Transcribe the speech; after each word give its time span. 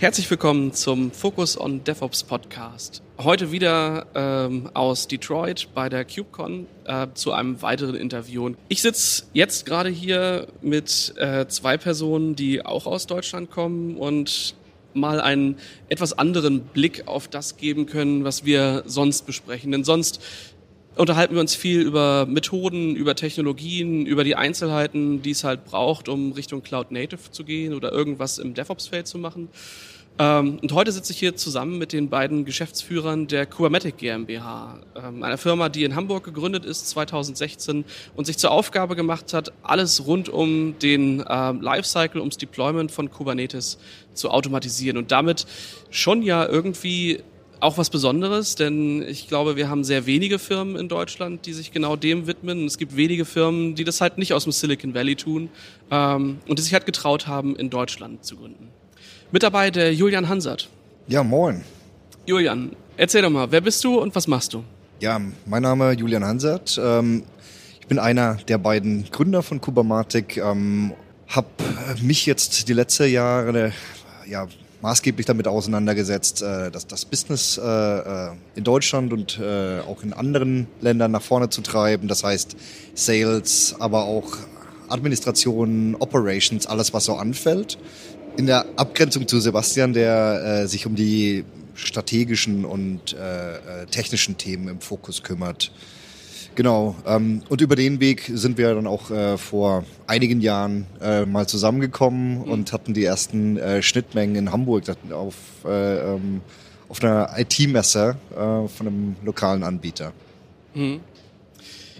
Herzlich 0.00 0.30
willkommen 0.30 0.72
zum 0.72 1.10
Focus 1.10 1.60
on 1.60 1.82
DevOps 1.82 2.22
Podcast. 2.22 3.02
Heute 3.18 3.50
wieder 3.50 4.06
ähm, 4.14 4.70
aus 4.72 5.08
Detroit 5.08 5.70
bei 5.74 5.88
der 5.88 6.04
KubeCon 6.04 6.68
äh, 6.84 7.08
zu 7.14 7.32
einem 7.32 7.60
weiteren 7.62 7.96
Interview. 7.96 8.52
Ich 8.68 8.80
sitze 8.80 9.24
jetzt 9.32 9.66
gerade 9.66 9.88
hier 9.88 10.46
mit 10.62 11.14
äh, 11.16 11.48
zwei 11.48 11.76
Personen, 11.78 12.36
die 12.36 12.64
auch 12.64 12.86
aus 12.86 13.08
Deutschland 13.08 13.50
kommen 13.50 13.96
und 13.96 14.54
mal 14.94 15.20
einen 15.20 15.56
etwas 15.88 16.16
anderen 16.16 16.60
Blick 16.60 17.08
auf 17.08 17.26
das 17.26 17.56
geben 17.56 17.86
können, 17.86 18.22
was 18.22 18.44
wir 18.44 18.84
sonst 18.86 19.26
besprechen. 19.26 19.72
Denn 19.72 19.82
sonst 19.82 20.20
unterhalten 20.98 21.34
wir 21.34 21.40
uns 21.40 21.54
viel 21.54 21.80
über 21.80 22.26
Methoden, 22.26 22.96
über 22.96 23.14
Technologien, 23.14 24.04
über 24.06 24.24
die 24.24 24.36
Einzelheiten, 24.36 25.22
die 25.22 25.30
es 25.30 25.44
halt 25.44 25.64
braucht, 25.64 26.08
um 26.08 26.32
Richtung 26.32 26.62
Cloud 26.62 26.90
Native 26.90 27.30
zu 27.30 27.44
gehen 27.44 27.74
oder 27.74 27.92
irgendwas 27.92 28.38
im 28.38 28.54
DevOps-Feld 28.54 29.06
zu 29.06 29.18
machen. 29.18 29.48
Ähm, 30.20 30.58
und 30.60 30.72
heute 30.72 30.90
sitze 30.90 31.12
ich 31.12 31.18
hier 31.18 31.36
zusammen 31.36 31.78
mit 31.78 31.92
den 31.92 32.08
beiden 32.08 32.44
Geschäftsführern 32.44 33.28
der 33.28 33.46
Kubernetic 33.46 33.98
GmbH, 33.98 34.80
ähm, 34.96 35.22
einer 35.22 35.38
Firma, 35.38 35.68
die 35.68 35.84
in 35.84 35.94
Hamburg 35.94 36.24
gegründet 36.24 36.64
ist 36.64 36.88
2016 36.88 37.84
und 38.16 38.24
sich 38.24 38.36
zur 38.36 38.50
Aufgabe 38.50 38.96
gemacht 38.96 39.32
hat, 39.32 39.52
alles 39.62 40.06
rund 40.06 40.28
um 40.28 40.76
den 40.80 41.24
ähm, 41.28 41.60
Lifecycle, 41.60 42.20
ums 42.20 42.36
Deployment 42.36 42.90
von 42.90 43.10
Kubernetes 43.10 43.78
zu 44.12 44.30
automatisieren 44.30 44.96
und 44.96 45.12
damit 45.12 45.46
schon 45.90 46.22
ja 46.22 46.44
irgendwie 46.44 47.22
auch 47.60 47.78
was 47.78 47.90
Besonderes, 47.90 48.54
denn 48.54 49.02
ich 49.02 49.28
glaube, 49.28 49.56
wir 49.56 49.68
haben 49.68 49.84
sehr 49.84 50.06
wenige 50.06 50.38
Firmen 50.38 50.76
in 50.76 50.88
Deutschland, 50.88 51.46
die 51.46 51.52
sich 51.52 51.72
genau 51.72 51.96
dem 51.96 52.26
widmen. 52.26 52.66
Es 52.66 52.78
gibt 52.78 52.96
wenige 52.96 53.24
Firmen, 53.24 53.74
die 53.74 53.84
das 53.84 54.00
halt 54.00 54.18
nicht 54.18 54.32
aus 54.32 54.44
dem 54.44 54.52
Silicon 54.52 54.94
Valley 54.94 55.16
tun 55.16 55.48
ähm, 55.90 56.38
und 56.46 56.58
die 56.58 56.62
sich 56.62 56.72
halt 56.72 56.86
getraut 56.86 57.26
haben, 57.26 57.56
in 57.56 57.70
Deutschland 57.70 58.24
zu 58.24 58.36
gründen. 58.36 58.68
Mit 59.32 59.42
dabei 59.42 59.70
der 59.70 59.92
Julian 59.92 60.28
Hansert. 60.28 60.68
Ja, 61.06 61.22
moin. 61.22 61.62
Julian, 62.26 62.76
erzähl 62.96 63.22
doch 63.22 63.30
mal, 63.30 63.50
wer 63.50 63.60
bist 63.60 63.82
du 63.84 63.98
und 63.98 64.14
was 64.14 64.26
machst 64.26 64.54
du? 64.54 64.62
Ja, 65.00 65.20
mein 65.46 65.62
Name 65.62 65.92
ist 65.92 66.00
Julian 66.00 66.24
Hansert. 66.24 66.80
Ähm, 66.82 67.24
ich 67.80 67.86
bin 67.86 67.98
einer 67.98 68.34
der 68.34 68.58
beiden 68.58 69.10
Gründer 69.10 69.42
von 69.42 69.60
Kubamatic. 69.60 70.36
Ähm, 70.36 70.92
hab 71.28 71.46
mich 72.02 72.26
jetzt 72.26 72.68
die 72.68 72.72
letzten 72.72 73.10
Jahre 73.10 73.72
ja, 74.26 74.46
maßgeblich 74.80 75.26
damit 75.26 75.48
auseinandergesetzt, 75.48 76.42
äh, 76.42 76.70
dass 76.70 76.86
das 76.86 77.04
Business 77.04 77.58
äh, 77.58 78.28
in 78.54 78.64
Deutschland 78.64 79.12
und 79.12 79.38
äh, 79.38 79.80
auch 79.80 80.02
in 80.02 80.12
anderen 80.12 80.66
Ländern 80.80 81.10
nach 81.10 81.22
vorne 81.22 81.48
zu 81.48 81.62
treiben. 81.62 82.08
Das 82.08 82.24
heißt 82.24 82.56
Sales, 82.94 83.74
aber 83.78 84.04
auch 84.04 84.36
Administration, 84.88 85.96
Operations, 85.98 86.66
alles 86.66 86.94
was 86.94 87.04
so 87.04 87.14
anfällt 87.16 87.78
in 88.38 88.46
der 88.46 88.66
Abgrenzung 88.76 89.26
zu 89.26 89.40
Sebastian, 89.40 89.92
der 89.92 90.62
äh, 90.62 90.68
sich 90.68 90.86
um 90.86 90.94
die 90.94 91.44
strategischen 91.74 92.64
und 92.64 93.12
äh, 93.12 93.82
äh, 93.82 93.86
technischen 93.86 94.38
Themen 94.38 94.68
im 94.68 94.80
Fokus 94.80 95.24
kümmert. 95.24 95.72
Genau. 96.58 96.96
Ähm, 97.06 97.42
und 97.48 97.60
über 97.60 97.76
den 97.76 98.00
Weg 98.00 98.28
sind 98.34 98.58
wir 98.58 98.74
dann 98.74 98.88
auch 98.88 99.12
äh, 99.12 99.38
vor 99.38 99.84
einigen 100.08 100.40
Jahren 100.40 100.86
äh, 101.00 101.24
mal 101.24 101.46
zusammengekommen 101.46 102.38
mhm. 102.38 102.50
und 102.50 102.72
hatten 102.72 102.94
die 102.94 103.04
ersten 103.04 103.58
äh, 103.58 103.80
Schnittmengen 103.80 104.34
in 104.34 104.50
Hamburg 104.50 104.82
auf, 105.12 105.36
äh, 105.64 106.14
ähm, 106.14 106.40
auf 106.88 107.00
einer 107.00 107.30
IT-Messe 107.38 108.16
äh, 108.32 108.34
von 108.34 108.88
einem 108.88 109.16
lokalen 109.24 109.62
Anbieter. 109.62 110.12
Mhm. 110.74 110.98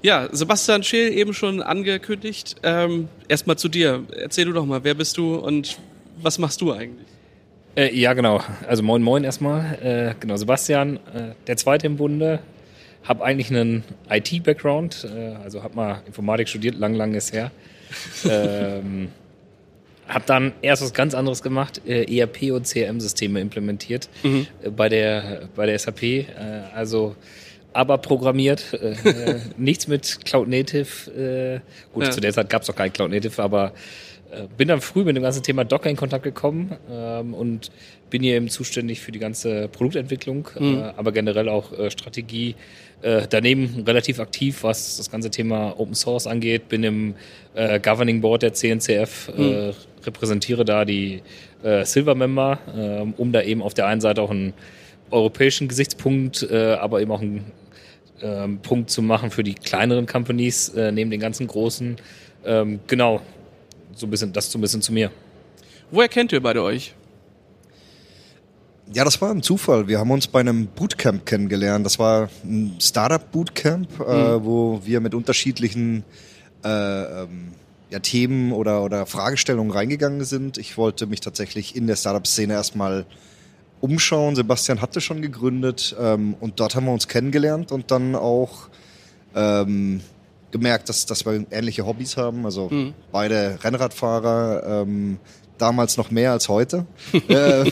Ja, 0.03 0.28
Sebastian 0.33 0.83
Scheel 0.83 1.12
eben 1.12 1.34
schon 1.34 1.62
angekündigt. 1.62 2.56
Ähm, 2.65 3.06
Erstmal 3.28 3.59
zu 3.59 3.69
dir. 3.69 4.03
Erzähl 4.11 4.47
du 4.47 4.53
doch 4.53 4.66
mal, 4.66 4.82
wer 4.82 4.94
bist 4.94 5.19
du 5.19 5.37
und 5.37 5.78
was 6.21 6.41
machst 6.41 6.61
du 6.61 6.72
eigentlich? 6.72 7.06
Äh, 7.77 7.97
ja, 7.97 8.12
genau. 8.12 8.41
Also 8.66 8.82
moin 8.82 9.05
moin 9.05 9.22
erstmal. 9.22 9.78
Äh, 9.81 10.15
genau, 10.19 10.37
Sebastian, 10.37 10.97
äh, 11.15 11.34
der 11.47 11.56
Zweite 11.56 11.87
im 11.87 11.97
Bunde. 11.97 12.41
Hab 13.04 13.22
eigentlich 13.22 13.50
einen 13.50 13.84
IT-Background, 14.10 15.06
äh, 15.14 15.34
also 15.42 15.62
hab 15.62 15.75
mal 15.75 16.03
Informatik 16.06 16.48
studiert, 16.48 16.76
lang, 16.76 16.94
lang 16.94 17.14
ist 17.14 17.32
her. 17.32 17.50
ähm, 18.28 19.09
hab 20.06 20.26
dann 20.26 20.53
erst 20.62 20.82
was 20.82 20.92
ganz 20.92 21.14
anderes 21.14 21.42
gemacht, 21.42 21.81
äh, 21.87 22.04
ERP 22.19 22.53
und 22.53 22.66
CRM-Systeme 22.66 23.41
implementiert 23.41 24.08
mhm. 24.22 24.47
Äh, 24.62 24.70
bei, 24.70 24.88
der, 24.88 25.48
bei 25.54 25.66
der 25.66 25.78
SAP. 25.78 26.26
also 26.75 27.16
aber 27.75 27.98
programmiert, 27.98 28.64
nichts 29.56 29.87
mit 29.87 30.25
Cloud 30.25 30.48
Native. 30.48 31.62
gut, 31.92 32.04
ja. 32.04 32.10
zu 32.10 32.20
der 32.20 32.32
Zeit 32.32 32.48
gab 32.48 32.62
es 32.62 32.69
noch 32.69 32.75
kein 32.75 32.92
Cloud 32.92 33.10
Native, 33.10 33.41
aber 33.41 33.72
bin 34.56 34.69
dann 34.69 34.81
früh 34.81 35.05
mit 35.05 35.16
dem 35.16 35.22
ganzen 35.22 35.43
Thema 35.43 35.65
Docker 35.65 35.89
in 35.89 35.97
Kontakt 35.97 36.22
gekommen 36.22 36.77
ähm, 36.91 37.33
und 37.33 37.71
bin 38.11 38.22
hier 38.22 38.37
eben 38.37 38.49
zuständig 38.49 39.00
für 39.00 39.12
die 39.12 39.19
ganze 39.19 39.69
Produktentwicklung, 39.69 40.49
äh, 40.56 40.62
mhm. 40.62 40.78
äh, 40.78 40.83
aber 40.97 41.12
generell 41.12 41.49
auch 41.49 41.72
äh, 41.72 41.91
Strategie. 41.91 42.55
Äh, 43.00 43.22
daneben 43.31 43.84
relativ 43.87 44.19
aktiv, 44.19 44.65
was 44.65 44.97
das 44.97 45.11
ganze 45.11 45.31
Thema 45.31 45.78
Open 45.78 45.94
Source 45.94 46.27
angeht. 46.27 46.69
Bin 46.69 46.83
im 46.83 47.15
äh, 47.55 47.78
Governing 47.78 48.21
Board 48.21 48.43
der 48.43 48.53
CNCF, 48.53 49.31
mhm. 49.37 49.72
repräsentiere 50.05 50.65
da 50.65 50.84
die 50.84 51.22
Silver 51.83 52.15
Member, 52.15 52.61
ähm, 52.72 53.15
um 53.17 53.33
da 53.33 53.43
eben 53.43 53.62
auf 53.62 53.75
der 53.75 53.88
einen 53.88 54.00
Seite 54.00 54.22
auch 54.22 54.31
einen 54.31 54.55
europäischen 55.11 55.67
Gesichtspunkt, 55.67 56.49
aber 56.53 57.00
eben 57.00 57.11
auch 57.11 57.21
einen 57.21 57.50
ähm, 58.22 58.61
Punkt 58.61 58.91
zu 58.91 59.03
machen 59.03 59.33
für 59.33 59.43
die 59.43 59.55
kleineren 59.55 60.06
Companies 60.06 60.72
neben 60.93 61.11
den 61.11 61.19
ganzen 61.19 61.49
großen. 61.49 61.97
Ähm, 62.44 62.78
genau, 62.87 63.21
so 63.98 64.06
ein 64.06 64.10
bisschen, 64.10 64.32
das 64.32 64.50
so 64.50 64.59
ein 64.59 64.60
bisschen 64.60 64.82
zu 64.82 64.92
mir. 64.92 65.10
Woher 65.91 66.09
kennt 66.09 66.32
ihr 66.32 66.42
beide 66.42 66.62
euch? 66.62 66.94
Ja, 68.92 69.04
das 69.04 69.20
war 69.20 69.31
ein 69.31 69.42
Zufall. 69.42 69.86
Wir 69.86 69.98
haben 69.98 70.10
uns 70.10 70.28
bei 70.28 70.41
einem 70.41 70.66
Bootcamp 70.66 71.26
kennengelernt. 71.26 71.84
Das 71.84 71.98
war 71.98 72.31
ein 72.42 72.76
Startup-Bootcamp, 72.81 74.00
äh, 74.00 74.03
mhm. 74.03 74.08
äh, 74.08 74.44
wo 74.44 74.81
wir 74.84 75.00
mit 75.00 75.14
unterschiedlichen 75.14 76.04
äh, 76.64 76.69
ähm, 76.69 77.53
ja, 77.91 77.98
Themen 77.98 78.53
oder, 78.53 78.82
oder 78.82 79.04
Fragestellungen 79.06 79.72
reingegangen 79.72 80.25
sind. 80.25 80.56
Ich 80.56 80.78
wollte 80.78 81.06
mich 81.06 81.20
tatsächlich 81.20 81.76
in 81.76 81.87
der 81.87 81.97
Startup-Szene 81.97 82.54
erstmal 82.54 83.04
umschauen. 83.81 84.37
Sebastian 84.37 84.81
hatte 84.81 85.00
schon 85.00 85.22
gegründet 85.22 85.94
ähm, 86.00 86.34
und 86.41 86.58
dort 86.60 86.75
haben 86.75 86.87
wir 86.87 86.92
uns 86.92 87.08
kennengelernt 87.08 87.72
und 87.72 87.91
dann 87.91 88.14
auch 88.14 88.69
ähm, 89.34 90.00
gemerkt, 90.50 90.88
dass, 90.88 91.06
dass 91.06 91.26
wir 91.26 91.47
ähnliche 91.50 91.86
Hobbys 91.86 92.16
haben. 92.16 92.44
Also 92.44 92.69
mhm. 92.70 92.94
beide 93.12 93.59
Rennradfahrer, 93.62 94.82
ähm, 94.82 95.19
damals 95.59 95.97
noch 95.97 96.10
mehr 96.10 96.32
als 96.32 96.48
heute. 96.48 96.86
Äh, 97.28 97.70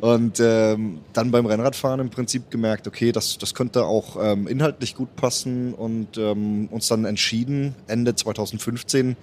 und 0.00 0.40
ähm, 0.40 1.00
dann 1.12 1.30
beim 1.30 1.46
Rennradfahren 1.46 2.00
im 2.00 2.10
Prinzip 2.10 2.50
gemerkt, 2.50 2.88
okay, 2.88 3.12
das, 3.12 3.38
das 3.38 3.54
könnte 3.54 3.84
auch 3.84 4.16
ähm, 4.20 4.48
inhaltlich 4.48 4.96
gut 4.96 5.14
passen 5.14 5.72
und 5.74 6.18
ähm, 6.18 6.68
uns 6.70 6.88
dann 6.88 7.04
entschieden, 7.04 7.74
Ende 7.86 8.14
2015, 8.14 9.16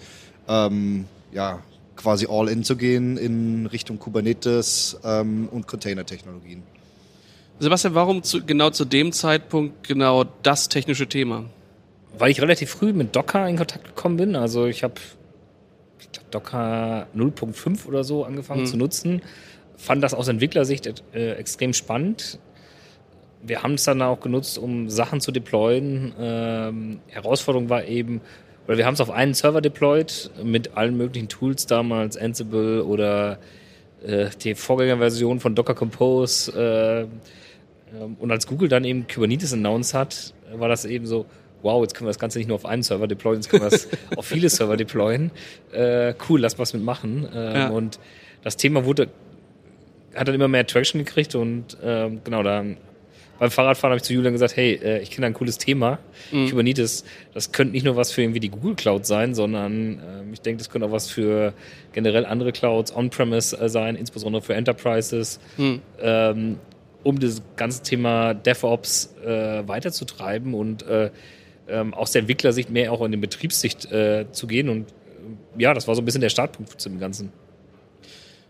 ähm, 0.47 1.05
ja, 1.33 1.59
quasi 1.95 2.27
all 2.29 2.47
in 2.47 2.63
zu 2.63 2.77
gehen 2.77 3.17
in 3.17 3.65
Richtung 3.65 3.99
Kubernetes 3.99 4.97
ähm, 5.03 5.49
und 5.51 5.67
Container-Technologien. 5.67 6.63
Sebastian, 7.59 7.95
warum 7.95 8.23
zu, 8.23 8.45
genau 8.45 8.69
zu 8.69 8.85
dem 8.85 9.11
Zeitpunkt 9.11 9.85
genau 9.87 10.23
das 10.43 10.69
technische 10.69 11.07
Thema? 11.07 11.45
Weil 12.19 12.31
ich 12.31 12.41
relativ 12.41 12.69
früh 12.69 12.93
mit 12.93 13.15
Docker 13.15 13.47
in 13.47 13.57
Kontakt 13.57 13.85
gekommen 13.85 14.17
bin. 14.17 14.35
Also 14.35 14.65
ich 14.67 14.83
habe 14.83 14.95
ich 15.99 16.11
glaub, 16.11 16.31
Docker 16.31 17.07
0.5 17.15 17.87
oder 17.87 18.03
so 18.03 18.25
angefangen 18.25 18.61
mhm. 18.61 18.67
zu 18.67 18.77
nutzen. 18.77 19.21
Fand 19.77 20.03
das 20.03 20.13
aus 20.13 20.27
Entwicklersicht 20.27 21.03
äh, 21.13 21.31
extrem 21.33 21.73
spannend. 21.73 22.39
Wir 23.41 23.63
haben 23.63 23.75
es 23.75 23.85
dann 23.85 24.01
auch 24.01 24.19
genutzt, 24.19 24.57
um 24.57 24.89
Sachen 24.89 25.21
zu 25.21 25.31
deployen. 25.31 26.13
Ähm, 26.19 26.99
Herausforderung 27.07 27.69
war 27.69 27.85
eben, 27.85 28.19
oder 28.67 28.77
wir 28.77 28.85
haben 28.85 28.95
es 28.95 29.01
auf 29.01 29.09
einen 29.09 29.33
Server 29.33 29.61
deployed 29.61 30.29
mit 30.43 30.75
allen 30.75 30.97
möglichen 30.97 31.29
Tools 31.29 31.65
damals, 31.65 32.17
Ansible 32.17 32.83
oder 32.83 33.39
äh, 34.05 34.29
die 34.43 34.55
Vorgängerversion 34.55 35.39
von 35.39 35.55
Docker 35.55 35.73
Compose. 35.73 36.51
Äh, 36.51 37.01
ähm, 37.97 38.17
und 38.19 38.29
als 38.29 38.45
Google 38.45 38.67
dann 38.67 38.83
eben 38.83 39.07
Kubernetes 39.07 39.53
announced 39.53 39.93
hat, 39.93 40.33
war 40.53 40.67
das 40.67 40.83
eben 40.83 41.05
so, 41.05 41.25
wow, 41.61 41.81
jetzt 41.81 41.93
können 41.93 42.07
wir 42.07 42.11
das 42.11 42.19
Ganze 42.19 42.37
nicht 42.37 42.47
nur 42.47 42.55
auf 42.55 42.65
einen 42.65 42.83
Server 42.83 43.07
deployen, 43.07 43.41
jetzt 43.41 43.49
können 43.49 43.63
wir 43.63 43.71
es 43.71 43.87
auf 44.15 44.25
viele 44.25 44.49
Server 44.49 44.77
deployen. 44.77 45.31
Äh, 45.71 46.13
cool, 46.29 46.39
lass 46.41 46.59
was 46.59 46.73
mitmachen. 46.73 47.27
Ähm, 47.33 47.55
ja. 47.55 47.69
Und 47.69 47.99
das 48.43 48.57
Thema 48.57 48.85
wurde, 48.85 49.09
hat 50.15 50.27
dann 50.27 50.35
immer 50.35 50.47
mehr 50.47 50.65
Traction 50.65 51.03
gekriegt 51.03 51.35
und 51.35 51.77
ähm, 51.83 52.21
genau, 52.23 52.43
da 52.43 52.63
beim 53.39 53.51
Fahrradfahren 53.51 53.91
habe 53.91 53.97
ich 53.97 54.03
zu 54.03 54.13
Julian 54.13 54.33
gesagt, 54.33 54.57
hey, 54.57 54.73
äh, 54.73 54.99
ich 55.01 55.11
kenne 55.11 55.27
ein 55.27 55.33
cooles 55.33 55.57
Thema, 55.57 55.99
mhm. 56.31 56.49
Kubernetes. 56.49 57.05
Das 57.33 57.53
könnte 57.53 57.71
nicht 57.71 57.85
nur 57.85 57.95
was 57.95 58.11
für 58.11 58.21
irgendwie 58.21 58.41
die 58.41 58.49
Google 58.49 58.75
Cloud 58.75 59.05
sein, 59.05 59.33
sondern 59.33 59.99
äh, 59.99 60.33
ich 60.33 60.41
denke, 60.41 60.57
das 60.57 60.69
könnte 60.69 60.87
auch 60.87 60.91
was 60.91 61.09
für 61.09 61.53
generell 61.93 62.25
andere 62.25 62.51
Clouds 62.51 62.93
on-premise 62.93 63.57
äh, 63.57 63.69
sein, 63.69 63.95
insbesondere 63.95 64.41
für 64.41 64.55
Enterprises. 64.55 65.39
Mhm. 65.57 65.81
Ähm, 66.01 66.57
um 67.03 67.17
das 67.17 67.41
ganze 67.55 67.81
Thema 67.81 68.33
DevOps 68.33 69.15
äh, 69.25 69.65
weiterzutreiben 69.65 70.53
und 70.53 70.85
äh, 70.85 71.09
ähm, 71.71 71.93
aus 71.93 72.11
der 72.11 72.21
Entwicklersicht 72.21 72.69
mehr 72.69 72.91
auch 72.91 73.01
in 73.03 73.11
die 73.11 73.17
Betriebssicht 73.17 73.91
äh, 73.91 74.25
zu 74.31 74.47
gehen. 74.47 74.69
Und 74.69 74.89
äh, 74.89 75.61
ja, 75.61 75.73
das 75.73 75.87
war 75.87 75.95
so 75.95 76.01
ein 76.01 76.05
bisschen 76.05 76.21
der 76.21 76.29
Startpunkt 76.29 76.79
zum 76.79 76.99
Ganzen. 76.99 77.31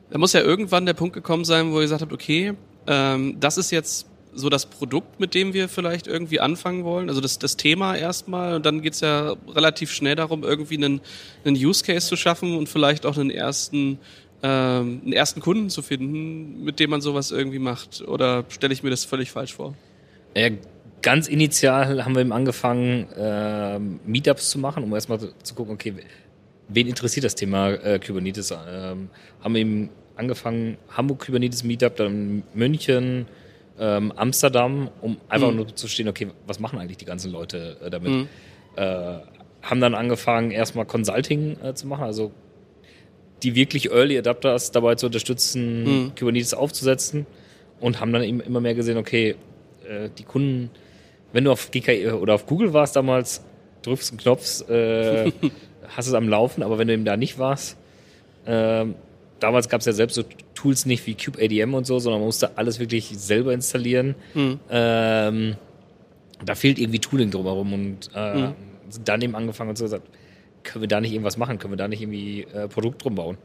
Da 0.09 0.17
muss 0.17 0.33
ja 0.33 0.41
irgendwann 0.41 0.85
der 0.85 0.93
Punkt 0.93 1.13
gekommen 1.13 1.45
sein, 1.45 1.71
wo 1.71 1.77
ihr 1.77 1.83
gesagt 1.83 2.01
habt, 2.01 2.13
okay, 2.13 2.53
ähm, 2.87 3.37
das 3.39 3.57
ist 3.57 3.71
jetzt 3.71 4.07
so 4.33 4.49
das 4.49 4.65
Produkt, 4.65 5.19
mit 5.19 5.33
dem 5.33 5.53
wir 5.53 5.69
vielleicht 5.69 6.07
irgendwie 6.07 6.39
anfangen 6.39 6.83
wollen? 6.83 7.09
Also 7.09 7.21
das, 7.21 7.39
das 7.39 7.57
Thema 7.57 7.95
erstmal 7.95 8.55
und 8.55 8.65
dann 8.65 8.81
geht's 8.81 9.01
ja 9.01 9.35
relativ 9.47 9.91
schnell 9.91 10.15
darum, 10.15 10.43
irgendwie 10.43 10.77
einen, 10.77 11.01
einen 11.45 11.55
Use 11.55 11.83
Case 11.83 12.07
zu 12.07 12.15
schaffen 12.15 12.57
und 12.57 12.69
vielleicht 12.69 13.05
auch 13.05 13.17
einen 13.17 13.31
ersten, 13.31 13.99
ähm, 14.43 15.01
einen 15.03 15.13
ersten 15.13 15.41
Kunden 15.41 15.69
zu 15.69 15.81
finden, 15.81 16.63
mit 16.63 16.79
dem 16.79 16.89
man 16.89 17.01
sowas 17.01 17.31
irgendwie 17.31 17.59
macht. 17.59 18.01
Oder 18.07 18.45
stelle 18.49 18.73
ich 18.73 18.83
mir 18.83 18.89
das 18.89 19.05
völlig 19.05 19.31
falsch 19.31 19.53
vor? 19.53 19.75
Ja, 20.35 20.49
ganz 21.01 21.27
initial 21.27 22.03
haben 22.03 22.15
wir 22.15 22.21
eben 22.21 22.31
angefangen, 22.31 23.11
äh, 23.13 23.79
Meetups 23.79 24.49
zu 24.49 24.59
machen, 24.59 24.83
um 24.83 24.93
erstmal 24.93 25.19
zu 25.19 25.55
gucken, 25.55 25.73
okay, 25.73 25.93
wen 26.67 26.87
interessiert 26.87 27.23
das 27.23 27.35
Thema 27.35 27.71
äh, 27.71 27.99
Kubernetes? 27.99 28.51
Ähm, 28.51 29.09
haben 29.41 29.55
eben 29.55 29.89
angefangen, 30.15 30.77
Hamburg 30.89 31.25
Kubernetes 31.25 31.63
Meetup, 31.63 31.95
dann 31.95 32.43
München, 32.53 33.27
ähm, 33.79 34.11
Amsterdam, 34.15 34.89
um 35.01 35.17
einfach 35.29 35.51
mhm. 35.51 35.57
nur 35.57 35.75
zu 35.75 35.87
stehen, 35.87 36.07
okay, 36.07 36.27
was 36.45 36.59
machen 36.59 36.79
eigentlich 36.79 36.97
die 36.97 37.05
ganzen 37.05 37.31
Leute 37.31 37.77
äh, 37.83 37.89
damit? 37.89 38.11
Mhm. 38.11 38.27
Äh, 38.75 39.19
haben 39.61 39.81
dann 39.81 39.95
angefangen, 39.95 40.51
erstmal 40.51 40.85
Consulting 40.85 41.57
äh, 41.61 41.73
zu 41.73 41.87
machen, 41.87 42.03
also 42.03 42.31
die 43.43 43.55
wirklich 43.55 43.91
Early 43.91 44.17
Adapters 44.17 44.71
dabei 44.71 44.95
zu 44.95 45.05
unterstützen, 45.05 45.83
mhm. 45.83 46.15
Kubernetes 46.17 46.53
aufzusetzen 46.53 47.25
und 47.79 47.99
haben 47.99 48.11
dann 48.11 48.23
eben 48.23 48.41
immer 48.41 48.59
mehr 48.59 48.75
gesehen, 48.75 48.97
okay, 48.97 49.35
äh, 49.87 50.09
die 50.17 50.23
Kunden, 50.23 50.69
wenn 51.33 51.43
du 51.43 51.51
auf 51.51 51.71
GKI 51.71 52.09
oder 52.11 52.35
auf 52.35 52.45
Google 52.45 52.73
warst 52.73 52.95
damals, 52.95 53.43
drückst 53.83 54.11
einen 54.11 54.19
Knopf, 54.19 54.67
äh, 54.69 55.31
hast 55.87 56.07
es 56.07 56.13
am 56.13 56.27
Laufen, 56.27 56.63
aber 56.63 56.77
wenn 56.77 56.87
du 56.87 56.93
eben 56.93 57.05
da 57.05 57.17
nicht 57.17 57.39
warst, 57.39 57.77
äh, 58.45 58.85
damals 59.39 59.69
gab 59.69 59.79
es 59.81 59.85
ja 59.85 59.93
selbst 59.93 60.15
so 60.15 60.23
Tools 60.53 60.85
nicht 60.85 61.05
wie 61.07 61.15
CubeADM 61.15 61.73
und 61.73 61.85
so, 61.85 61.99
sondern 61.99 62.21
man 62.21 62.27
musste 62.27 62.57
alles 62.57 62.79
wirklich 62.79 63.09
selber 63.17 63.53
installieren. 63.53 64.15
Mhm. 64.33 64.59
Ähm, 64.69 65.55
da 66.43 66.55
fehlt 66.55 66.79
irgendwie 66.79 66.99
Tooling 66.99 67.31
drumherum 67.31 67.73
und 67.73 68.09
äh, 68.15 68.35
mhm. 68.35 68.53
dann 69.03 69.21
eben 69.21 69.35
angefangen 69.35 69.71
und 69.71 69.77
so 69.77 69.85
gesagt, 69.85 70.07
können 70.63 70.83
wir 70.83 70.87
da 70.87 70.99
nicht 70.99 71.11
irgendwas 71.11 71.37
machen? 71.37 71.59
Können 71.59 71.73
wir 71.73 71.77
da 71.77 71.87
nicht 71.87 72.01
irgendwie 72.01 72.41
äh, 72.53 72.67
Produkt 72.67 73.03
drum 73.03 73.15
bauen? 73.15 73.37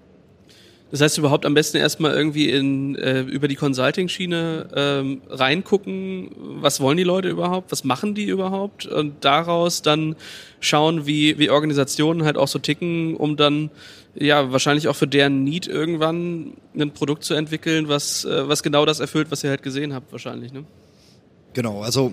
Das 0.95 1.01
heißt, 1.01 1.19
überhaupt 1.19 1.45
am 1.45 1.55
besten 1.55 1.79
erstmal 1.79 2.15
irgendwie 2.15 2.51
in, 2.51 2.95
äh, 2.95 3.23
über 3.23 3.49
die 3.49 3.57
Consulting-Schiene 3.57 4.69
ähm, 4.77 5.23
reingucken, 5.29 6.31
was 6.37 6.79
wollen 6.79 6.97
die 6.97 7.03
Leute 7.03 7.29
überhaupt, 7.29 7.73
was 7.73 7.83
machen 7.83 8.15
die 8.15 8.27
überhaupt 8.27 8.87
und 8.87 9.25
daraus 9.25 9.83
dann 9.83 10.15
schauen, 10.61 11.05
wie, 11.05 11.37
wie 11.37 11.51
Organisationen 11.51 12.25
halt 12.25 12.37
auch 12.37 12.47
so 12.47 12.61
ticken, 12.61 13.17
um 13.17 13.37
dann 13.37 13.71
ja 14.15 14.53
wahrscheinlich 14.53 14.87
auch 14.87 14.95
für 14.95 15.09
deren 15.09 15.43
Need 15.43 15.67
irgendwann 15.67 16.53
ein 16.79 16.93
Produkt 16.93 17.25
zu 17.25 17.35
entwickeln, 17.35 17.89
was, 17.89 18.25
äh, 18.25 18.49
was 18.49 18.63
genau 18.63 18.87
das 18.87 19.01
erfüllt, 19.01 19.33
was 19.33 19.43
ihr 19.43 19.51
halt 19.51 19.65
gesehen 19.65 19.95
habt 19.95 20.13
wahrscheinlich. 20.13 20.53
Ne? 20.53 20.65
Genau, 21.55 21.83
also 21.83 22.13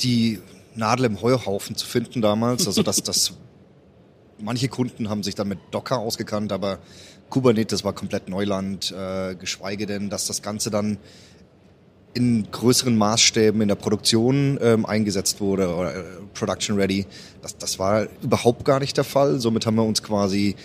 die 0.00 0.40
Nadel 0.74 1.04
im 1.04 1.22
Heuhaufen 1.22 1.76
zu 1.76 1.86
finden 1.86 2.22
damals, 2.22 2.66
also 2.66 2.82
dass 2.82 3.04
das 3.04 3.34
manche 4.40 4.66
Kunden 4.66 5.08
haben 5.08 5.22
sich 5.22 5.36
dann 5.36 5.46
mit 5.46 5.60
Docker 5.70 6.00
ausgekannt, 6.00 6.50
aber 6.50 6.80
Kubernetes 7.32 7.82
war 7.82 7.94
komplett 7.94 8.28
Neuland, 8.28 8.92
äh, 8.92 9.34
geschweige 9.34 9.86
denn, 9.86 10.10
dass 10.10 10.26
das 10.26 10.42
Ganze 10.42 10.70
dann 10.70 10.98
in 12.12 12.46
größeren 12.50 12.94
Maßstäben 12.94 13.58
in 13.62 13.68
der 13.68 13.74
Produktion 13.74 14.58
ähm, 14.60 14.84
eingesetzt 14.84 15.40
wurde 15.40 15.74
oder 15.74 15.94
äh, 15.96 16.02
Production 16.34 16.76
Ready. 16.76 17.06
Das, 17.40 17.56
das 17.56 17.78
war 17.78 18.06
überhaupt 18.22 18.66
gar 18.66 18.80
nicht 18.80 18.98
der 18.98 19.04
Fall. 19.04 19.40
Somit 19.40 19.64
haben 19.64 19.76
wir 19.76 19.84
uns 19.84 20.02
quasi 20.02 20.56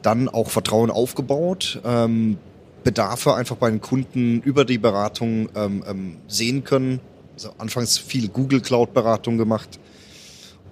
dann 0.00 0.30
auch 0.30 0.48
Vertrauen 0.48 0.90
aufgebaut, 0.90 1.82
ähm, 1.84 2.38
Bedarfe 2.82 3.34
einfach 3.34 3.56
bei 3.56 3.68
den 3.68 3.82
Kunden 3.82 4.40
über 4.40 4.64
die 4.64 4.78
Beratung 4.78 5.50
ähm, 5.54 5.84
ähm, 5.86 6.16
sehen 6.28 6.64
können. 6.64 7.00
Also 7.34 7.50
anfangs 7.58 7.98
viel 7.98 8.28
Google 8.28 8.62
Cloud 8.62 8.94
Beratung 8.94 9.36
gemacht 9.36 9.78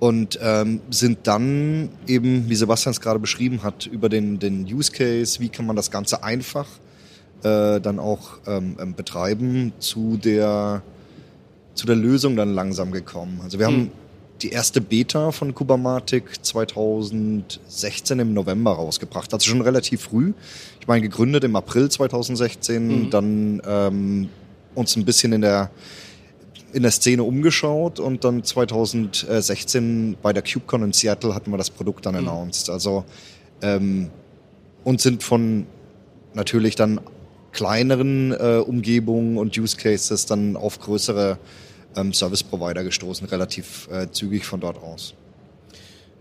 und 0.00 0.38
ähm, 0.42 0.80
sind 0.90 1.26
dann 1.26 1.90
eben, 2.06 2.48
wie 2.48 2.54
Sebastian 2.54 2.92
es 2.92 3.00
gerade 3.00 3.18
beschrieben 3.18 3.62
hat, 3.62 3.86
über 3.86 4.08
den, 4.08 4.38
den 4.38 4.64
Use 4.64 4.92
Case, 4.92 5.40
wie 5.40 5.48
kann 5.48 5.66
man 5.66 5.76
das 5.76 5.90
Ganze 5.90 6.22
einfach 6.22 6.66
äh, 7.42 7.80
dann 7.80 7.98
auch 7.98 8.38
ähm, 8.46 8.76
ähm, 8.80 8.94
betreiben, 8.94 9.72
zu 9.78 10.16
der, 10.16 10.82
zu 11.74 11.86
der 11.86 11.96
Lösung 11.96 12.36
dann 12.36 12.54
langsam 12.54 12.92
gekommen. 12.92 13.40
Also 13.42 13.58
wir 13.58 13.66
haben 13.66 13.76
hm. 13.76 13.90
die 14.42 14.50
erste 14.50 14.80
Beta 14.80 15.32
von 15.32 15.54
Kubamatic 15.54 16.44
2016 16.44 18.20
im 18.20 18.34
November 18.34 18.72
rausgebracht, 18.72 19.32
also 19.32 19.48
schon 19.48 19.60
relativ 19.60 20.02
früh. 20.02 20.32
Ich 20.80 20.86
meine, 20.86 21.02
gegründet 21.02 21.44
im 21.44 21.56
April 21.56 21.90
2016, 21.90 22.86
mhm. 22.86 23.10
dann 23.10 23.62
ähm, 23.66 24.28
uns 24.74 24.96
ein 24.96 25.04
bisschen 25.04 25.32
in 25.32 25.42
der 25.42 25.70
in 26.72 26.82
der 26.82 26.90
Szene 26.90 27.22
umgeschaut 27.22 27.98
und 27.98 28.24
dann 28.24 28.44
2016 28.44 30.16
bei 30.22 30.32
der 30.32 30.42
CubeCon 30.42 30.82
in 30.82 30.92
Seattle 30.92 31.34
hatten 31.34 31.50
wir 31.50 31.58
das 31.58 31.70
Produkt 31.70 32.06
dann 32.06 32.14
mhm. 32.14 32.28
announced. 32.28 32.70
Also 32.70 33.04
ähm, 33.62 34.10
und 34.84 35.00
sind 35.00 35.22
von 35.22 35.66
natürlich 36.34 36.76
dann 36.76 37.00
kleineren 37.52 38.32
äh, 38.32 38.62
Umgebungen 38.64 39.38
und 39.38 39.56
Use 39.58 39.76
Cases 39.76 40.26
dann 40.26 40.56
auf 40.56 40.78
größere 40.78 41.38
ähm, 41.96 42.12
Service 42.12 42.42
Provider 42.42 42.84
gestoßen, 42.84 43.26
relativ 43.28 43.88
äh, 43.90 44.10
zügig 44.10 44.44
von 44.44 44.60
dort 44.60 44.82
aus. 44.82 45.14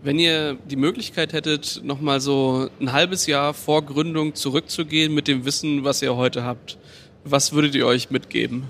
Wenn 0.02 0.18
ihr 0.18 0.56
die 0.70 0.76
Möglichkeit 0.76 1.32
hättet, 1.32 1.80
nochmal 1.84 2.20
so 2.20 2.68
ein 2.80 2.92
halbes 2.92 3.26
Jahr 3.26 3.52
vor 3.52 3.84
Gründung 3.84 4.34
zurückzugehen 4.34 5.12
mit 5.12 5.26
dem 5.26 5.44
Wissen, 5.44 5.82
was 5.82 6.02
ihr 6.02 6.14
heute 6.16 6.44
habt, 6.44 6.78
was 7.24 7.52
würdet 7.52 7.74
ihr 7.74 7.86
euch 7.86 8.10
mitgeben? 8.10 8.64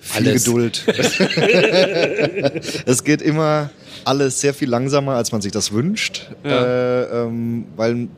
Viel 0.00 0.28
alles. 0.28 0.44
Geduld. 0.44 0.84
es 2.86 3.04
geht 3.04 3.22
immer 3.22 3.70
alles 4.04 4.40
sehr 4.40 4.54
viel 4.54 4.68
langsamer, 4.68 5.14
als 5.14 5.30
man 5.32 5.42
sich 5.42 5.52
das 5.52 5.72
wünscht. 5.72 6.30
Ja. 6.42 6.64
Äh, 6.64 7.24
ähm, 7.24 7.66
weil 7.76 8.08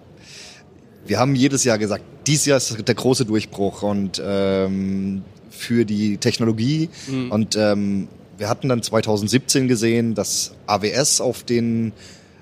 wir 1.06 1.18
haben 1.18 1.34
jedes 1.34 1.64
Jahr 1.64 1.78
gesagt, 1.78 2.04
dieses 2.26 2.46
Jahr 2.46 2.58
ist 2.58 2.76
der 2.86 2.94
große 2.94 3.24
Durchbruch 3.24 3.82
und 3.82 4.22
ähm, 4.24 5.22
für 5.50 5.84
die 5.84 6.18
Technologie. 6.18 6.88
Mhm. 7.08 7.30
Und 7.32 7.56
ähm, 7.56 8.08
wir 8.38 8.48
hatten 8.48 8.68
dann 8.68 8.82
2017 8.82 9.68
gesehen, 9.68 10.14
dass 10.14 10.52
AWS 10.66 11.20
auf 11.20 11.42
den 11.42 11.92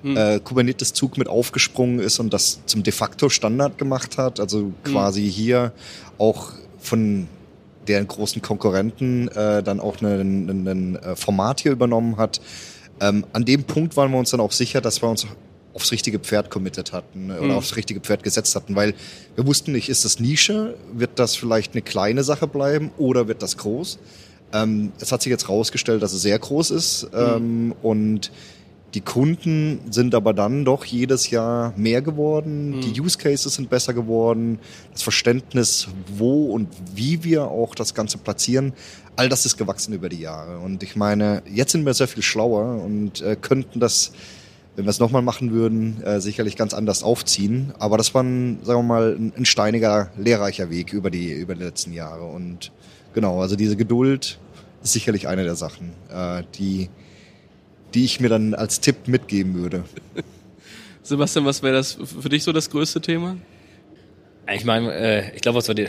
mhm. 0.03 0.17
äh, 0.17 0.41
Kubernetes-Zug 0.41 1.19
mit 1.19 1.29
aufgesprungen 1.29 1.99
ist 1.99 2.19
und 2.19 2.33
das 2.33 2.61
zum 2.67 2.83
de 2.83 2.93
facto 2.93 3.29
Standard 3.29 3.79
gemacht 3.79 4.19
hat. 4.19 4.41
Also 4.41 4.59
mhm. 4.59 4.75
quasi 4.85 5.23
mhm. 5.23 5.29
hier 5.29 5.73
auch 6.19 6.53
von 6.79 7.27
deren 7.91 8.07
großen 8.07 8.41
Konkurrenten 8.41 9.29
äh, 9.29 9.63
dann 9.63 9.81
auch 9.81 10.01
ein 10.01 10.97
äh, 10.97 11.17
Format 11.17 11.61
hier 11.61 11.73
übernommen 11.73 12.17
hat. 12.17 12.41
Ähm, 13.01 13.27
an 13.33 13.45
dem 13.45 13.65
Punkt 13.65 13.97
waren 13.97 14.13
wir 14.13 14.19
uns 14.19 14.31
dann 14.31 14.41
auch 14.41 14.53
sicher, 14.53 14.81
dass 14.81 15.03
wir 15.03 15.09
uns 15.09 15.27
aufs 15.75 15.91
richtige 15.91 16.19
Pferd 16.19 16.51
committed 16.51 16.93
hatten 16.93 17.31
oder 17.31 17.43
mhm. 17.43 17.51
aufs 17.53 17.77
richtige 17.77 18.01
Pferd 18.01 18.23
gesetzt 18.23 18.55
hatten, 18.55 18.77
weil 18.77 18.95
wir 19.35 19.47
wussten 19.47 19.73
nicht, 19.73 19.89
ist 19.89 20.05
das 20.05 20.21
Nische, 20.21 20.77
wird 20.93 21.19
das 21.19 21.35
vielleicht 21.35 21.73
eine 21.73 21.83
kleine 21.83 22.23
Sache 22.23 22.47
bleiben 22.47 22.93
oder 22.97 23.27
wird 23.29 23.43
das 23.43 23.57
groß? 23.57 23.99
Ähm, 24.53 24.93
es 25.01 25.11
hat 25.11 25.23
sich 25.23 25.31
jetzt 25.31 25.49
rausgestellt, 25.49 26.03
dass 26.03 26.13
es 26.13 26.23
sehr 26.23 26.39
groß 26.39 26.71
ist 26.71 27.09
mhm. 27.13 27.19
ähm, 27.19 27.75
und 27.83 28.33
die 28.95 29.01
Kunden 29.01 29.81
sind 29.91 30.15
aber 30.15 30.33
dann 30.33 30.65
doch 30.65 30.85
jedes 30.85 31.31
Jahr 31.31 31.73
mehr 31.77 32.03
geworden, 32.03 32.77
mhm. 32.77 32.81
die 32.81 33.01
Use 33.01 33.19
Cases 33.19 33.55
sind 33.55 33.71
besser 33.71 33.95
geworden, 33.95 34.59
das 34.93 35.03
Verständnis, 35.03 35.89
wo 36.17 36.47
und 36.47 36.69
wie 36.95 37.23
wir 37.23 37.45
auch 37.45 37.75
das 37.75 37.95
Ganze 37.95 38.19
platzieren, 38.19 38.73
all 39.17 39.29
das 39.29 39.47
ist 39.47 39.57
gewachsen 39.57 39.93
über 39.93 40.09
die 40.09 40.21
Jahre. 40.21 40.59
Und 40.59 40.83
ich 40.83 40.97
meine, 40.97 41.43
jetzt 41.53 41.73
sind 41.73 41.87
wir 41.87 41.95
sehr 41.95 42.09
viel 42.09 42.23
schlauer 42.23 42.83
und 42.83 43.21
äh, 43.21 43.37
könnten 43.37 43.79
das, 43.79 44.13
wenn 44.75 44.87
wir 44.87 44.91
es 44.91 44.99
nochmal 44.99 45.23
machen 45.23 45.53
würden, 45.53 46.03
äh, 46.03 46.21
sicherlich 46.21 46.57
ganz 46.57 46.75
anders 46.75 47.03
aufziehen. 47.05 47.73
Aber 47.79 47.97
das 47.97 48.13
war 48.15 48.25
ein, 48.25 48.59
sagen 48.65 48.81
wir 48.81 48.83
mal, 48.83 49.17
ein, 49.17 49.33
ein 49.37 49.45
steiniger, 49.45 50.11
lehrreicher 50.17 50.71
Weg 50.71 50.93
über 50.93 51.11
die, 51.11 51.33
über 51.33 51.55
die 51.55 51.63
letzten 51.63 51.93
Jahre. 51.93 52.25
Und 52.25 52.73
genau, 53.15 53.41
also 53.41 53.55
diese 53.55 53.77
Geduld 53.77 54.41
ist 54.83 54.93
sicherlich 54.93 55.29
eine 55.29 55.45
der 55.45 55.55
Sachen, 55.55 55.93
äh, 56.13 56.43
die 56.59 56.89
die 57.95 58.05
ich 58.05 58.21
mir 58.21 58.29
dann 58.29 58.55
als 58.55 58.81
Tipp 58.81 59.07
mitgeben 59.07 59.55
würde. 59.55 59.85
Sebastian, 61.03 61.45
was 61.45 61.63
wäre 61.63 61.75
das 61.75 61.99
für 62.21 62.29
dich 62.29 62.45
so 62.45 62.53
das 62.53 62.71
größte 62.71 63.01
Thema? 63.01 63.37
Ich 64.53 64.65
meine, 64.65 64.93
äh, 64.93 65.35
ich 65.35 65.43
glaube, 65.43 65.59
was 65.59 65.69
wir 65.69 65.89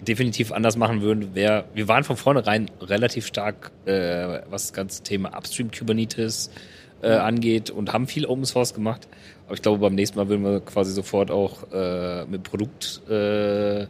definitiv 0.00 0.52
anders 0.52 0.76
machen 0.76 1.00
würden, 1.02 1.34
wäre, 1.34 1.64
wir 1.74 1.88
waren 1.88 2.04
von 2.04 2.16
vornherein 2.16 2.70
relativ 2.80 3.26
stark, 3.26 3.72
äh, 3.86 4.40
was 4.50 4.64
das 4.64 4.72
ganze 4.72 5.02
Thema 5.02 5.36
Upstream 5.36 5.70
Kubernetes 5.70 6.50
äh, 7.02 7.08
angeht 7.08 7.70
und 7.70 7.92
haben 7.92 8.06
viel 8.06 8.26
Open 8.26 8.44
Source 8.44 8.74
gemacht. 8.74 9.08
Aber 9.46 9.54
ich 9.54 9.62
glaube, 9.62 9.78
beim 9.78 9.94
nächsten 9.94 10.18
Mal 10.18 10.28
würden 10.28 10.44
wir 10.44 10.60
quasi 10.60 10.92
sofort 10.92 11.30
auch 11.30 11.70
äh, 11.72 12.24
mit 12.26 12.42
Produkt 12.42 13.02
äh, 13.08 13.82
äh, 13.82 13.86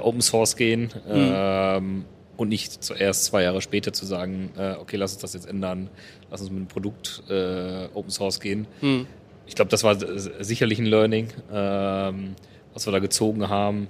Open 0.00 0.20
Source 0.20 0.56
gehen. 0.56 0.92
Mhm. 1.06 1.32
Ähm, 1.34 2.04
und 2.40 2.48
nicht 2.48 2.82
zuerst 2.82 3.26
zwei 3.26 3.42
Jahre 3.42 3.60
später 3.60 3.92
zu 3.92 4.06
sagen, 4.06 4.50
äh, 4.56 4.72
okay, 4.80 4.96
lass 4.96 5.12
uns 5.12 5.20
das 5.20 5.34
jetzt 5.34 5.46
ändern, 5.46 5.90
lass 6.30 6.40
uns 6.40 6.50
mit 6.50 6.60
dem 6.60 6.68
Produkt 6.68 7.22
äh, 7.28 7.88
Open 7.92 8.10
Source 8.10 8.40
gehen. 8.40 8.66
Hm. 8.80 9.06
ich 9.46 9.54
glaube, 9.54 9.70
das 9.70 9.84
war 9.84 9.96
sicherlich 10.42 10.78
ein 10.78 10.86
Learning, 10.86 11.28
ähm, 11.52 12.34
was 12.72 12.86
wir 12.86 12.92
da 12.92 12.98
gezogen 12.98 13.50
haben, 13.50 13.88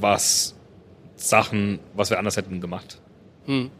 was 0.00 0.56
Sachen, 1.14 1.78
was 1.94 2.10
wir 2.10 2.18
anders 2.18 2.36
hätten 2.36 2.60
gemacht. 2.60 2.98
Hm. 3.46 3.70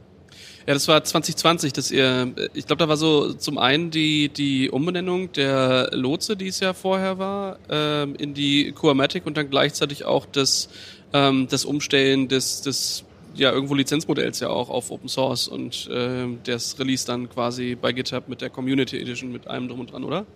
Ja, 0.68 0.74
das 0.74 0.86
war 0.86 1.02
2020, 1.02 1.72
dass 1.72 1.90
ihr, 1.90 2.32
ich 2.54 2.66
glaube, 2.66 2.78
da 2.78 2.88
war 2.88 2.96
so 2.96 3.32
zum 3.32 3.58
einen 3.58 3.90
die, 3.90 4.28
die 4.28 4.70
Umbenennung 4.70 5.32
der 5.32 5.88
Lotse, 5.92 6.36
die 6.36 6.46
es 6.46 6.60
ja 6.60 6.74
vorher 6.74 7.18
war, 7.18 7.58
ähm, 7.70 8.14
in 8.14 8.34
die 8.34 8.70
Kuamatic 8.70 9.26
und 9.26 9.36
dann 9.36 9.50
gleichzeitig 9.50 10.04
auch 10.04 10.26
das, 10.26 10.68
ähm, 11.12 11.48
das 11.50 11.64
Umstellen 11.64 12.28
des, 12.28 12.60
des 12.60 13.04
ja 13.38 13.52
irgendwo 13.52 13.74
Lizenzmodells 13.74 14.40
ja 14.40 14.48
auch 14.48 14.70
auf 14.70 14.90
Open 14.90 15.08
Source 15.08 15.48
und 15.48 15.88
ähm, 15.92 16.38
das 16.44 16.78
Release 16.78 17.06
dann 17.06 17.28
quasi 17.28 17.76
bei 17.80 17.92
GitHub 17.92 18.28
mit 18.28 18.40
der 18.40 18.50
Community 18.50 19.00
Edition 19.00 19.32
mit 19.32 19.46
allem 19.46 19.68
drum 19.68 19.80
und 19.80 19.92
dran, 19.92 20.04
oder? 20.04 20.26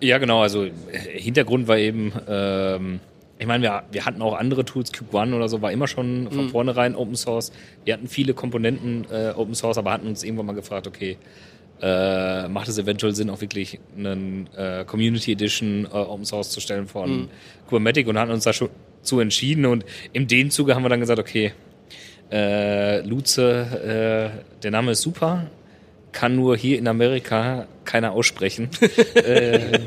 Ja, 0.00 0.18
genau. 0.18 0.42
Also 0.42 0.64
äh, 0.64 0.70
Hintergrund 1.14 1.68
war 1.68 1.78
eben, 1.78 2.12
ähm, 2.28 3.00
ich 3.38 3.46
meine, 3.46 3.62
wir, 3.62 3.84
wir 3.90 4.04
hatten 4.04 4.22
auch 4.22 4.34
andere 4.34 4.64
Tools, 4.64 4.92
Cube 4.92 5.16
One 5.16 5.34
oder 5.36 5.48
so, 5.48 5.62
war 5.62 5.72
immer 5.72 5.88
schon 5.88 6.28
von 6.30 6.44
mhm. 6.46 6.50
vornherein 6.50 6.94
Open 6.96 7.16
Source. 7.16 7.52
Wir 7.84 7.94
hatten 7.94 8.08
viele 8.08 8.34
Komponenten 8.34 9.06
äh, 9.10 9.32
Open 9.36 9.54
Source, 9.54 9.78
aber 9.78 9.92
hatten 9.92 10.06
uns 10.06 10.24
irgendwann 10.24 10.46
mal 10.46 10.54
gefragt, 10.54 10.86
okay, 10.86 11.18
äh, 11.82 12.48
macht 12.48 12.68
es 12.68 12.78
eventuell 12.78 13.14
Sinn, 13.14 13.30
auch 13.30 13.40
wirklich 13.40 13.78
einen 13.96 14.48
äh, 14.56 14.84
Community 14.84 15.32
Edition 15.32 15.86
äh, 15.86 15.96
Open 15.96 16.24
Source 16.24 16.50
zu 16.50 16.60
stellen 16.60 16.86
von 16.86 17.22
mhm. 17.22 17.28
Kubernetes 17.68 18.06
und 18.06 18.18
hatten 18.18 18.32
uns 18.32 18.44
da 18.44 18.52
schon 18.52 18.68
zu 19.02 19.20
entschieden 19.20 19.64
und 19.64 19.84
in 20.12 20.26
dem 20.26 20.50
Zuge 20.50 20.74
haben 20.74 20.82
wir 20.82 20.90
dann 20.90 21.00
gesagt, 21.00 21.18
okay, 21.18 21.52
äh, 22.30 23.00
Luze, 23.00 24.32
äh, 24.34 24.60
der 24.62 24.70
Name 24.70 24.92
ist 24.92 25.02
super, 25.02 25.46
kann 26.12 26.36
nur 26.36 26.56
hier 26.56 26.78
in 26.78 26.88
Amerika 26.88 27.66
keiner 27.84 28.12
aussprechen. 28.12 28.68
äh, 29.14 29.80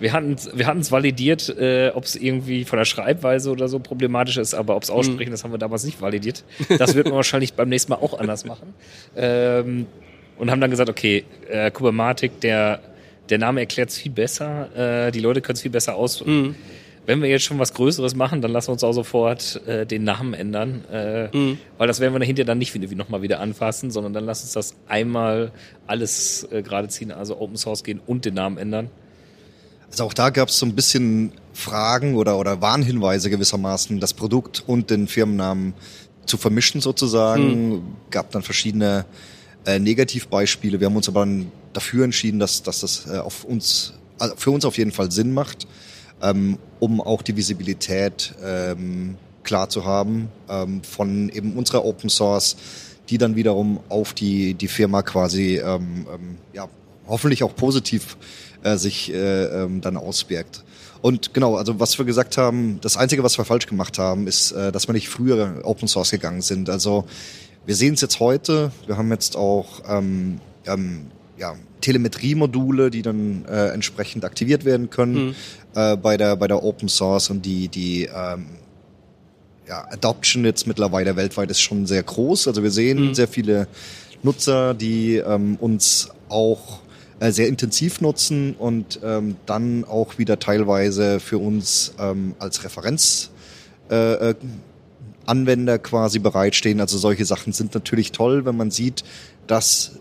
wir 0.00 0.12
hatten 0.12 0.36
wir 0.54 0.68
es 0.76 0.90
validiert, 0.90 1.48
äh, 1.50 1.90
ob 1.94 2.04
es 2.04 2.16
irgendwie 2.16 2.64
von 2.64 2.78
der 2.78 2.86
Schreibweise 2.86 3.50
oder 3.50 3.68
so 3.68 3.78
problematisch 3.78 4.38
ist, 4.38 4.54
aber 4.54 4.76
ob 4.76 4.82
es 4.82 4.90
aussprechen, 4.90 5.30
mhm. 5.30 5.34
das 5.34 5.44
haben 5.44 5.52
wir 5.52 5.58
damals 5.58 5.84
nicht 5.84 6.00
validiert. 6.00 6.42
Das 6.78 6.94
wird 6.94 7.06
man 7.06 7.16
wahrscheinlich 7.16 7.52
beim 7.52 7.68
nächsten 7.68 7.92
Mal 7.92 7.98
auch 7.98 8.18
anders 8.18 8.44
machen. 8.44 8.74
Ähm, 9.14 9.86
und 10.38 10.50
haben 10.50 10.60
dann 10.60 10.70
gesagt, 10.70 10.88
okay, 10.88 11.24
äh, 11.48 11.70
Kubermatik, 11.70 12.40
der 12.40 12.80
der 13.28 13.38
Name 13.38 13.60
erklärt 13.60 13.90
es 13.90 13.98
viel 13.98 14.10
besser, 14.10 15.06
äh, 15.06 15.12
die 15.12 15.20
Leute 15.20 15.40
können 15.40 15.54
es 15.54 15.62
viel 15.62 15.70
besser 15.70 15.94
aus. 15.94 16.24
Mhm 16.24 16.56
wenn 17.06 17.22
wir 17.22 17.28
jetzt 17.28 17.44
schon 17.44 17.58
was 17.58 17.74
Größeres 17.74 18.14
machen, 18.14 18.40
dann 18.42 18.52
lassen 18.52 18.68
wir 18.68 18.72
uns 18.72 18.84
auch 18.84 18.92
sofort 18.92 19.66
äh, 19.66 19.86
den 19.86 20.04
Namen 20.04 20.34
ändern, 20.34 20.84
äh, 20.92 21.36
mhm. 21.36 21.58
weil 21.78 21.88
das 21.88 22.00
werden 22.00 22.14
wir 22.14 22.20
dahinter 22.20 22.44
dann 22.44 22.58
nicht 22.58 22.74
wieder, 22.74 22.94
nochmal 22.94 23.22
wieder 23.22 23.40
anfassen, 23.40 23.90
sondern 23.90 24.12
dann 24.12 24.24
lass 24.24 24.42
uns 24.42 24.52
das 24.52 24.74
einmal 24.86 25.52
alles 25.86 26.46
äh, 26.50 26.62
gerade 26.62 26.88
ziehen, 26.88 27.10
also 27.10 27.40
Open 27.40 27.56
Source 27.56 27.82
gehen 27.82 28.00
und 28.06 28.24
den 28.24 28.34
Namen 28.34 28.58
ändern. 28.58 28.90
Also 29.90 30.04
auch 30.04 30.14
da 30.14 30.30
gab 30.30 30.50
es 30.50 30.58
so 30.58 30.66
ein 30.66 30.74
bisschen 30.74 31.32
Fragen 31.52 32.14
oder, 32.14 32.38
oder 32.38 32.60
Warnhinweise 32.60 33.28
gewissermaßen, 33.28 33.98
das 33.98 34.14
Produkt 34.14 34.62
und 34.66 34.90
den 34.90 35.08
Firmennamen 35.08 35.74
zu 36.26 36.36
vermischen 36.36 36.80
sozusagen. 36.80 37.70
Mhm. 37.70 37.82
Gab 38.10 38.30
dann 38.30 38.42
verschiedene 38.42 39.04
äh, 39.66 39.78
Negativbeispiele. 39.78 40.78
Wir 40.78 40.86
haben 40.86 40.96
uns 40.96 41.08
aber 41.08 41.20
dann 41.20 41.50
dafür 41.72 42.04
entschieden, 42.04 42.38
dass, 42.38 42.62
dass 42.62 42.80
das 42.80 43.06
äh, 43.10 43.18
auf 43.18 43.44
uns, 43.44 43.94
also 44.18 44.36
für 44.36 44.52
uns 44.52 44.64
auf 44.64 44.78
jeden 44.78 44.92
Fall 44.92 45.10
Sinn 45.10 45.32
macht 45.32 45.66
ähm, 46.22 46.58
um 46.80 47.00
auch 47.00 47.22
die 47.22 47.36
Visibilität 47.36 48.34
ähm, 48.44 49.16
klar 49.42 49.68
zu 49.68 49.84
haben 49.84 50.28
ähm, 50.48 50.82
von 50.82 51.28
eben 51.28 51.54
unserer 51.56 51.84
Open 51.84 52.10
Source, 52.10 52.56
die 53.08 53.18
dann 53.18 53.36
wiederum 53.36 53.80
auf 53.88 54.14
die, 54.14 54.54
die 54.54 54.68
Firma 54.68 55.02
quasi 55.02 55.58
ähm, 55.58 56.06
ähm, 56.12 56.38
ja, 56.52 56.68
hoffentlich 57.06 57.42
auch 57.42 57.54
positiv 57.54 58.16
äh, 58.62 58.76
sich 58.76 59.12
äh, 59.12 59.44
ähm, 59.44 59.80
dann 59.80 59.96
auswirkt. 59.96 60.64
Und 61.02 61.32
genau, 61.32 61.56
also 61.56 61.80
was 61.80 61.98
wir 61.98 62.04
gesagt 62.04 62.36
haben, 62.36 62.78
das 62.82 62.96
Einzige, 62.96 63.22
was 63.22 63.38
wir 63.38 63.44
falsch 63.44 63.66
gemacht 63.66 63.98
haben, 63.98 64.26
ist, 64.26 64.52
äh, 64.52 64.70
dass 64.70 64.88
wir 64.88 64.92
nicht 64.92 65.08
früher 65.08 65.60
Open 65.62 65.88
Source 65.88 66.10
gegangen 66.10 66.42
sind. 66.42 66.68
Also 66.68 67.04
wir 67.66 67.74
sehen 67.74 67.94
es 67.94 68.00
jetzt 68.00 68.20
heute, 68.20 68.70
wir 68.86 68.96
haben 68.96 69.10
jetzt 69.10 69.36
auch 69.36 69.82
ähm, 69.88 70.40
ähm, 70.66 71.06
ja, 71.38 71.54
Telemetrie-Module, 71.80 72.90
die 72.90 73.02
dann 73.02 73.44
äh, 73.46 73.68
entsprechend 73.68 74.24
aktiviert 74.24 74.64
werden 74.64 74.90
können 74.90 75.28
mhm. 75.28 75.34
Äh, 75.74 75.96
bei 75.96 76.16
der 76.16 76.36
bei 76.36 76.48
der 76.48 76.62
Open 76.62 76.88
Source 76.88 77.30
und 77.30 77.44
die 77.44 77.68
die 77.68 78.04
ähm, 78.04 78.46
ja, 79.68 79.86
Adoption 79.90 80.44
jetzt 80.44 80.66
mittlerweile 80.66 81.16
weltweit 81.16 81.50
ist 81.50 81.60
schon 81.60 81.86
sehr 81.86 82.02
groß. 82.02 82.48
Also 82.48 82.62
wir 82.62 82.70
sehen 82.70 83.08
mhm. 83.08 83.14
sehr 83.14 83.28
viele 83.28 83.68
Nutzer, 84.22 84.74
die 84.74 85.16
ähm, 85.16 85.56
uns 85.60 86.08
auch 86.28 86.80
äh, 87.20 87.30
sehr 87.30 87.48
intensiv 87.48 88.00
nutzen 88.00 88.54
und 88.58 88.98
ähm, 89.04 89.36
dann 89.46 89.84
auch 89.84 90.18
wieder 90.18 90.38
teilweise 90.38 91.20
für 91.20 91.38
uns 91.38 91.94
ähm, 91.98 92.34
als 92.38 92.64
Referenz 92.64 93.30
äh, 93.90 94.30
äh 94.30 94.34
Anwender 95.26 95.78
quasi 95.78 96.18
bereitstehen. 96.18 96.80
Also 96.80 96.98
solche 96.98 97.24
Sachen 97.24 97.52
sind 97.52 97.72
natürlich 97.74 98.10
toll, 98.10 98.46
wenn 98.46 98.56
man 98.56 98.72
sieht, 98.72 99.04
dass 99.46 99.92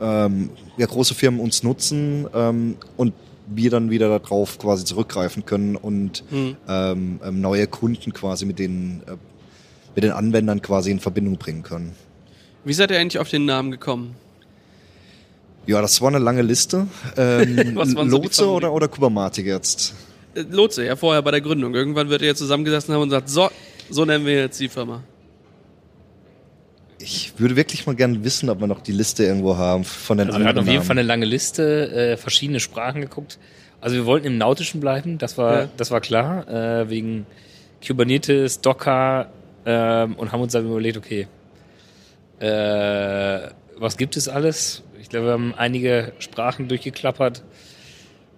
ähm, 0.00 0.50
ja, 0.76 0.86
große 0.86 1.14
Firmen 1.14 1.38
uns 1.40 1.62
nutzen 1.62 2.26
ähm, 2.34 2.76
und 2.96 3.12
wir 3.46 3.70
dann 3.70 3.90
wieder 3.90 4.08
darauf 4.08 4.58
quasi 4.58 4.84
zurückgreifen 4.84 5.44
können 5.44 5.76
und 5.76 6.24
mhm. 6.30 6.56
ähm, 6.68 7.20
ähm, 7.24 7.40
neue 7.40 7.66
Kunden 7.66 8.12
quasi 8.12 8.44
mit 8.44 8.58
den, 8.58 9.02
äh, 9.06 9.16
mit 9.94 10.04
den 10.04 10.12
Anwendern 10.12 10.62
quasi 10.62 10.90
in 10.90 11.00
Verbindung 11.00 11.36
bringen 11.36 11.62
können. 11.62 11.94
Wie 12.64 12.72
seid 12.72 12.90
ihr 12.90 12.98
eigentlich 12.98 13.18
auf 13.18 13.28
den 13.28 13.44
Namen 13.44 13.70
gekommen? 13.70 14.16
Ja, 15.66 15.80
das 15.80 16.00
war 16.00 16.08
eine 16.08 16.18
lange 16.18 16.42
Liste. 16.42 16.86
Ähm, 17.16 17.74
Lotse 17.74 18.44
so 18.44 18.54
oder, 18.54 18.72
oder 18.72 18.88
Kubermatik 18.88 19.46
jetzt? 19.46 19.94
Äh, 20.34 20.42
Lotse, 20.50 20.84
ja, 20.84 20.96
vorher 20.96 21.22
bei 21.22 21.30
der 21.30 21.40
Gründung. 21.40 21.74
Irgendwann 21.74 22.08
wird 22.08 22.22
ihr 22.22 22.34
zusammengesessen 22.34 22.94
haben 22.94 23.02
und 23.02 23.10
sagt, 23.10 23.28
so, 23.28 23.48
so 23.90 24.04
nennen 24.04 24.26
wir 24.26 24.34
jetzt 24.34 24.60
die 24.60 24.68
Firma. 24.68 25.02
Ich 26.98 27.38
würde 27.38 27.56
wirklich 27.56 27.86
mal 27.86 27.94
gerne 27.94 28.24
wissen, 28.24 28.48
ob 28.48 28.60
wir 28.60 28.66
noch 28.66 28.80
die 28.80 28.92
Liste 28.92 29.24
irgendwo 29.24 29.56
haben 29.56 29.84
von 29.84 30.18
den 30.18 30.28
also 30.28 30.36
anderen. 30.36 30.54
Wir 30.54 30.60
hatten 30.60 30.68
auf 30.68 30.72
jeden 30.72 30.84
Fall 30.84 30.98
eine 30.98 31.06
lange 31.06 31.26
Liste, 31.26 31.90
äh, 31.90 32.16
verschiedene 32.16 32.60
Sprachen 32.60 33.02
geguckt. 33.02 33.38
Also 33.80 33.96
wir 33.96 34.06
wollten 34.06 34.26
im 34.26 34.38
Nautischen 34.38 34.80
bleiben, 34.80 35.18
das 35.18 35.36
war, 35.36 35.60
ja. 35.62 35.68
das 35.76 35.90
war 35.90 36.00
klar, 36.00 36.48
äh, 36.48 36.88
wegen 36.88 37.26
Kubernetes, 37.86 38.60
Docker 38.60 39.30
ähm, 39.66 40.14
und 40.14 40.32
haben 40.32 40.40
uns 40.40 40.52
dann 40.52 40.64
überlegt, 40.64 40.96
okay, 40.96 41.28
äh, 42.40 43.48
was 43.78 43.96
gibt 43.96 44.16
es 44.16 44.28
alles? 44.28 44.82
Ich 45.00 45.10
glaube, 45.10 45.26
wir 45.26 45.32
haben 45.32 45.54
einige 45.56 46.12
Sprachen 46.18 46.68
durchgeklappert. 46.68 47.44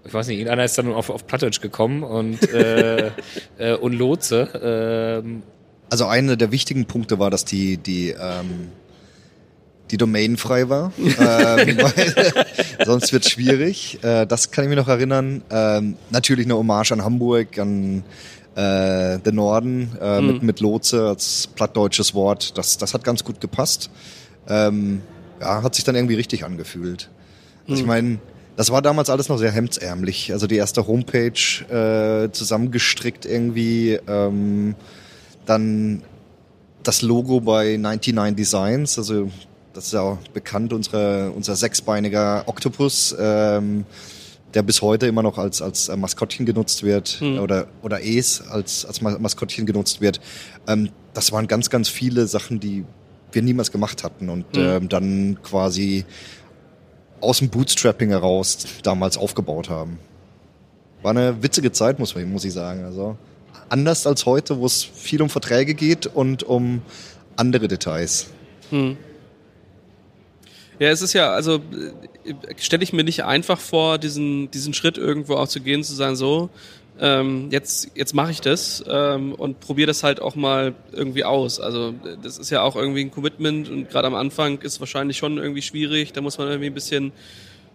Ich 0.04 0.12
weiß 0.12 0.26
nicht, 0.28 0.38
irgendeiner 0.38 0.64
ist 0.64 0.76
dann 0.78 0.92
auf, 0.92 1.10
auf 1.10 1.26
Plattdeutsch 1.26 1.60
gekommen 1.60 2.02
und, 2.02 2.42
äh, 2.52 3.10
äh, 3.58 3.74
und 3.74 3.92
Lotse. 3.92 5.22
Äh, 5.24 5.57
also 5.90 6.06
einer 6.06 6.36
der 6.36 6.52
wichtigen 6.52 6.86
Punkte 6.86 7.18
war, 7.18 7.30
dass 7.30 7.44
die, 7.44 7.76
die, 7.76 8.10
ähm, 8.10 8.68
die 9.90 9.96
Domain 9.96 10.36
frei 10.36 10.68
war. 10.68 10.92
ähm, 10.98 11.16
weil, 11.16 12.44
sonst 12.84 13.12
wird 13.12 13.28
schwierig. 13.28 14.02
Äh, 14.02 14.26
das 14.26 14.50
kann 14.50 14.64
ich 14.64 14.70
mir 14.70 14.76
noch 14.76 14.88
erinnern. 14.88 15.42
Ähm, 15.50 15.96
natürlich 16.10 16.46
eine 16.46 16.56
Hommage 16.56 16.92
an 16.92 17.04
Hamburg, 17.04 17.58
an 17.58 18.04
äh, 18.54 19.18
den 19.18 19.34
Norden 19.34 19.96
äh, 20.00 20.20
mhm. 20.20 20.26
mit, 20.26 20.42
mit 20.42 20.60
Lotse 20.60 21.08
als 21.08 21.48
plattdeutsches 21.54 22.14
Wort. 22.14 22.58
Das, 22.58 22.78
das 22.78 22.94
hat 22.94 23.04
ganz 23.04 23.24
gut 23.24 23.40
gepasst. 23.40 23.90
Ähm, 24.48 25.02
ja, 25.40 25.62
hat 25.62 25.74
sich 25.74 25.84
dann 25.84 25.94
irgendwie 25.94 26.16
richtig 26.16 26.44
angefühlt. 26.44 27.08
Also 27.62 27.74
mhm. 27.74 27.80
ich 27.80 27.86
meine, 27.86 28.18
das 28.56 28.70
war 28.70 28.82
damals 28.82 29.08
alles 29.08 29.28
noch 29.28 29.38
sehr 29.38 29.52
hemdsärmlich. 29.52 30.32
Also 30.32 30.48
die 30.48 30.56
erste 30.56 30.86
Homepage 30.86 31.30
äh, 31.70 32.32
zusammengestrickt 32.32 33.24
irgendwie. 33.24 34.00
Ähm, 34.08 34.74
dann 35.48 36.02
das 36.82 37.02
Logo 37.02 37.40
bei 37.40 37.76
99 37.76 38.36
Designs, 38.36 38.98
also 38.98 39.30
das 39.72 39.86
ist 39.86 39.92
ja 39.92 40.00
auch 40.00 40.18
bekannt, 40.32 40.72
unsere, 40.72 41.30
unser 41.30 41.56
sechsbeiniger 41.56 42.44
Oktopus, 42.46 43.14
ähm, 43.18 43.84
der 44.54 44.62
bis 44.62 44.82
heute 44.82 45.06
immer 45.06 45.22
noch 45.22 45.38
als, 45.38 45.60
als 45.60 45.94
Maskottchen 45.94 46.46
genutzt 46.46 46.82
wird 46.82 47.20
mhm. 47.20 47.38
oder, 47.38 47.68
oder 47.82 48.02
Es 48.02 48.40
als, 48.40 48.84
als 48.84 49.00
Maskottchen 49.00 49.66
genutzt 49.66 50.00
wird. 50.00 50.20
Ähm, 50.66 50.90
das 51.14 51.32
waren 51.32 51.46
ganz, 51.46 51.70
ganz 51.70 51.88
viele 51.88 52.26
Sachen, 52.26 52.58
die 52.60 52.84
wir 53.32 53.42
niemals 53.42 53.70
gemacht 53.70 54.04
hatten 54.04 54.30
und 54.30 54.56
mhm. 54.56 54.62
ähm, 54.62 54.88
dann 54.88 55.38
quasi 55.42 56.04
aus 57.20 57.38
dem 57.38 57.50
Bootstrapping 57.50 58.10
heraus 58.10 58.66
damals 58.82 59.18
aufgebaut 59.18 59.68
haben. 59.68 59.98
War 61.02 61.10
eine 61.10 61.42
witzige 61.42 61.72
Zeit, 61.72 61.98
muss, 61.98 62.14
muss 62.16 62.44
ich 62.44 62.52
sagen. 62.52 62.84
Also 62.84 63.16
anders 63.68 64.06
als 64.06 64.26
heute, 64.26 64.58
wo 64.58 64.66
es 64.66 64.82
viel 64.82 65.22
um 65.22 65.30
Verträge 65.30 65.74
geht 65.74 66.06
und 66.06 66.42
um 66.42 66.82
andere 67.36 67.68
Details. 67.68 68.28
Hm. 68.70 68.96
Ja, 70.78 70.90
es 70.90 71.02
ist 71.02 71.12
ja, 71.12 71.30
also 71.30 71.56
äh, 71.56 72.34
stelle 72.56 72.84
ich 72.84 72.92
mir 72.92 73.04
nicht 73.04 73.24
einfach 73.24 73.58
vor, 73.58 73.98
diesen, 73.98 74.50
diesen 74.50 74.74
Schritt 74.74 74.96
irgendwo 74.96 75.34
auch 75.34 75.48
zu 75.48 75.60
gehen, 75.60 75.82
zu 75.82 75.94
sagen, 75.94 76.14
so, 76.14 76.50
ähm, 77.00 77.48
jetzt, 77.50 77.90
jetzt 77.94 78.14
mache 78.14 78.30
ich 78.30 78.40
das 78.40 78.84
ähm, 78.88 79.34
und 79.34 79.60
probiere 79.60 79.86
das 79.86 80.02
halt 80.02 80.20
auch 80.20 80.34
mal 80.34 80.74
irgendwie 80.92 81.24
aus. 81.24 81.60
Also 81.60 81.94
das 82.22 82.38
ist 82.38 82.50
ja 82.50 82.62
auch 82.62 82.76
irgendwie 82.76 83.02
ein 83.02 83.10
Commitment 83.10 83.68
und 83.68 83.88
gerade 83.88 84.06
am 84.06 84.14
Anfang 84.14 84.58
ist 84.60 84.80
wahrscheinlich 84.80 85.16
schon 85.16 85.38
irgendwie 85.38 85.62
schwierig, 85.62 86.12
da 86.12 86.20
muss 86.20 86.38
man 86.38 86.48
irgendwie 86.48 86.66
ein 86.66 86.74
bisschen 86.74 87.12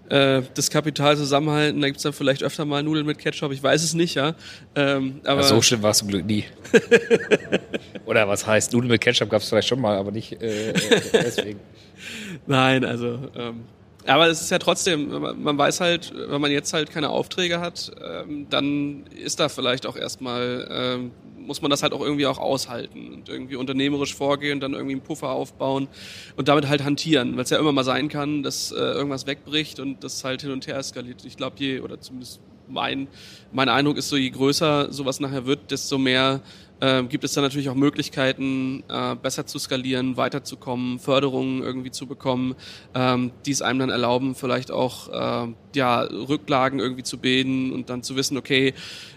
das 0.10 0.70
Kapital 0.70 1.18
zusammenhalten. 1.18 1.82
Da 1.82 1.88
gibt's 1.88 2.04
dann 2.04 2.14
vielleicht 2.14 2.44
öfter 2.44 2.66
mal 2.66 2.84
Nudeln 2.84 3.06
mit 3.06 3.18
Ketchup, 3.18 3.52
ich 3.52 3.64
weiß 3.64 3.84
es 3.84 3.94
nicht, 3.94 4.16
ja. 4.16 4.36
Ähm, 4.76 5.22
aber 5.24 5.42
ja, 5.42 5.48
so 5.48 5.62
schlimm 5.62 5.82
war 5.82 5.92
es 5.92 6.00
zum 6.00 6.10
Glück 6.10 6.26
nie. 6.26 6.46
Oder 8.06 8.28
was 8.28 8.46
heißt, 8.46 8.74
Nudeln 8.74 8.92
mit 8.92 9.02
Ketchup 9.02 9.30
gab's 9.30 9.50
vielleicht 9.50 9.70
schon 9.70 9.80
mal, 9.80 9.98
aber 9.98 10.12
nicht 10.12 10.42
äh, 10.42 10.72
äh 10.72 10.74
deswegen. 11.14 11.60
Nein, 12.48 12.84
also 12.84 13.18
ähm, 13.36 13.64
aber 14.06 14.28
es 14.28 14.42
ist 14.42 14.52
ja 14.52 14.60
trotzdem, 14.60 15.10
man 15.42 15.58
weiß 15.58 15.80
halt, 15.80 16.14
wenn 16.14 16.42
man 16.42 16.52
jetzt 16.52 16.74
halt 16.74 16.92
keine 16.92 17.10
Aufträge 17.10 17.60
hat, 17.60 17.92
ähm, 18.04 18.48
dann 18.50 19.06
ist 19.08 19.40
da 19.40 19.50
vielleicht 19.50 19.86
auch 19.86 19.96
erstmal, 19.96 20.68
ähm, 20.70 21.12
muss 21.46 21.62
man 21.62 21.72
das 21.72 21.84
halt 21.84 21.94
auch 21.94 22.02
irgendwie 22.02 22.26
auch 22.26 22.40
aushalten 22.40 23.14
und 23.14 23.30
irgendwie 23.30 23.56
unternehmerisch 23.56 24.16
vorgehen, 24.16 24.60
dann 24.60 24.74
irgendwie 24.74 24.94
einen 24.94 25.02
Puffer 25.02 25.30
aufbauen 25.30 25.88
und 26.36 26.48
damit 26.48 26.68
halt 26.68 26.84
hantieren, 26.84 27.36
weil 27.36 27.44
es 27.44 27.50
ja 27.50 27.60
immer 27.60 27.72
mal 27.72 27.84
sein 27.84 28.10
kann, 28.10 28.44
dass 28.44 28.72
äh, 28.72 28.76
irgendwas 28.76 29.28
wegbricht 29.28 29.80
und 29.80 30.04
das 30.04 30.24
halt 30.24 30.42
hin 30.42 30.52
und 30.52 30.68
her 30.68 30.78
eskaliert. 30.78 31.24
Ich 31.26 31.38
glaube, 31.38 31.56
je, 31.60 31.80
oder 31.80 32.00
zumindest 32.00 32.42
mein, 32.68 33.08
mein 33.52 33.70
Eindruck 33.70 33.98
ist 33.98 34.10
so, 34.10 34.16
je 34.16 34.30
größer 34.30 34.92
sowas 34.92 35.20
nachher 35.20 35.46
wird, 35.46 35.72
desto 35.72 35.98
mehr 35.98 36.42
äh, 36.80 37.04
gibt 37.04 37.24
es 37.24 37.34
dann 37.34 37.44
natürlich 37.44 37.70
auch 37.70 37.76
Möglichkeiten, 37.76 38.84
äh, 38.90 39.16
besser 39.16 39.46
zu 39.46 39.60
skalieren, 39.60 40.18
weiterzukommen, 40.18 41.00
Förderungen 41.00 41.62
irgendwie 41.64 41.92
zu 41.92 42.08
bekommen, 42.08 42.56
ähm, 42.94 43.32
die 43.46 43.52
es 43.52 43.62
einem 43.62 43.80
dann 43.80 43.90
erlauben, 43.90 44.36
vielleicht 44.36 44.72
auch 44.72 45.10
äh, 45.10 45.54
ja, 45.76 46.02
Rücklagen 46.02 46.80
irgendwie 46.80 47.04
zu 47.04 47.18
bilden 47.18 47.72
und 47.72 47.90
dann 47.90 48.04
zu 48.04 48.16
wissen, 48.16 48.38
okay, 48.38 48.74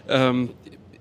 ähm, 0.07 0.49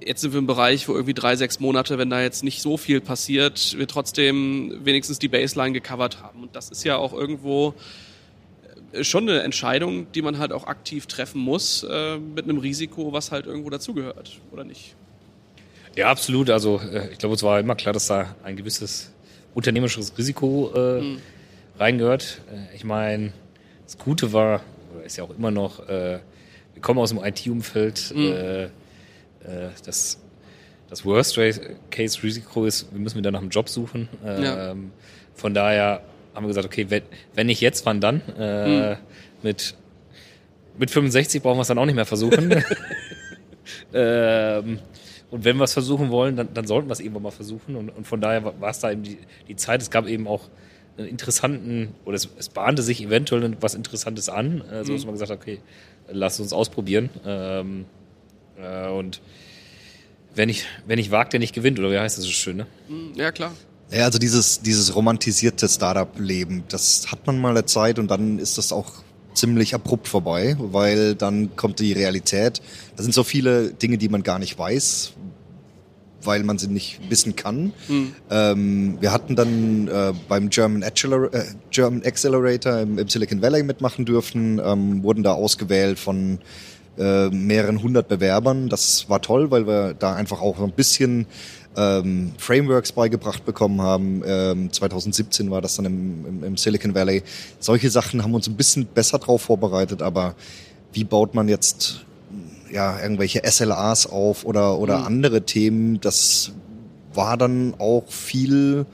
jetzt 0.01 0.21
sind 0.21 0.33
wir 0.33 0.39
im 0.39 0.47
Bereich, 0.47 0.89
wo 0.89 0.93
irgendwie 0.93 1.15
drei, 1.15 1.37
sechs 1.37 1.61
Monate, 1.61 1.99
wenn 1.99 2.11
da 2.11 2.21
jetzt 2.21 2.45
nicht 2.45 2.63
so 2.63 2.77
viel 2.77 3.01
passiert, 3.01 3.77
wir 3.79 3.87
trotzdem 3.87 4.81
wenigstens 4.85 5.19
die 5.19 5.29
Baseline 5.29 5.73
gecovert 5.73 6.23
haben. 6.23 6.43
Und 6.43 6.57
das 6.57 6.71
ist 6.71 6.85
ja 6.85 6.97
auch 6.97 7.13
irgendwo 7.13 7.75
äh, 8.93 9.05
schon 9.05 9.29
eine 9.29 9.43
Entscheidung, 9.43 10.11
die 10.13 10.23
man 10.23 10.39
halt 10.39 10.53
auch 10.53 10.67
aktiv 10.67 11.07
treffen 11.07 11.41
muss, 11.41 11.83
äh, 11.85 12.19
mit 12.19 12.45
einem 12.45 12.59
Risiko, 12.59 13.13
was 13.13 13.33
halt 13.33 13.47
irgendwo 13.47 13.71
dazugehört, 13.71 14.41
oder 14.53 14.65
nicht? 14.65 14.95
Ja, 15.97 16.11
absolut. 16.11 16.51
Also 16.51 16.81
äh, 16.81 17.13
ich 17.13 17.19
glaube, 17.19 17.35
es 17.35 17.43
war 17.43 17.59
immer 17.59 17.75
klar, 17.75 17.93
dass 17.93 18.07
da 18.07 18.35
ein 18.45 18.57
gewisses 18.57 19.13
unternehmerisches 19.55 20.17
Risiko 20.19 20.73
äh, 20.75 21.01
mhm. 21.01 21.19
reingehört. 21.79 22.43
Äh, 22.53 22.77
ich 22.77 22.85
meine, 22.85 23.33
das 23.85 23.97
Gute 23.97 24.33
war, 24.33 24.61
oder 24.95 25.05
ist 25.05 25.17
ja 25.17 25.25
auch 25.25 25.31
immer 25.31 25.51
noch, 25.51 25.89
äh, 25.89 26.19
wir 26.75 26.83
kommen 26.83 27.01
aus 27.01 27.09
dem 27.09 27.25
IT-Umfeld, 27.25 28.13
mhm. 28.15 28.71
Äh, 29.47 29.69
das, 29.85 30.19
das 30.89 31.05
Worst-Case-Risiko 31.05 32.65
ist, 32.65 32.93
wir 32.93 33.01
müssen 33.01 33.19
wieder 33.19 33.31
nach 33.31 33.41
einem 33.41 33.51
Job 33.51 33.69
suchen. 33.69 34.09
Äh, 34.25 34.43
ja. 34.43 34.71
Ähm, 34.71 34.93
von 35.35 35.55
daher 35.55 36.03
haben 36.35 36.45
wir 36.45 36.49
gesagt, 36.49 36.67
okay, 36.67 36.87
wenn, 36.89 37.03
wenn 37.35 37.47
nicht 37.47 37.61
jetzt, 37.61 37.87
wann 37.87 38.01
dann? 38.01 38.23
Mhm. 38.39 38.97
mit, 39.43 39.75
mit 40.79 40.91
65 40.91 41.43
brauchen 41.43 41.59
wir 41.59 41.63
es 41.63 41.69
dann 41.69 41.79
auch 41.79 41.87
nicht 41.87 41.95
mehr 41.95 42.05
versuchen. 42.07 42.53
ähm, 43.95 44.79
und 45.31 45.45
wenn 45.45 45.57
wir 45.57 45.65
es 45.65 45.73
versuchen 45.73 46.11
wollen, 46.11 46.37
dann, 46.37 46.53
dann 46.55 46.67
sollten 46.67 46.89
wir 46.89 46.93
es 46.93 47.01
irgendwann 47.01 47.25
mal 47.25 47.31
versuchen. 47.31 47.77
Und, 47.77 47.91
und 47.91 48.07
von 48.07 48.21
daher 48.21 48.45
war 48.61 48.71
es 48.71 48.79
da 48.79 48.91
eben 48.91 49.03
die, 49.03 49.19
die 49.49 49.57
Zeit. 49.57 49.83
Es 49.83 49.91
gab 49.91 50.07
eben 50.07 50.29
auch 50.29 50.49
einen 50.97 51.09
interessanten, 51.09 51.95
oder 52.05 52.17
es, 52.17 52.29
es 52.39 52.49
bahnte 52.49 52.83
sich 52.83 53.03
eventuell 53.03 53.57
was 53.61 53.75
Interessantes 53.75 54.29
an, 54.29 54.63
äh, 54.63 54.85
so 54.85 54.93
mhm. 54.93 54.97
dass 54.97 55.05
man 55.05 55.15
gesagt 55.15 55.31
hat, 55.31 55.39
okay, 55.39 55.61
lass 56.09 56.41
uns 56.41 56.53
ausprobieren. 56.53 57.11
Ähm, 57.25 57.83
äh, 57.83 58.06
und 58.89 59.21
wenn 60.35 60.49
ich, 60.49 60.65
wenn 60.87 60.99
ich 60.99 61.11
wagt, 61.11 61.33
der 61.33 61.41
nicht 61.41 61.55
gewinnt, 61.55 61.79
oder 61.79 61.91
wie 61.91 61.99
heißt 61.99 62.19
das 62.19 62.25
so 62.25 62.31
schön, 62.31 62.59
ne? 62.59 62.67
Mhm, 62.89 63.13
ja, 63.15 63.33
klar. 63.33 63.53
Ja, 63.91 64.05
also 64.05 64.19
dieses, 64.19 64.61
dieses 64.61 64.95
romantisierte 64.95 65.69
Startup-Leben, 65.69 66.65
das 66.69 67.11
hat 67.11 67.27
man 67.27 67.41
mal 67.41 67.51
eine 67.51 67.65
Zeit 67.67 67.99
und 67.99 68.11
dann 68.11 68.39
ist 68.39 68.59
das 68.59 68.73
auch 68.73 68.93
ziemlich 69.33 69.75
abrupt 69.75 70.09
vorbei, 70.09 70.57
weil 70.59 71.15
dann 71.15 71.55
kommt 71.57 71.79
die 71.79 71.93
Realität. 71.93 72.61
Da 72.97 73.03
sind 73.03 73.15
so 73.15 73.23
viele 73.23 73.73
Dinge, 73.73 73.99
die 73.99 74.09
man 74.09 74.23
gar 74.23 74.39
nicht 74.39 74.59
weiß, 74.59 75.13
weil 76.23 76.43
man 76.43 76.59
sie 76.59 76.69
nicht 76.69 77.01
wissen 77.09 77.37
kann. 77.37 77.73
Mhm. 77.87 78.15
Ähm, 78.31 78.99
wir 79.01 79.13
hatten 79.13 79.37
dann 79.37 79.89
äh, 79.89 80.13
beim 80.29 80.51
German, 80.51 80.83
Acceler 80.83 81.33
äh, 81.33 81.45
German 81.71 82.03
Accelerator 82.05 82.81
im, 82.81 82.99
im, 82.99 83.09
Silicon 83.09 83.41
Valley 83.41 83.63
mitmachen 83.63 84.05
dürfen, 84.05 84.61
ähm, 84.65 85.03
wurden 85.03 85.23
da 85.23 85.35
ausgewählt 85.35 85.99
von 85.99 86.41
äh, 86.99 87.29
mehreren 87.29 87.83
hundert 87.83 88.09
Bewerbern. 88.09 88.69
Das 88.69 89.09
war 89.09 89.21
toll, 89.21 89.51
weil 89.51 89.67
wir 89.67 89.95
da 89.95 90.15
einfach 90.15 90.41
auch 90.41 90.61
ein 90.61 90.73
bisschen 90.73 91.27
ähm, 91.77 92.33
Frameworks 92.39 92.93
beigebracht 92.93 93.45
bekommen 93.45 93.83
haben. 93.83 94.23
Ähm, 94.27 94.73
2017 94.73 95.51
war 95.51 95.61
das 95.61 95.77
dann 95.77 95.85
im, 95.85 96.27
im, 96.27 96.45
im, 96.45 96.57
Silicon 96.57 96.95
Valley. 96.95 97.23
Solche 97.59 97.91
Sachen 97.91 98.23
haben 98.23 98.35
uns 98.35 98.49
ein 98.49 98.57
bisschen 98.57 98.87
besser 98.87 99.19
drauf 99.19 99.43
vorbereitet, 99.43 100.03
aber 100.03 100.35
wie 100.93 101.05
baut 101.05 101.35
man 101.35 101.49
jetzt 101.49 102.07
ja 102.73 102.99
irgendwelche 103.01 103.43
SLAs 103.45 104.07
auf 104.07 104.45
oder 104.45 104.79
oder 104.79 104.99
mhm. 105.01 105.07
andere 105.07 105.43
Themen? 105.43 106.01
Das 106.01 106.53
war 107.13 107.37
dann 107.37 107.75
auch 107.79 108.05
viel 108.09 108.87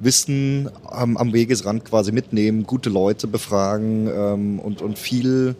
Wissen 0.00 0.70
am, 0.84 1.16
am 1.16 1.32
Wegesrand 1.32 1.84
quasi 1.84 2.12
mitnehmen, 2.12 2.64
gute 2.64 2.90
Leute 2.90 3.26
befragen 3.26 4.08
ähm, 4.08 4.58
und 4.58 4.80
und 4.80 4.98
viel 4.98 5.54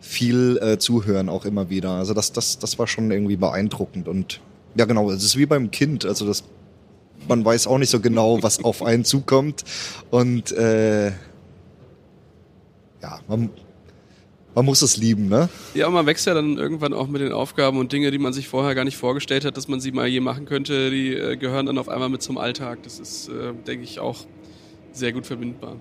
viel 0.00 0.58
äh, 0.62 0.78
zuhören 0.78 1.28
auch 1.28 1.44
immer 1.44 1.70
wieder. 1.70 1.90
Also 1.90 2.14
das 2.14 2.32
das 2.32 2.58
das 2.58 2.78
war 2.78 2.86
schon 2.86 3.10
irgendwie 3.10 3.36
beeindruckend 3.36 4.08
und 4.08 4.40
ja, 4.74 4.84
genau. 4.84 5.10
Es 5.10 5.24
ist 5.24 5.36
wie 5.36 5.46
beim 5.46 5.70
Kind. 5.70 6.04
Also 6.04 6.26
das, 6.26 6.44
man 7.28 7.44
weiß 7.44 7.66
auch 7.66 7.78
nicht 7.78 7.90
so 7.90 8.00
genau, 8.00 8.42
was 8.42 8.62
auf 8.64 8.82
einen 8.82 9.04
zukommt. 9.04 9.64
Und 10.10 10.52
äh, 10.52 11.08
ja, 13.02 13.20
man, 13.28 13.50
man 14.54 14.64
muss 14.64 14.82
es 14.82 14.96
lieben, 14.96 15.28
ne? 15.28 15.48
Ja, 15.74 15.88
man 15.90 16.06
wächst 16.06 16.26
ja 16.26 16.34
dann 16.34 16.58
irgendwann 16.58 16.92
auch 16.92 17.08
mit 17.08 17.20
den 17.20 17.32
Aufgaben 17.32 17.78
und 17.78 17.92
Dinge, 17.92 18.10
die 18.10 18.18
man 18.18 18.32
sich 18.32 18.48
vorher 18.48 18.74
gar 18.74 18.84
nicht 18.84 18.96
vorgestellt 18.96 19.44
hat, 19.44 19.56
dass 19.56 19.68
man 19.68 19.80
sie 19.80 19.92
mal 19.92 20.06
je 20.06 20.20
machen 20.20 20.44
könnte, 20.44 20.90
die 20.90 21.14
äh, 21.14 21.36
gehören 21.36 21.66
dann 21.66 21.78
auf 21.78 21.88
einmal 21.88 22.08
mit 22.08 22.22
zum 22.22 22.38
Alltag. 22.38 22.82
Das 22.84 22.98
ist, 23.00 23.28
äh, 23.28 23.52
denke 23.66 23.84
ich, 23.84 23.98
auch 23.98 24.26
sehr 24.92 25.12
gut 25.12 25.26
verbindbar. 25.26 25.76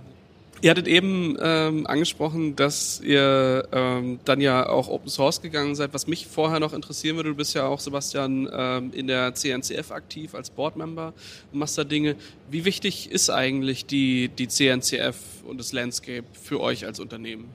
Ihr 0.62 0.72
hattet 0.72 0.88
eben 0.88 1.38
ähm, 1.42 1.88
angesprochen, 1.88 2.56
dass 2.56 3.00
ihr 3.02 3.68
ähm, 3.72 4.20
dann 4.26 4.42
ja 4.42 4.68
auch 4.68 4.90
Open 4.90 5.10
Source 5.10 5.42
gegangen 5.42 5.74
seid. 5.76 5.94
Was 5.94 6.06
mich 6.08 6.28
vorher 6.28 6.60
noch 6.60 6.74
interessieren 6.74 7.16
würde, 7.16 7.30
du 7.30 7.36
bist 7.36 7.54
ja 7.54 7.66
auch, 7.66 7.80
Sebastian, 7.80 8.50
ähm, 8.52 8.92
in 8.94 9.08
der 9.08 9.34
CNCF 9.34 9.92
aktiv 9.92 10.36
als 10.36 10.50
Boardmember 10.50 11.14
und 11.54 11.60
machst 11.60 11.78
da 11.78 11.86
Dinge. 11.86 12.16
Wie 12.52 12.66
wichtig 12.66 13.10
ist 13.10 13.30
eigentlich 13.30 13.86
die, 13.86 14.28
die 14.28 14.50
CNCF 14.50 15.16
und 15.46 15.60
das 15.60 15.72
Landscape 15.72 16.26
für 16.34 16.60
euch 16.60 16.86
als 16.86 17.00
Unternehmen? 17.00 17.46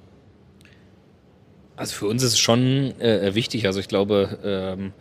Also 1.77 1.95
für 1.95 2.07
uns 2.07 2.23
ist 2.23 2.33
es 2.33 2.38
schon 2.38 2.99
äh, 3.01 3.35
wichtig. 3.35 3.67
Also 3.67 3.81
ich 3.81 3.88
glaube, 3.88 4.38
ähm, 4.43 4.93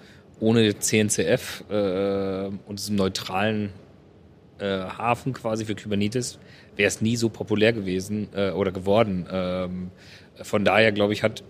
ohne 0.41 0.77
CNCF 0.77 1.63
äh, 1.69 2.49
und 2.67 2.79
diesem 2.79 2.97
neutralen 2.97 3.71
äh, 4.59 4.65
Hafen 4.65 5.31
quasi 5.31 5.63
für 5.63 5.75
Kubernetes 5.75 6.37
wäre 6.75 6.87
es 6.87 7.01
nie 7.01 7.15
so 7.15 7.29
populär 7.29 7.73
gewesen 7.73 8.27
äh, 8.35 8.51
oder 8.51 8.71
geworden. 8.71 9.27
Ähm, 9.31 9.91
von 10.41 10.65
daher, 10.65 10.91
glaube 10.91 11.13
ich, 11.13 11.23
hat, 11.23 11.43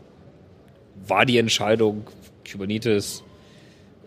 war 1.08 1.26
die 1.26 1.38
Entscheidung, 1.38 2.06
Kubernetes 2.50 3.24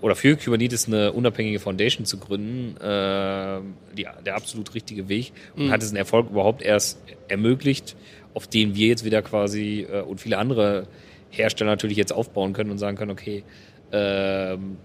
oder 0.01 0.15
für 0.15 0.37
Kubernetes 0.37 0.87
eine 0.87 1.13
unabhängige 1.13 1.59
Foundation 1.59 2.05
zu 2.05 2.19
gründen, 2.19 2.77
äh, 2.77 3.61
die, 3.97 4.07
der 4.25 4.37
absolut 4.37 4.75
richtige 4.75 5.09
Weg 5.09 5.33
und 5.57 5.67
mhm. 5.67 5.71
hat 5.71 5.83
diesen 5.83 5.97
Erfolg 5.97 6.31
überhaupt 6.31 6.63
erst 6.63 6.99
ermöglicht, 7.29 7.97
auf 8.35 8.47
den 8.47 8.75
wir 8.75 8.89
jetzt 8.89 9.05
wieder 9.05 9.23
quasi 9.23 9.87
äh, 9.91 10.03
und 10.03 10.21
viele 10.21 10.39
andere 10.39 10.87
Hersteller 11.31 11.71
natürlich 11.71 11.97
jetzt 11.97 12.13
aufbauen 12.13 12.53
können 12.53 12.71
und 12.71 12.79
sagen 12.79 12.97
können, 12.97 13.11
okay, 13.11 13.43
ähm, 13.93 14.77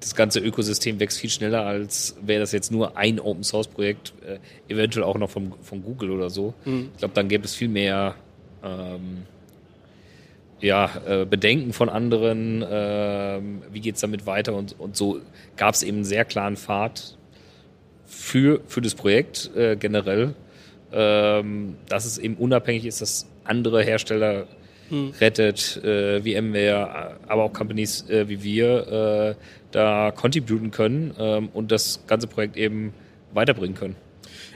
das 0.00 0.14
ganze 0.14 0.40
Ökosystem 0.40 1.00
wächst 1.00 1.18
viel 1.18 1.30
schneller, 1.30 1.64
als 1.64 2.16
wäre 2.20 2.40
das 2.40 2.52
jetzt 2.52 2.70
nur 2.70 2.96
ein 2.96 3.18
Open 3.18 3.44
Source 3.44 3.68
Projekt, 3.68 4.12
äh, 4.26 4.38
eventuell 4.72 5.04
auch 5.04 5.16
noch 5.16 5.30
von, 5.30 5.54
von 5.62 5.82
Google 5.82 6.10
oder 6.10 6.30
so. 6.30 6.54
Mhm. 6.64 6.90
Ich 6.92 6.98
glaube, 6.98 7.14
dann 7.14 7.28
gäbe 7.28 7.44
es 7.44 7.54
viel 7.54 7.68
mehr 7.68 8.14
ähm, 8.62 9.22
ja, 10.60 10.90
äh, 11.06 11.24
Bedenken 11.24 11.72
von 11.72 11.88
anderen, 11.88 12.62
äh, 12.62 13.40
wie 13.72 13.88
es 13.88 14.00
damit 14.00 14.26
weiter 14.26 14.54
und, 14.54 14.78
und 14.78 14.96
so 14.96 15.20
gab 15.56 15.74
es 15.74 15.82
eben 15.82 15.98
einen 15.98 16.04
sehr 16.04 16.24
klaren 16.24 16.56
Pfad 16.56 17.16
für, 18.06 18.60
für 18.66 18.80
das 18.80 18.94
Projekt 18.94 19.50
äh, 19.56 19.76
generell, 19.76 20.34
ähm, 20.92 21.76
dass 21.88 22.06
es 22.06 22.18
eben 22.18 22.34
unabhängig 22.36 22.86
ist, 22.86 23.00
dass 23.00 23.26
andere 23.44 23.82
Hersteller 23.82 24.46
hm. 24.88 25.12
rettet, 25.20 25.82
äh, 25.84 26.24
wie 26.24 26.36
VMware, 26.36 27.18
aber 27.26 27.44
auch 27.44 27.52
Companies 27.52 28.08
äh, 28.08 28.28
wie 28.28 28.42
wir 28.42 29.36
äh, 29.36 29.65
da 29.76 30.10
contributen 30.10 30.70
können 30.70 31.14
ähm, 31.18 31.50
und 31.52 31.70
das 31.70 32.00
ganze 32.06 32.26
Projekt 32.26 32.56
eben 32.56 32.94
weiterbringen 33.34 33.76
können. 33.76 33.94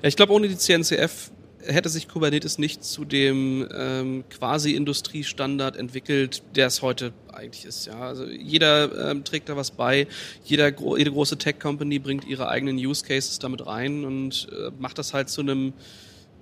Ja, 0.03 0.09
ich 0.09 0.17
glaube, 0.17 0.33
ohne 0.33 0.49
die 0.49 0.57
CNCF 0.57 1.31
hätte 1.67 1.91
sich 1.91 2.09
Kubernetes 2.09 2.57
nicht 2.57 2.83
zu 2.83 3.05
dem 3.05 3.69
ähm, 3.77 4.25
quasi 4.31 4.75
Industriestandard 4.75 5.77
entwickelt, 5.77 6.43
der 6.57 6.69
es 6.69 6.81
heute 6.81 7.13
eigentlich 7.31 7.67
ist. 7.67 7.87
Ja, 7.87 8.01
also 8.01 8.25
jeder 8.25 9.11
ähm, 9.11 9.23
trägt 9.23 9.51
da 9.51 9.57
was 9.57 9.73
bei, 9.73 10.07
jeder 10.43 10.73
jede 10.97 11.13
große 11.13 11.37
Tech 11.37 11.59
Company 11.59 11.99
bringt 11.99 12.27
ihre 12.27 12.49
eigenen 12.49 12.77
Use 12.77 13.05
Cases 13.05 13.39
damit 13.39 13.67
rein 13.67 14.07
und 14.07 14.49
äh, 14.53 14.71
macht 14.79 14.97
das 14.97 15.13
halt 15.13 15.29
zu 15.29 15.43
einem 15.43 15.75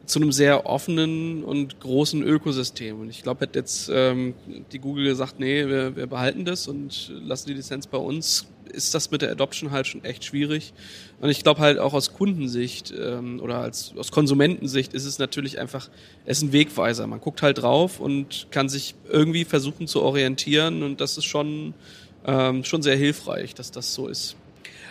zu 0.07 0.21
einem 0.21 0.33
sehr 0.33 0.65
offenen 0.65 1.45
und 1.45 1.81
großen 1.81 2.23
Ökosystem. 2.23 2.99
Und 2.99 3.11
ich 3.11 3.23
glaube, 3.23 3.41
hätte 3.41 3.59
jetzt 3.59 3.91
ähm, 3.93 4.35
die 4.73 4.79
Google 4.79 5.05
gesagt, 5.05 5.39
nee, 5.39 5.67
wir, 5.67 5.97
wir 5.97 6.07
behalten 6.07 6.47
das 6.47 6.67
und 6.67 7.13
lassen 7.21 7.49
die 7.49 7.55
Lizenz 7.55 7.87
bei 7.87 7.99
uns, 7.99 8.47
ist 8.73 8.95
das 8.95 9.11
mit 9.11 9.23
der 9.23 9.31
Adoption 9.31 9.71
halt 9.71 9.87
schon 9.87 10.05
echt 10.05 10.25
schwierig. 10.25 10.73
Und 11.21 11.31
ich 11.31 11.43
glaube 11.43 11.61
halt 11.61 11.79
auch 11.79 11.95
aus 11.95 12.13
Kundensicht 12.13 12.93
ähm, 12.99 13.41
oder 13.41 13.59
als 13.59 13.93
aus 13.97 14.11
Konsumentensicht 14.13 14.95
ist 14.95 15.05
es 15.05 15.19
natürlich 15.19 15.59
einfach, 15.59 15.89
es 16.25 16.39
ist 16.39 16.45
ein 16.45 16.53
Wegweiser. 16.53 17.07
Man 17.07 17.21
guckt 17.21 17.43
halt 17.43 17.63
drauf 17.63 18.01
und 18.01 18.49
kann 18.51 18.69
sich 18.69 18.95
irgendwie 19.09 19.45
versuchen 19.45 19.87
zu 19.87 20.03
orientieren 20.03 20.83
und 20.83 21.01
das 21.01 21.19
ist 21.19 21.25
schon, 21.25 21.75
ähm, 22.27 22.65
schon 22.65 22.83
sehr 22.83 22.97
hilfreich, 22.97 23.55
dass 23.55 23.71
das 23.71 23.95
so 23.95 24.09
ist. 24.09 24.37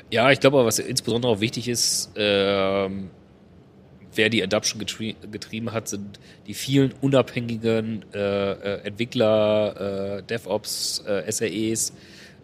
Ja, 0.10 0.32
ich 0.32 0.40
glaube, 0.40 0.64
was 0.64 0.80
insbesondere 0.80 1.32
auch 1.34 1.42
wichtig 1.42 1.68
ist, 1.68 2.12
ähm, 2.16 3.10
wer 4.18 4.30
die 4.30 4.44
Adoption 4.44 4.80
getrie 4.80 5.16
getrieben 5.32 5.72
hat, 5.72 5.88
sind 5.88 6.20
die 6.48 6.54
vielen 6.54 6.94
unabhängigen 7.02 8.04
äh, 8.14 8.52
äh, 8.52 8.82
Entwickler, 8.86 10.18
äh, 10.18 10.24
DevOps, 10.24 11.04
äh, 11.08 11.32
SREs, 11.32 11.94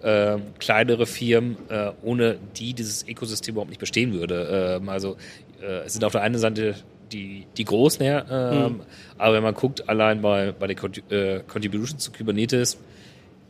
äh, 0.04 0.38
kleinere 0.60 1.06
Firmen, 1.06 1.58
äh, 1.70 1.92
ohne 2.04 2.38
die 2.58 2.74
dieses 2.74 3.08
Ökosystem 3.08 3.54
überhaupt 3.54 3.70
nicht 3.70 3.80
bestehen 3.80 4.14
würde. 4.14 4.80
Ähm, 4.82 4.90
also 4.90 5.18
äh, 5.62 5.86
es 5.86 5.94
sind 5.94 6.04
auf 6.04 6.12
der 6.12 6.22
einen 6.22 6.38
Seite 6.38 6.76
die, 7.12 7.46
die 7.58 7.66
großen, 7.66 8.04
ähm, 8.04 8.24
mhm. 8.28 8.82
aber 9.18 9.36
wenn 9.36 9.44
man 9.44 9.54
guckt, 9.54 9.88
allein 9.88 10.22
bei, 10.22 10.52
bei 10.52 10.68
den 10.68 10.78
äh, 11.10 11.42
Contributions 11.48 12.04
zu 12.04 12.12
Kubernetes, 12.12 12.78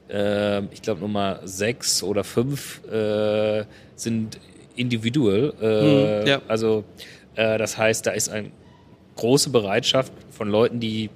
äh, 0.09 0.63
ich 0.65 0.81
glaube 0.81 1.01
Nummer 1.01 1.39
sechs 1.45 2.03
oder 2.03 2.23
fünf 2.23 2.83
äh, 2.85 3.63
sind 3.95 4.39
individuell. 4.75 5.53
Mhm, 5.59 6.27
ja. 6.27 6.41
Also 6.47 6.83
äh, 7.35 7.57
das 7.57 7.77
heißt, 7.77 8.05
da 8.05 8.11
ist 8.11 8.29
eine 8.29 8.51
große 9.15 9.49
Bereitschaft 9.49 10.11
von 10.31 10.49
Leuten, 10.49 10.79
die 10.79 11.09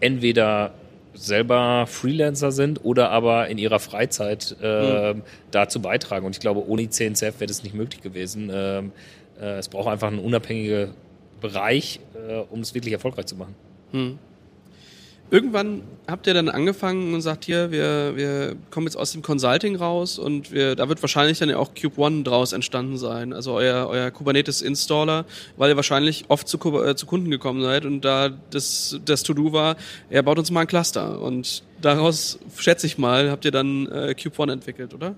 entweder 0.00 0.74
selber 1.22 1.86
Freelancer 1.86 2.52
sind 2.52 2.84
oder 2.84 3.10
aber 3.10 3.48
in 3.48 3.58
ihrer 3.58 3.78
Freizeit 3.78 4.56
äh, 4.62 5.14
mhm. 5.14 5.22
dazu 5.50 5.80
beitragen. 5.80 6.26
Und 6.26 6.36
ich 6.36 6.40
glaube, 6.40 6.66
ohne 6.66 6.88
CNCF 6.88 7.40
wäre 7.40 7.46
das 7.46 7.62
nicht 7.62 7.74
möglich 7.74 8.02
gewesen. 8.02 8.50
Ähm, 8.52 8.92
äh, 9.40 9.58
es 9.58 9.68
braucht 9.68 9.88
einfach 9.88 10.08
einen 10.08 10.18
unabhängigen 10.18 10.90
Bereich, 11.40 12.00
äh, 12.28 12.38
um 12.50 12.60
es 12.60 12.74
wirklich 12.74 12.92
erfolgreich 12.92 13.26
zu 13.26 13.36
machen. 13.36 13.54
Mhm. 13.92 14.18
Irgendwann 15.32 15.80
habt 16.06 16.26
ihr 16.26 16.34
dann 16.34 16.50
angefangen 16.50 17.14
und 17.14 17.22
sagt 17.22 17.46
hier, 17.46 17.70
wir, 17.70 18.12
wir 18.16 18.54
kommen 18.70 18.86
jetzt 18.86 18.96
aus 18.96 19.12
dem 19.12 19.22
Consulting 19.22 19.76
raus 19.76 20.18
und 20.18 20.52
wir, 20.52 20.76
da 20.76 20.90
wird 20.90 21.00
wahrscheinlich 21.00 21.38
dann 21.38 21.48
ja 21.48 21.56
auch 21.56 21.70
Cube 21.74 21.98
One 21.98 22.22
draus 22.22 22.52
entstanden 22.52 22.98
sein, 22.98 23.32
also 23.32 23.54
euer, 23.54 23.88
euer 23.88 24.10
Kubernetes 24.10 24.60
Installer, 24.60 25.24
weil 25.56 25.70
ihr 25.70 25.76
wahrscheinlich 25.76 26.26
oft 26.28 26.46
zu, 26.46 26.58
äh, 26.84 26.96
zu 26.96 27.06
Kunden 27.06 27.30
gekommen 27.30 27.62
seid 27.62 27.86
und 27.86 28.02
da 28.02 28.28
das, 28.50 29.00
das 29.06 29.22
To-Do 29.22 29.54
war, 29.54 29.76
er 30.10 30.22
baut 30.22 30.38
uns 30.38 30.50
mal 30.50 30.60
ein 30.60 30.66
Cluster 30.66 31.22
und 31.22 31.62
daraus, 31.80 32.38
schätze 32.58 32.86
ich 32.86 32.98
mal, 32.98 33.30
habt 33.30 33.46
ihr 33.46 33.52
dann 33.52 33.86
äh, 33.86 34.14
Cube 34.14 34.38
One 34.38 34.52
entwickelt, 34.52 34.92
oder? 34.92 35.14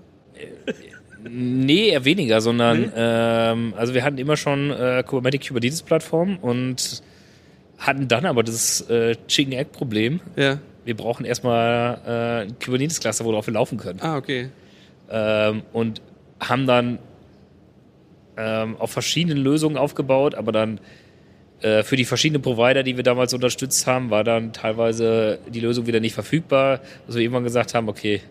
Nee, 1.29 1.89
eher 1.89 2.05
weniger, 2.05 2.39
sondern 2.39 2.83
nee? 2.83 2.91
ähm, 2.95 3.73
also 3.75 3.93
wir 3.93 4.05
hatten 4.05 4.17
immer 4.17 4.37
schon 4.37 4.71
äh, 4.71 5.03
Kubernetes 5.05 5.49
Kubernetes 5.49 5.81
Plattform 5.81 6.37
und 6.37 7.03
hatten 7.85 8.07
dann 8.07 8.25
aber 8.25 8.43
das 8.43 8.81
äh, 8.89 9.15
Chicken 9.27 9.53
Egg 9.53 9.69
Problem. 9.71 10.19
Ja. 10.35 10.59
Wir 10.85 10.95
brauchen 10.95 11.25
erstmal 11.25 11.99
äh, 12.05 12.47
ein 12.47 12.59
Kubernetes 12.59 12.99
Cluster, 12.99 13.25
worauf 13.25 13.47
wir 13.47 13.53
laufen 13.53 13.77
können. 13.77 13.99
Ah, 14.01 14.17
okay. 14.17 14.49
Ähm, 15.09 15.63
und 15.73 16.01
haben 16.39 16.67
dann 16.67 16.99
ähm, 18.37 18.75
auf 18.77 18.91
verschiedenen 18.91 19.37
Lösungen 19.37 19.77
aufgebaut, 19.77 20.35
aber 20.35 20.51
dann 20.51 20.79
äh, 21.61 21.83
für 21.83 21.95
die 21.95 22.05
verschiedenen 22.05 22.41
Provider, 22.41 22.83
die 22.83 22.97
wir 22.97 23.03
damals 23.03 23.33
unterstützt 23.33 23.87
haben, 23.87 24.09
war 24.09 24.23
dann 24.23 24.53
teilweise 24.53 25.39
die 25.47 25.59
Lösung 25.59 25.87
wieder 25.87 25.99
nicht 25.99 26.13
verfügbar, 26.13 26.81
dass 27.07 27.15
wir 27.15 27.21
irgendwann 27.21 27.43
gesagt 27.43 27.73
haben, 27.73 27.87
okay, 27.87 28.21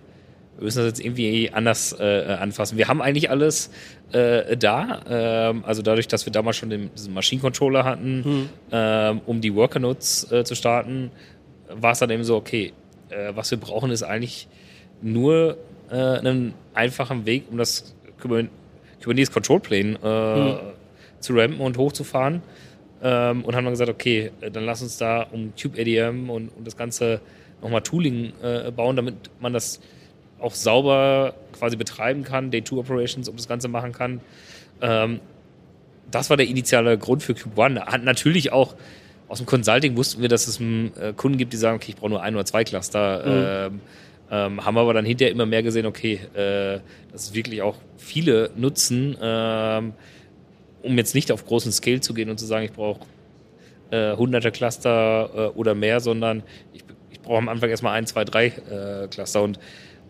wir 0.56 0.64
müssen 0.64 0.78
das 0.78 0.86
jetzt 0.86 1.04
irgendwie 1.04 1.50
anders 1.52 1.94
äh, 1.98 2.36
anfassen. 2.38 2.78
Wir 2.78 2.88
haben 2.88 3.02
eigentlich 3.02 3.30
alles 3.30 3.70
äh, 4.12 4.56
da, 4.56 5.00
ähm, 5.08 5.64
also 5.64 5.82
dadurch, 5.82 6.08
dass 6.08 6.26
wir 6.26 6.32
damals 6.32 6.56
schon 6.56 6.70
den, 6.70 6.90
diesen 6.94 7.12
Maschinencontroller 7.14 7.84
hatten, 7.84 8.16
mhm. 8.18 8.48
ähm, 8.70 9.20
um 9.26 9.40
die 9.40 9.54
Worker-Notes 9.54 10.30
äh, 10.30 10.44
zu 10.44 10.54
starten, 10.54 11.10
war 11.68 11.92
es 11.92 11.98
dann 11.98 12.10
eben 12.10 12.24
so, 12.24 12.36
okay, 12.36 12.72
äh, 13.10 13.32
was 13.34 13.50
wir 13.50 13.58
brauchen, 13.58 13.90
ist 13.90 14.02
eigentlich 14.02 14.48
nur 15.02 15.58
äh, 15.90 15.96
einen 15.96 16.54
einfachen 16.72 17.26
Weg, 17.26 17.44
um 17.50 17.58
das 17.58 17.94
Kubernetes 18.20 19.32
Control 19.32 19.60
Plane 19.60 19.98
äh, 20.02 20.52
mhm. 20.52 20.58
zu 21.20 21.34
rampen 21.34 21.60
und 21.60 21.76
hochzufahren. 21.76 22.42
Ähm, 23.02 23.44
und 23.44 23.54
haben 23.54 23.64
dann 23.64 23.74
gesagt, 23.74 23.90
okay, 23.90 24.30
äh, 24.40 24.50
dann 24.50 24.64
lass 24.64 24.80
uns 24.80 24.96
da 24.96 25.26
um 25.30 25.52
Cube 25.60 25.78
ADM 25.78 26.30
und, 26.30 26.48
und 26.48 26.66
das 26.66 26.76
ganze 26.76 27.20
nochmal 27.60 27.82
Tooling 27.82 28.32
äh, 28.42 28.70
bauen, 28.70 28.96
damit 28.96 29.14
man 29.40 29.52
das 29.52 29.80
auch 30.44 30.54
sauber 30.54 31.34
quasi 31.52 31.76
betreiben 31.76 32.22
kann, 32.22 32.50
Day-2-Operations, 32.50 33.28
um 33.28 33.36
das 33.36 33.48
Ganze 33.48 33.68
machen 33.68 33.92
kann. 33.92 34.20
Ähm, 34.80 35.20
das 36.10 36.30
war 36.30 36.36
der 36.36 36.46
initiale 36.46 36.98
Grund 36.98 37.22
für 37.22 37.34
Cube 37.34 37.60
One. 37.60 37.84
Hat 37.84 38.04
natürlich 38.04 38.52
auch 38.52 38.74
aus 39.26 39.38
dem 39.38 39.46
Consulting 39.46 39.96
wussten 39.96 40.20
wir, 40.20 40.28
dass 40.28 40.46
es 40.46 40.60
einen 40.60 40.92
äh, 40.96 41.12
Kunden 41.16 41.38
gibt, 41.38 41.52
die 41.52 41.56
sagen, 41.56 41.76
okay, 41.76 41.90
ich 41.90 41.96
brauche 41.96 42.10
nur 42.10 42.22
ein 42.22 42.34
oder 42.34 42.44
zwei 42.44 42.62
Cluster. 42.62 43.70
Mhm. 43.70 43.74
Ähm, 43.74 43.80
ähm, 44.30 44.64
haben 44.64 44.78
aber 44.78 44.94
dann 44.94 45.04
hinterher 45.04 45.32
immer 45.32 45.46
mehr 45.46 45.62
gesehen, 45.62 45.86
okay, 45.86 46.20
äh, 46.34 46.80
dass 47.12 47.28
es 47.28 47.34
wirklich 47.34 47.62
auch 47.62 47.76
viele 47.96 48.50
nutzen, 48.56 49.16
ähm, 49.20 49.92
um 50.82 50.96
jetzt 50.96 51.14
nicht 51.14 51.32
auf 51.32 51.46
großen 51.46 51.72
Scale 51.72 52.00
zu 52.00 52.14
gehen 52.14 52.30
und 52.30 52.38
zu 52.38 52.46
sagen, 52.46 52.64
ich 52.64 52.72
brauche 52.72 53.00
äh, 53.90 54.16
hunderte 54.16 54.50
Cluster 54.50 55.30
äh, 55.34 55.58
oder 55.58 55.74
mehr, 55.74 56.00
sondern 56.00 56.42
ich, 56.72 56.84
ich 57.10 57.20
brauche 57.20 57.38
am 57.38 57.48
Anfang 57.48 57.70
erstmal 57.70 57.94
ein, 57.94 58.06
zwei, 58.06 58.24
drei 58.24 58.46
äh, 58.46 59.08
Cluster 59.08 59.42
und 59.42 59.58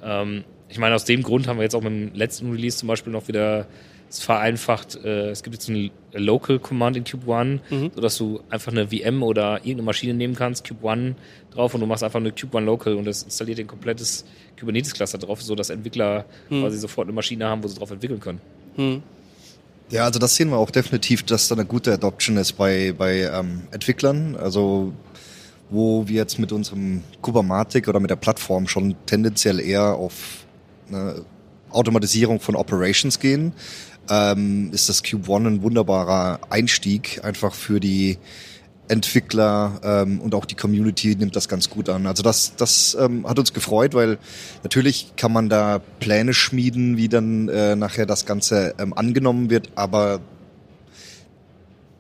ähm, 0.04 0.44
ich 0.68 0.78
meine, 0.78 0.94
aus 0.94 1.04
dem 1.04 1.22
Grund 1.22 1.46
haben 1.46 1.58
wir 1.58 1.62
jetzt 1.62 1.74
auch 1.74 1.82
mit 1.82 1.92
dem 1.92 2.14
letzten 2.14 2.50
Release 2.50 2.78
zum 2.78 2.88
Beispiel 2.88 3.12
noch 3.12 3.28
wieder 3.28 3.66
es 4.08 4.22
vereinfacht. 4.22 4.98
Äh, 5.04 5.30
es 5.30 5.42
gibt 5.42 5.54
jetzt 5.54 5.68
ein 5.68 5.90
Local 6.12 6.58
Command 6.58 6.96
in 6.96 7.04
Cube 7.04 7.26
One, 7.26 7.60
mhm. 7.70 7.90
sodass 7.94 8.16
du 8.16 8.40
einfach 8.50 8.72
eine 8.72 8.88
VM 8.88 9.22
oder 9.22 9.56
irgendeine 9.58 9.82
Maschine 9.82 10.14
nehmen 10.14 10.34
kannst, 10.34 10.66
Cube 10.66 10.84
One 10.84 11.16
drauf 11.52 11.74
und 11.74 11.80
du 11.80 11.86
machst 11.86 12.04
einfach 12.04 12.20
eine 12.20 12.32
Cube 12.32 12.56
One 12.56 12.66
Local 12.66 12.94
und 12.94 13.04
das 13.04 13.22
installiert 13.22 13.58
ein 13.58 13.66
komplettes 13.66 14.24
Kubernetes 14.58 14.94
Cluster 14.94 15.18
drauf, 15.18 15.42
sodass 15.42 15.70
Entwickler 15.70 16.24
mhm. 16.48 16.62
quasi 16.62 16.78
sofort 16.78 17.06
eine 17.06 17.14
Maschine 17.14 17.46
haben, 17.46 17.62
wo 17.62 17.68
sie 17.68 17.78
drauf 17.78 17.90
entwickeln 17.90 18.20
können. 18.20 18.40
Mhm. 18.76 19.02
Ja, 19.90 20.04
also 20.04 20.18
das 20.18 20.34
sehen 20.34 20.48
wir 20.48 20.56
auch 20.56 20.70
definitiv, 20.70 21.24
dass 21.24 21.48
da 21.48 21.54
eine 21.54 21.66
gute 21.66 21.92
Adoption 21.92 22.36
ist 22.36 22.52
bei, 22.52 22.94
bei 22.96 23.22
ähm, 23.22 23.62
Entwicklern. 23.70 24.34
Also 24.34 24.92
wo 25.74 26.08
wir 26.08 26.16
jetzt 26.16 26.38
mit 26.38 26.52
unserem 26.52 27.02
Kubermatic 27.20 27.88
oder 27.88 28.00
mit 28.00 28.10
der 28.10 28.16
Plattform 28.16 28.68
schon 28.68 28.94
tendenziell 29.06 29.60
eher 29.60 29.94
auf 29.94 30.46
eine 30.88 31.24
Automatisierung 31.70 32.40
von 32.40 32.56
Operations 32.56 33.18
gehen, 33.18 33.52
ähm, 34.08 34.70
ist 34.72 34.88
das 34.88 35.02
Cube 35.02 35.28
One 35.28 35.48
ein 35.48 35.62
wunderbarer 35.62 36.40
Einstieg 36.50 37.24
einfach 37.24 37.54
für 37.54 37.80
die 37.80 38.18
Entwickler 38.86 39.80
ähm, 39.82 40.20
und 40.20 40.34
auch 40.34 40.44
die 40.44 40.54
Community 40.54 41.16
nimmt 41.16 41.34
das 41.36 41.48
ganz 41.48 41.70
gut 41.70 41.88
an. 41.88 42.06
Also 42.06 42.22
das, 42.22 42.54
das 42.56 42.96
ähm, 43.00 43.26
hat 43.26 43.38
uns 43.38 43.54
gefreut, 43.54 43.94
weil 43.94 44.18
natürlich 44.62 45.14
kann 45.16 45.32
man 45.32 45.48
da 45.48 45.80
Pläne 46.00 46.34
schmieden, 46.34 46.98
wie 46.98 47.08
dann 47.08 47.48
äh, 47.48 47.76
nachher 47.76 48.04
das 48.04 48.26
Ganze 48.26 48.74
ähm, 48.78 48.92
angenommen 48.92 49.48
wird, 49.48 49.70
aber 49.74 50.20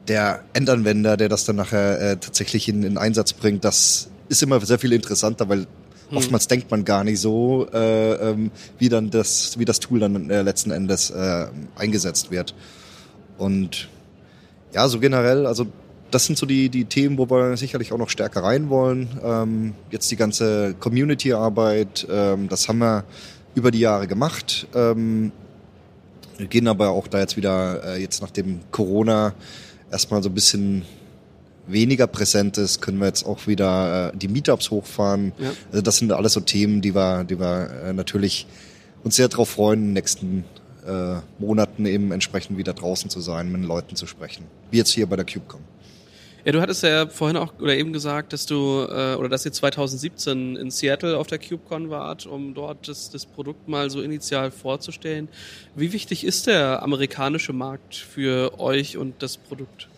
der 0.08 0.44
Endanwender, 0.52 1.16
der 1.16 1.28
das 1.28 1.44
dann 1.44 1.56
nachher 1.56 2.00
äh, 2.00 2.16
tatsächlich 2.16 2.68
in, 2.68 2.82
in 2.82 2.98
Einsatz 2.98 3.32
bringt, 3.32 3.64
das 3.64 4.08
ist 4.28 4.42
immer 4.42 4.60
sehr 4.60 4.78
viel 4.78 4.92
interessanter, 4.92 5.48
weil 5.48 5.66
hm. 6.08 6.16
oftmals 6.16 6.48
denkt 6.48 6.70
man 6.70 6.84
gar 6.84 7.04
nicht 7.04 7.20
so, 7.20 7.66
äh, 7.72 8.30
ähm, 8.30 8.50
wie 8.78 8.88
dann 8.88 9.10
das, 9.10 9.58
wie 9.58 9.64
das 9.64 9.80
Tool 9.80 10.00
dann 10.00 10.30
äh, 10.30 10.42
letzten 10.42 10.70
Endes 10.70 11.10
äh, 11.10 11.46
eingesetzt 11.76 12.30
wird. 12.30 12.54
Und 13.38 13.88
ja, 14.72 14.88
so 14.88 15.00
generell, 15.00 15.46
also 15.46 15.66
das 16.10 16.26
sind 16.26 16.38
so 16.38 16.46
die, 16.46 16.68
die 16.68 16.84
Themen, 16.84 17.18
wo 17.18 17.28
wir 17.28 17.56
sicherlich 17.56 17.92
auch 17.92 17.98
noch 17.98 18.10
stärker 18.10 18.42
rein 18.42 18.68
wollen. 18.70 19.08
Ähm, 19.24 19.74
jetzt 19.90 20.10
die 20.10 20.16
ganze 20.16 20.74
Community-Arbeit, 20.78 22.06
ähm, 22.10 22.48
das 22.48 22.68
haben 22.68 22.78
wir 22.78 23.04
über 23.54 23.70
die 23.70 23.80
Jahre 23.80 24.06
gemacht. 24.06 24.66
Ähm, 24.74 25.32
wir 26.38 26.46
gehen 26.46 26.68
aber 26.68 26.90
auch 26.90 27.08
da 27.08 27.20
jetzt 27.20 27.36
wieder, 27.36 27.82
äh, 27.84 28.00
jetzt 28.00 28.22
nach 28.22 28.30
dem 28.30 28.60
Corona, 28.70 29.34
erstmal 29.90 30.22
so 30.22 30.28
ein 30.28 30.34
bisschen 30.34 30.82
weniger 31.66 32.06
präsent 32.06 32.58
ist, 32.58 32.80
können 32.80 32.98
wir 32.98 33.06
jetzt 33.06 33.24
auch 33.24 33.46
wieder 33.46 34.12
äh, 34.12 34.16
die 34.16 34.28
Meetups 34.28 34.70
hochfahren. 34.70 35.32
Ja. 35.38 35.52
Also 35.70 35.82
das 35.82 35.96
sind 35.96 36.12
alles 36.12 36.34
so 36.34 36.40
Themen, 36.40 36.80
die 36.80 36.94
wir, 36.94 37.24
die 37.24 37.38
wir 37.38 37.70
äh, 37.86 37.92
natürlich 37.92 38.46
uns 39.02 39.16
sehr 39.16 39.28
darauf 39.28 39.50
freuen, 39.50 39.80
in 39.80 39.86
den 39.86 39.92
nächsten 39.94 40.44
äh, 40.86 41.16
Monaten 41.38 41.86
eben 41.86 42.12
entsprechend 42.12 42.58
wieder 42.58 42.74
draußen 42.74 43.10
zu 43.10 43.20
sein, 43.20 43.50
mit 43.50 43.62
den 43.62 43.66
Leuten 43.66 43.96
zu 43.96 44.06
sprechen. 44.06 44.44
Wie 44.70 44.78
jetzt 44.78 44.90
hier 44.90 45.06
bei 45.06 45.16
der 45.16 45.24
CubeCon. 45.24 45.60
Ja, 46.44 46.52
du 46.52 46.60
hattest 46.60 46.82
ja 46.82 47.06
vorhin 47.06 47.38
auch 47.38 47.54
oder 47.58 47.74
eben 47.74 47.94
gesagt, 47.94 48.34
dass 48.34 48.44
du 48.44 48.86
äh, 48.88 49.14
oder 49.14 49.30
dass 49.30 49.46
ihr 49.46 49.52
2017 49.52 50.56
in 50.56 50.70
Seattle 50.70 51.16
auf 51.16 51.26
der 51.26 51.38
CubeCon 51.38 51.88
wart, 51.88 52.26
um 52.26 52.52
dort 52.52 52.86
das, 52.86 53.10
das 53.10 53.24
Produkt 53.24 53.66
mal 53.66 53.88
so 53.88 54.02
initial 54.02 54.50
vorzustellen. 54.50 55.28
Wie 55.74 55.92
wichtig 55.92 56.22
ist 56.22 56.46
der 56.46 56.82
amerikanische 56.82 57.54
Markt 57.54 57.94
für 57.94 58.60
euch 58.60 58.98
und 58.98 59.22
das 59.22 59.38
Produkt? 59.38 59.88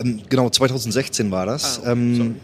Ähm, 0.00 0.22
genau, 0.28 0.48
2016 0.48 1.30
war 1.30 1.44
das. 1.44 1.82
Ah, 1.84 1.92
ähm, 1.92 2.36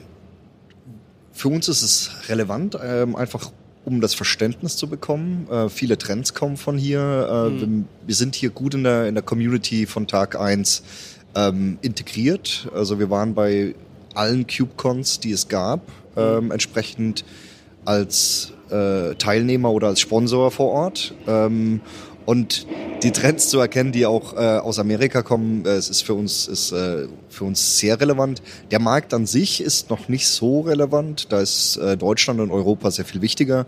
für 1.33 1.49
uns 1.49 1.69
ist 1.69 1.83
es 1.83 2.11
relevant, 2.29 2.77
ähm, 2.83 3.17
einfach 3.17 3.51
um 3.87 4.03
das 4.03 4.13
Verständnis 4.13 4.77
zu 4.77 4.89
bekommen. 4.89 5.49
Äh, 5.51 5.71
viele 5.71 5.97
Trends 5.97 6.35
kommen 6.35 6.59
von 6.59 6.77
hier. 6.77 7.01
Äh, 7.01 7.51
mhm. 7.51 7.61
wir, 7.61 7.85
wir, 8.09 8.15
sind 8.15 8.35
hier 8.35 8.51
gut 8.51 8.75
in 8.75 8.85
der, 8.85 9.07
in 9.07 9.15
der 9.15 9.25
Community 9.25 9.87
von 9.87 10.07
Tag 10.07 10.39
eins 10.39 10.83
ähm, 11.35 11.79
integriert. 11.83 12.69
Also 12.75 12.99
wir 12.99 13.11
waren 13.11 13.35
bei 13.35 13.75
allen 14.15 14.47
CubeCons, 14.47 15.21
die 15.21 15.33
es 15.33 15.49
gab, 15.49 15.81
ähm, 16.17 16.51
entsprechend 16.51 17.25
als 17.85 18.53
äh, 18.71 19.15
Teilnehmer 19.15 19.73
oder 19.73 19.89
als 19.89 20.01
Sponsor 20.01 20.51
vor 20.51 20.71
Ort. 20.71 21.15
Ähm, 21.27 21.81
und 22.27 22.67
die 23.03 23.13
Trends 23.13 23.49
zu 23.49 23.59
erkennen, 23.59 23.93
die 23.93 24.07
auch 24.07 24.35
äh, 24.35 24.59
aus 24.59 24.79
Amerika 24.79 25.23
kommen, 25.23 25.65
äh, 25.65 25.71
es 25.71 25.89
ist 25.89 26.03
für 26.03 26.15
uns 26.15 26.47
ist 26.47 26.71
äh, 26.71 27.09
für 27.29 27.45
uns 27.45 27.79
sehr 27.79 28.01
relevant. 28.01 28.43
Der 28.71 28.79
Markt 28.79 29.15
an 29.15 29.27
sich 29.27 29.61
ist 29.63 29.91
noch 29.91 30.09
nicht 30.09 30.29
so 30.29 30.61
relevant, 30.61 31.33
da 31.33 31.41
ist 31.41 31.77
äh, 31.79 31.97
Deutschland 31.97 32.41
und 32.41 32.51
Europa 32.51 32.91
sehr 32.91 33.05
viel 33.05 33.23
wichtiger. 33.23 33.67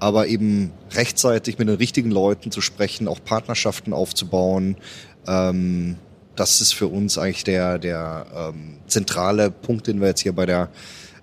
Aber 0.00 0.26
eben 0.26 0.72
rechtzeitig 0.90 1.58
mit 1.58 1.68
den 1.68 1.76
richtigen 1.76 2.10
Leuten 2.10 2.50
zu 2.50 2.60
sprechen, 2.60 3.08
auch 3.08 3.20
Partnerschaften 3.24 3.92
aufzubauen, 3.92 4.76
ähm, 5.26 5.96
das 6.36 6.60
ist 6.60 6.74
für 6.74 6.88
uns 6.88 7.18
eigentlich 7.18 7.44
der 7.44 7.78
der 7.78 8.26
ähm, 8.34 8.76
zentrale 8.86 9.50
Punkt, 9.50 9.86
den 9.86 10.00
wir 10.00 10.08
jetzt 10.08 10.20
hier 10.20 10.32
bei 10.32 10.46
der 10.46 10.68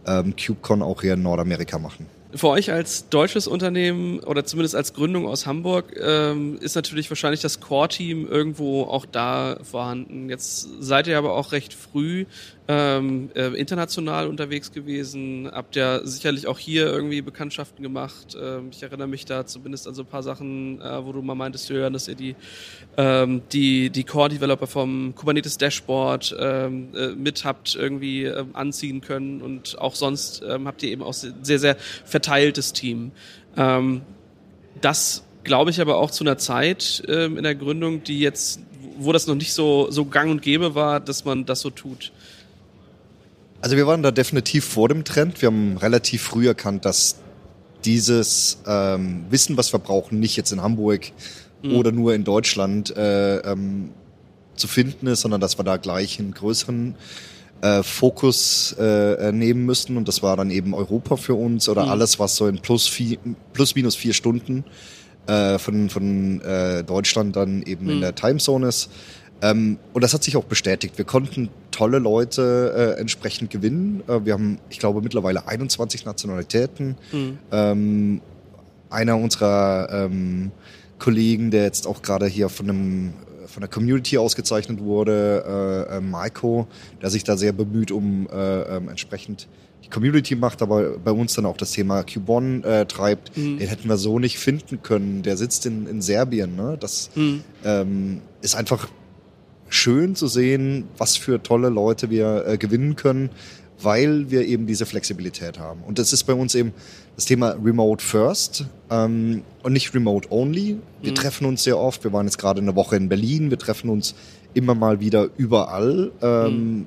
ähm, 0.06 0.36
CubeCon 0.36 0.82
auch 0.82 1.02
hier 1.02 1.14
in 1.14 1.24
Nordamerika 1.24 1.80
machen. 1.80 2.08
Für 2.34 2.48
euch 2.48 2.72
als 2.72 3.10
deutsches 3.10 3.46
Unternehmen 3.46 4.22
oder 4.22 4.46
zumindest 4.46 4.74
als 4.74 4.94
Gründung 4.94 5.28
aus 5.28 5.46
Hamburg 5.46 5.94
ähm, 6.02 6.58
ist 6.62 6.76
natürlich 6.76 7.10
wahrscheinlich 7.12 7.42
das 7.42 7.60
Core-Team 7.60 8.26
irgendwo 8.26 8.84
auch 8.84 9.06
da 9.06 9.58
vorhanden. 9.64 10.30
Jetzt 10.30 10.70
seid 10.80 11.08
ihr 11.08 11.18
aber 11.18 11.34
auch 11.34 11.52
recht 11.52 11.74
früh 11.74 12.26
ähm, 12.68 13.32
äh, 13.34 13.48
international 13.60 14.28
unterwegs 14.28 14.72
gewesen, 14.72 15.50
habt 15.52 15.76
ja 15.76 16.06
sicherlich 16.06 16.48
auch 16.48 16.60
hier 16.60 16.86
irgendwie 16.86 17.22
Bekanntschaften 17.22 17.82
gemacht. 17.84 18.38
Ähm, 18.40 18.70
ich 18.72 18.84
erinnere 18.84 19.08
mich 19.08 19.26
da 19.26 19.46
zumindest 19.46 19.88
an 19.88 19.96
so 19.96 20.04
ein 20.04 20.08
paar 20.08 20.24
Sachen, 20.24 20.80
äh, 20.80 21.06
wo 21.06 21.12
du 21.12 21.22
mal 21.22 21.36
meintest, 21.36 21.70
Jörn, 21.70 21.94
dass 21.94 22.08
ihr 22.08 22.16
die, 22.16 22.36
ähm, 22.98 23.42
die, 23.52 23.90
die 23.90 24.04
Core-Developer 24.04 24.68
vom 24.68 25.16
Kubernetes 25.16 25.58
Dashboard 25.58 26.36
ähm, 26.40 26.90
äh, 26.96 27.08
mit 27.10 27.44
habt 27.44 27.76
irgendwie 27.76 28.26
äh, 28.26 28.46
anziehen 28.54 29.02
können 29.02 29.42
und 29.42 29.78
auch 29.80 29.96
sonst 29.96 30.44
ähm, 30.48 30.68
habt 30.68 30.84
ihr 30.84 30.92
eben 30.92 31.04
auch 31.04 31.14
sehr, 31.14 31.60
sehr 31.60 31.76
verteiltes 32.06 32.74
Team. 32.74 33.12
Ähm, 33.58 34.02
das 34.80 35.24
glaube 35.44 35.72
ich 35.72 35.82
aber 35.82 35.98
auch 35.98 36.12
zu 36.12 36.24
einer 36.24 36.38
Zeit 36.38 37.04
ähm, 37.08 37.38
in 37.38 37.44
der 37.44 37.56
Gründung, 37.56 38.04
die 38.04 38.20
jetzt, 38.20 38.60
wo 38.98 39.12
das 39.12 39.28
noch 39.28 39.36
nicht 39.36 39.54
so, 39.54 39.90
so 39.90 40.06
gang 40.06 40.30
und 40.30 40.42
gäbe 40.42 40.76
war, 40.76 41.00
dass 41.00 41.26
man 41.26 41.46
das 41.46 41.62
so 41.62 41.70
tut. 41.70 42.12
Also 43.62 43.78
wir 43.78 43.86
waren 43.86 44.02
da 44.02 44.12
definitiv 44.12 44.66
vor 44.66 44.90
dem 44.90 45.04
Trend. 45.04 45.42
Wir 45.42 45.48
haben 45.48 45.78
relativ 45.78 46.24
früh 46.24 46.48
erkannt, 46.48 46.84
dass 46.86 47.18
dieses 47.86 48.60
ähm, 48.68 49.26
Wissen, 49.30 49.56
was 49.58 49.72
wir 49.72 49.80
brauchen, 49.80 50.20
nicht 50.20 50.36
jetzt 50.36 50.52
in 50.52 50.62
Hamburg 50.62 51.12
mhm. 51.62 51.76
oder 51.76 51.92
nur 51.92 52.14
in 52.14 52.24
Deutschland 52.24 52.96
äh, 52.96 53.38
ähm, 53.38 53.92
zu 54.56 54.68
finden 54.68 55.08
ist, 55.08 55.22
sondern 55.22 55.42
dass 55.42 55.60
wir 55.60 55.64
da 55.64 55.78
gleich 55.78 56.20
einen 56.20 56.34
größeren 56.34 56.96
äh, 57.62 57.84
Fokus 57.84 58.76
äh, 58.80 59.32
nehmen 59.32 59.66
müssen. 59.66 59.96
Und 59.96 60.08
das 60.08 60.24
war 60.24 60.38
dann 60.38 60.50
eben 60.50 60.74
Europa 60.74 61.16
für 61.16 61.36
uns 61.36 61.70
oder 61.70 61.86
mhm. 61.86 61.92
alles, 61.92 62.20
was 62.20 62.36
so 62.36 62.48
in 62.48 62.60
plus, 62.60 62.88
vier, 62.88 63.18
plus 63.54 63.76
minus 63.76 63.96
vier 63.96 64.14
Stunden 64.14 64.64
äh, 65.28 65.60
von, 65.60 65.90
von 65.90 66.42
äh, 66.42 66.84
Deutschland 66.84 67.36
dann 67.36 67.62
eben 67.62 67.86
mhm. 67.86 67.92
in 67.92 68.02
der 68.02 68.16
Timezone 68.16 68.68
ist. 68.68 68.90
Ähm, 69.42 69.78
und 69.94 70.04
das 70.04 70.14
hat 70.14 70.24
sich 70.24 70.38
auch 70.38 70.44
bestätigt. 70.44 70.98
Wir 70.98 71.06
konnten 71.06 71.50
tolle 71.72 72.00
Leute 72.00 72.96
äh, 72.98 73.00
entsprechend 73.00 73.50
gewinnen. 73.50 74.04
Äh, 74.08 74.26
wir 74.26 74.34
haben, 74.34 74.60
ich 74.70 74.80
glaube, 74.80 75.02
mittlerweile 75.02 75.48
21 75.48 76.06
Nationalitäten. 76.06 76.96
Mhm. 77.12 77.38
Ähm, 77.52 78.22
einer 78.90 79.18
unserer 79.18 79.88
ähm, 79.92 80.52
Kollegen, 81.00 81.50
der 81.50 81.64
jetzt 81.64 81.88
auch 81.88 82.02
gerade 82.02 82.28
hier 82.28 82.50
von 82.50 82.70
einem 82.70 83.14
von 83.48 83.62
der 83.62 83.70
Community 83.70 84.18
ausgezeichnet 84.18 84.80
wurde, 84.80 85.88
äh, 85.90 85.98
äh, 85.98 86.02
Maiko, 86.02 86.68
der 87.02 87.10
sich 87.10 87.24
da 87.24 87.36
sehr 87.36 87.52
bemüht, 87.52 87.92
um 87.92 88.28
äh, 88.32 88.62
ähm, 88.78 88.88
entsprechend 88.88 89.50
die 89.84 89.90
Community 89.90 90.36
macht, 90.36 90.62
aber 90.62 90.98
bei 91.00 91.12
uns 91.12 91.34
dann 91.34 91.46
auch 91.46 91.58
das 91.58 91.72
Thema 91.72 92.04
Cubon 92.04 92.64
äh, 92.64 92.86
treibt. 92.86 93.36
Mhm. 93.36 93.58
Den 93.58 93.68
hätten 93.68 93.90
wir 93.90 93.98
so 93.98 94.20
nicht 94.20 94.40
finden 94.40 94.82
können. 94.84 95.22
Der 95.24 95.36
sitzt 95.36 95.66
in, 95.66 95.86
in 95.88 96.02
Serbien. 96.02 96.56
Ne? 96.56 96.78
Das 96.80 97.10
mhm. 97.16 97.44
ähm, 97.66 98.22
ist 98.42 98.56
einfach 98.56 98.88
schön 99.72 100.16
zu 100.16 100.28
sehen, 100.28 100.84
was 100.98 101.16
für 101.16 101.42
tolle 101.42 101.70
Leute 101.70 102.10
wir 102.10 102.46
äh, 102.46 102.58
gewinnen 102.58 102.96
können, 102.96 103.30
weil 103.82 104.30
wir 104.30 104.46
eben 104.46 104.68
diese 104.68 104.86
Flexibilität 104.86 105.58
haben. 105.58 105.82
Und 105.88 105.98
das 105.98 106.14
ist 106.14 106.26
bei 106.26 106.34
uns 106.34 106.54
eben 106.54 106.74
das 107.16 107.26
Thema 107.26 107.56
Remote 107.64 108.04
First 108.04 108.66
ähm, 108.90 109.44
und 109.64 109.74
nicht 109.74 109.94
Remote 109.96 110.32
Only. 110.32 110.78
Wir 111.02 111.12
mhm. 111.12 111.16
treffen 111.16 111.46
uns 111.46 111.64
sehr 111.64 111.80
oft. 111.80 112.04
Wir 112.04 112.14
waren 112.14 112.28
jetzt 112.28 112.38
gerade 112.38 112.62
eine 112.62 112.76
Woche 112.76 112.98
in 112.98 113.10
Berlin. 113.10 113.50
Wir 113.50 113.58
treffen 113.58 113.90
uns 113.90 114.14
immer 114.54 114.76
mal 114.76 115.00
wieder 115.00 115.30
überall. 115.38 116.12
Ähm, 116.22 116.54
mhm. 116.54 116.86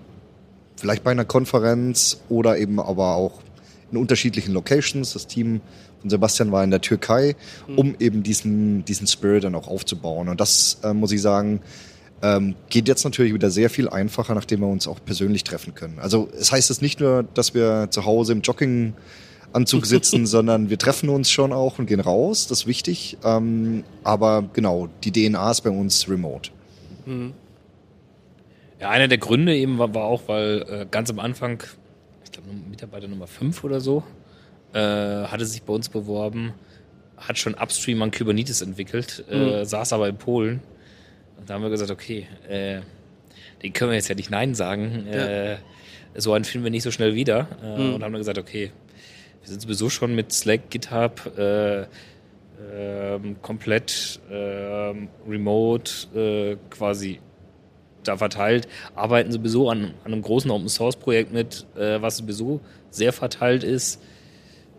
Vielleicht 0.76 1.02
bei 1.04 1.10
einer 1.10 1.24
Konferenz 1.24 2.20
oder 2.28 2.58
eben 2.58 2.78
aber 2.78 3.14
auch 3.14 3.40
in 3.90 3.98
unterschiedlichen 3.98 4.52
Locations. 4.52 5.14
Das 5.14 5.26
Team 5.26 5.62
von 6.00 6.10
Sebastian 6.10 6.52
war 6.52 6.62
in 6.62 6.70
der 6.70 6.82
Türkei, 6.82 7.34
mhm. 7.66 7.78
um 7.78 7.94
eben 7.98 8.22
diesen, 8.22 8.84
diesen 8.84 9.06
Spirit 9.06 9.44
dann 9.44 9.54
auch 9.54 9.68
aufzubauen. 9.68 10.28
Und 10.28 10.40
das 10.40 10.78
äh, 10.84 10.92
muss 10.92 11.12
ich 11.12 11.22
sagen, 11.22 11.60
ähm, 12.24 12.54
geht 12.70 12.88
jetzt 12.88 13.04
natürlich 13.04 13.34
wieder 13.34 13.50
sehr 13.50 13.68
viel 13.68 13.86
einfacher, 13.86 14.34
nachdem 14.34 14.60
wir 14.60 14.66
uns 14.66 14.88
auch 14.88 14.98
persönlich 15.04 15.44
treffen 15.44 15.74
können. 15.74 15.98
Also 15.98 16.30
es 16.32 16.50
heißt 16.50 16.70
jetzt 16.70 16.80
nicht 16.80 16.98
nur, 16.98 17.22
dass 17.22 17.52
wir 17.52 17.88
zu 17.90 18.06
Hause 18.06 18.32
im 18.32 18.40
Jogginganzug 18.40 18.94
sitzen, 19.84 20.24
sondern 20.24 20.70
wir 20.70 20.78
treffen 20.78 21.10
uns 21.10 21.30
schon 21.30 21.52
auch 21.52 21.78
und 21.78 21.84
gehen 21.84 22.00
raus, 22.00 22.46
das 22.46 22.60
ist 22.60 22.66
wichtig. 22.66 23.18
Ähm, 23.22 23.84
aber 24.04 24.48
genau, 24.54 24.88
die 25.04 25.12
DNA 25.12 25.50
ist 25.50 25.60
bei 25.60 25.70
uns 25.70 26.08
remote. 26.08 26.50
Mhm. 27.04 27.34
Ja, 28.80 28.88
einer 28.88 29.08
der 29.08 29.18
Gründe 29.18 29.54
eben 29.54 29.78
war, 29.78 29.94
war 29.94 30.04
auch, 30.04 30.22
weil 30.26 30.64
äh, 30.68 30.86
ganz 30.90 31.10
am 31.10 31.18
Anfang, 31.18 31.62
ich 32.24 32.32
glaube 32.32 32.48
Mitarbeiter 32.70 33.06
Nummer 33.06 33.26
5 33.26 33.62
oder 33.64 33.80
so, 33.80 34.02
äh, 34.72 34.78
hatte 34.80 35.44
sich 35.44 35.62
bei 35.62 35.74
uns 35.74 35.90
beworben, 35.90 36.54
hat 37.18 37.38
schon 37.38 37.52
Upstream 37.52 38.00
an 38.00 38.10
Kubernetes 38.10 38.62
entwickelt, 38.62 39.24
äh, 39.30 39.60
mhm. 39.60 39.64
saß 39.66 39.92
aber 39.92 40.08
in 40.08 40.16
Polen 40.16 40.62
da 41.46 41.54
haben 41.54 41.62
wir 41.62 41.70
gesagt, 41.70 41.90
okay, 41.90 42.26
äh, 42.48 42.80
den 43.62 43.72
können 43.72 43.90
wir 43.90 43.96
jetzt 43.96 44.08
ja 44.08 44.14
nicht 44.14 44.30
Nein 44.30 44.54
sagen. 44.54 45.06
Ja. 45.10 45.52
Äh, 45.52 45.56
so 46.16 46.32
einen 46.32 46.44
finden 46.44 46.64
wir 46.64 46.70
nicht 46.70 46.82
so 46.82 46.90
schnell 46.90 47.14
wieder. 47.14 47.48
Äh, 47.62 47.78
mhm. 47.78 47.94
Und 47.94 48.04
haben 48.04 48.12
dann 48.12 48.20
gesagt, 48.20 48.38
okay, 48.38 48.70
wir 49.40 49.48
sind 49.48 49.60
sowieso 49.60 49.90
schon 49.90 50.14
mit 50.14 50.32
Slack, 50.32 50.70
GitHub 50.70 51.36
äh, 51.36 51.86
ähm, 52.72 53.36
komplett 53.42 54.20
ähm, 54.30 55.08
remote 55.28 55.92
äh, 56.14 56.56
quasi 56.70 57.20
da 58.04 58.16
verteilt, 58.16 58.68
arbeiten 58.94 59.32
sowieso 59.32 59.70
an, 59.70 59.94
an 60.04 60.12
einem 60.12 60.22
großen 60.22 60.50
Open 60.50 60.68
Source 60.68 60.96
Projekt 60.96 61.32
mit, 61.32 61.66
äh, 61.76 62.00
was 62.00 62.18
sowieso 62.18 62.60
sehr 62.90 63.12
verteilt 63.12 63.64
ist. 63.64 64.00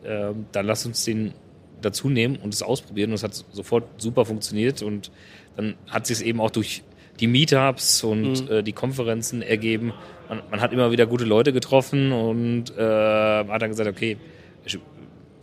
Ähm, 0.06 0.46
dann 0.52 0.66
lass 0.66 0.86
uns 0.86 1.04
den 1.04 1.34
dazu 1.82 2.10
nehmen 2.10 2.38
und 2.38 2.54
es 2.54 2.64
ausprobieren. 2.64 3.12
Und 3.12 3.16
es 3.16 3.24
hat 3.24 3.34
sofort 3.34 3.86
super 3.98 4.26
funktioniert 4.26 4.82
und 4.82 5.12
dann 5.56 5.76
hat 5.88 6.08
sich 6.08 6.18
es 6.18 6.24
eben 6.24 6.40
auch 6.42 6.52
durch 6.52 6.84
die 7.20 7.28
Meetups 7.28 8.04
und 8.04 8.46
mhm. 8.46 8.52
äh, 8.52 8.64
die 8.64 8.74
Konferenzen 8.74 9.42
ergeben. 9.42 9.94
Man, 10.28 10.42
man, 10.52 10.62
hat 10.62 10.74
immer 10.74 10.92
wieder 10.92 11.06
gute 11.06 11.24
Leute 11.24 11.54
getroffen 11.54 12.12
und 12.12 12.76
äh, 12.78 12.82
hat 12.82 13.62
dann 13.62 13.70
gesagt, 13.70 13.90
okay, 13.90 14.18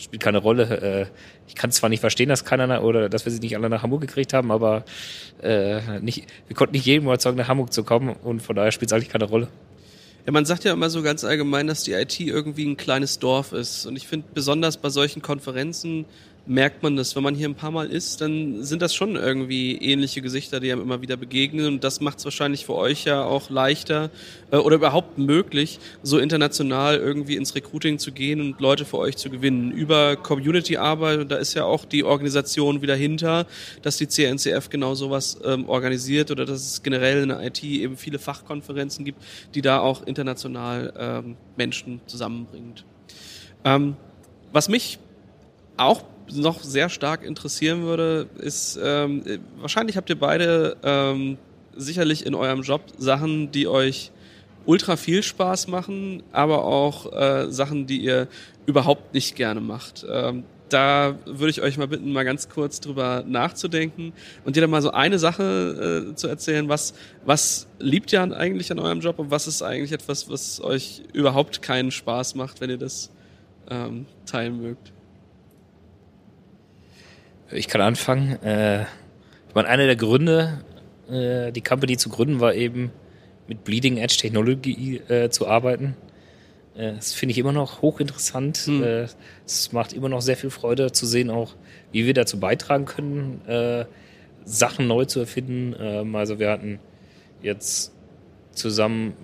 spielt 0.03 0.22
keine 0.22 0.38
Rolle. 0.38 0.64
Äh, 0.81 1.07
ich 1.46 1.55
kann 1.55 1.70
zwar 1.70 1.88
nicht 1.88 2.01
verstehen, 2.01 2.29
dass 2.29 2.44
keiner 2.44 2.83
oder 2.83 3.09
dass 3.09 3.25
wir 3.25 3.33
sie 3.33 3.40
nicht 3.40 3.57
alle 3.57 3.68
nach 3.68 3.83
Hamburg 3.83 4.01
gekriegt 4.01 4.33
haben, 4.33 4.51
aber 4.51 4.85
äh, 5.42 6.01
nicht, 6.01 6.27
wir 6.48 6.57
konnten 6.57 6.75
nicht 6.75 6.87
jedem 6.87 7.05
überzeugen, 7.05 7.37
nach 7.37 7.48
Hamburg 7.48 7.72
zu 7.72 7.85
kommen 7.85 8.11
und 8.11 8.42
von 8.42 8.57
daher 8.57 8.72
spielt 8.72 8.90
es 8.90 8.92
eigentlich 8.94 9.11
keine 9.11 9.25
Rolle. 9.25 9.48
Ja, 10.27 10.33
man 10.33 10.44
sagt 10.44 10.62
ja 10.64 10.72
immer 10.72 10.88
so 10.88 11.03
ganz 11.03 11.25
allgemein, 11.25 11.66
dass 11.66 11.83
die 11.83 11.92
IT 11.92 12.20
irgendwie 12.20 12.64
ein 12.64 12.77
kleines 12.77 13.18
Dorf 13.18 13.53
ist. 13.53 13.87
Und 13.87 13.96
ich 13.96 14.07
finde 14.07 14.29
besonders 14.33 14.77
bei 14.77 14.88
solchen 14.88 15.20
Konferenzen 15.20 16.05
merkt 16.47 16.83
man 16.83 16.97
das. 16.97 17.15
Wenn 17.15 17.23
man 17.23 17.35
hier 17.35 17.49
ein 17.49 17.55
paar 17.55 17.71
Mal 17.71 17.91
ist, 17.91 18.21
dann 18.21 18.65
sind 18.65 18.83
das 18.83 18.95
schon 18.95 19.17
irgendwie 19.17 19.77
ähnliche 19.77 20.23
Gesichter, 20.23 20.59
die 20.61 20.73
einem 20.73 20.83
immer 20.83 21.01
wieder 21.01 21.17
begegnen. 21.17 21.67
Und 21.67 21.85
das 21.85 22.01
macht 22.01 22.19
es 22.19 22.25
wahrscheinlich 22.25 22.67
für 22.67 22.75
euch 22.75 23.05
ja 23.05 23.25
auch 23.25 23.49
leichter 23.51 24.11
äh, 24.51 24.57
oder 24.57 24.77
überhaupt 24.77 25.19
möglich, 25.19 25.79
so 26.03 26.19
international 26.19 26.97
irgendwie 26.97 27.37
ins 27.37 27.55
Recruiting 27.55 27.99
zu 27.99 28.13
gehen 28.13 28.41
und 28.41 28.61
Leute 28.61 28.85
für 28.85 28.99
euch 28.99 29.17
zu 29.17 29.31
gewinnen. 29.31 29.71
Über 29.71 30.17
Community-Arbeit, 30.17 31.21
und 31.21 31.31
da 31.31 31.37
ist 31.37 31.55
ja 31.55 31.65
auch 31.65 31.85
die 31.85 32.03
Organisation 32.03 32.83
wieder 32.83 32.97
hinter, 32.97 33.47
dass 33.83 33.97
die 33.97 34.09
CNCF 34.09 34.69
genau 34.69 34.95
sowas 34.95 35.39
ähm, 35.45 35.69
organisiert 35.69 36.31
oder 36.31 36.45
dass 36.45 36.67
es 36.67 36.83
generell 36.83 37.23
in 37.23 37.29
der 37.29 37.43
IT 37.45 37.63
eben 37.63 37.97
viele 37.97 38.19
Fachkonferenzen 38.19 39.05
gibt, 39.05 39.23
die 39.55 39.63
da 39.63 39.81
auch 39.81 40.07
international 40.07 40.93
ähm, 40.99 41.37
Menschen 41.57 42.01
zusammenbringt. 42.07 42.85
Ähm, 43.65 43.97
was 44.53 44.69
mich 44.69 44.99
auch 45.77 46.05
noch 46.31 46.63
sehr 46.63 46.89
stark 46.89 47.25
interessieren 47.25 47.83
würde, 47.83 48.29
ist, 48.39 48.79
ähm, 48.83 49.23
wahrscheinlich 49.59 49.97
habt 49.97 50.11
ihr 50.11 50.19
beide 50.19 50.77
ähm, 50.83 51.39
sicherlich 51.77 52.27
in 52.27 52.35
eurem 52.35 52.63
Job 52.63 52.83
Sachen, 52.99 53.51
die 53.51 53.67
euch 53.67 54.13
ultra 54.65 54.97
viel 54.97 55.23
Spaß 55.23 55.69
machen, 55.69 56.23
aber 56.33 56.65
auch 56.65 57.13
äh, 57.13 57.51
Sachen, 57.51 57.87
die 57.87 57.99
ihr 58.03 58.29
überhaupt 58.67 59.15
nicht 59.15 59.35
gerne 59.35 59.61
macht. 59.61 60.07
Ähm, 60.09 60.45
da 60.69 61.19
würde 61.27 61.51
ich 61.51 61.61
euch 61.61 61.77
mal 61.77 61.89
bitten, 61.89 62.13
mal 62.13 62.25
ganz 62.25 62.49
kurz 62.49 62.81
drüber 62.81 63.25
nachzudenken 63.27 64.13
und 64.45 64.57
dann 64.57 64.71
mal 64.71 64.81
so 64.81 64.91
eine 64.91 65.19
Sache 65.19 66.09
äh, 66.13 66.15
zu 66.15 66.29
erzählen, 66.29 66.69
was, 66.69 66.95
was 67.27 67.67
liebt 67.79 68.13
ihr 68.13 68.23
eigentlich 68.23 68.73
an 68.73 68.79
eurem 68.79 69.01
Job 69.01 69.19
und 69.19 69.31
was 69.31 69.47
ist 69.47 69.63
eigentlich 69.63 69.93
etwas, 69.93 70.31
was 70.31 70.63
euch 70.63 71.03
überhaupt 71.13 71.61
keinen 71.61 71.91
Spaß 71.91 72.37
macht, 72.37 72.61
wenn 72.61 72.71
ihr 72.71 72.79
das 72.79 73.11
ähm, 73.69 74.07
teilen 74.25 74.63
mögt? 74.63 74.93
Ich 77.55 77.69
kann 77.69 77.81
anfangen. 77.81 78.43
Äh, 78.43 78.83
ich 78.83 79.55
meine, 79.55 79.69
einer 79.69 79.87
der 79.87 79.97
Gründe, 79.97 80.65
äh, 81.11 81.53
die 81.53 81.61
Company 81.61 81.97
zu 81.97 82.09
gründen, 82.09 82.41
war 82.41 82.55
eben 82.55 82.91
mit 83.47 83.65
Bleeding 83.65 83.99
Edge 83.99 84.17
Technologie 84.17 85.03
äh, 85.09 85.29
zu 85.29 85.47
arbeiten. 85.47 85.97
Äh, 86.75 86.95
das 86.95 87.12
finde 87.12 87.33
ich 87.33 87.38
immer 87.38 87.53
noch 87.53 87.83
hochinteressant. 87.83 88.67
Mhm. 88.69 89.07
Es 89.45 89.73
macht 89.73 89.93
immer 89.93 90.09
noch 90.09 90.23
sehr 90.23 90.37
viel 90.37 90.51
Freude 90.51 90.93
zu 90.93 91.07
sehen, 91.07 91.31
auch 91.31 91.55
wie 91.91 92.07
wir 92.07 92.15
dazu 92.15 92.41
beitragen 92.41 92.87
können, 92.87 93.43
äh, 93.47 93.85
Sachen 94.45 94.87
neu 94.87 95.05
zu 95.05 95.21
erfinden. 95.21 95.75
Ähm, 95.79 96.17
also 96.17 96.38
wir 96.38 96.51
hatten 96.51 96.79
jetzt 97.43 97.93
zusammen 98.53 99.15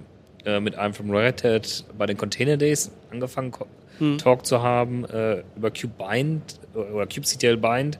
mit 0.60 0.76
einem 0.76 0.94
von 0.94 1.10
Red 1.10 1.44
Hat 1.44 1.84
bei 1.98 2.06
den 2.06 2.16
Container 2.16 2.56
Days 2.56 2.90
angefangen, 3.10 3.52
hm. 3.98 4.18
Talk 4.18 4.46
zu 4.46 4.62
haben 4.62 5.04
über 5.04 5.70
Cube 5.70 5.94
Bind 5.98 6.60
oder 6.74 7.06
kubectl 7.06 7.56
Bind 7.56 7.98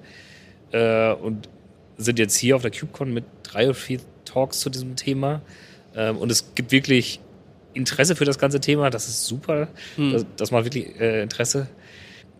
und 1.22 1.48
sind 1.98 2.18
jetzt 2.18 2.36
hier 2.36 2.56
auf 2.56 2.62
der 2.62 2.70
KubeCon 2.70 3.12
mit 3.12 3.24
drei 3.42 3.66
oder 3.66 3.74
vier 3.74 4.00
Talks 4.24 4.60
zu 4.60 4.70
diesem 4.70 4.96
Thema. 4.96 5.42
Ähm, 5.94 6.16
und 6.16 6.30
es 6.30 6.54
gibt 6.54 6.70
wirklich 6.70 7.20
Interesse 7.74 8.16
für 8.16 8.24
das 8.24 8.38
ganze 8.38 8.60
Thema. 8.60 8.90
Das 8.90 9.08
ist 9.08 9.26
super. 9.26 9.68
Hm. 9.96 10.12
Das, 10.12 10.26
das, 10.36 10.50
macht 10.50 10.64
wirklich 10.64 10.98
äh, 11.00 11.22
Interesse. 11.22 11.68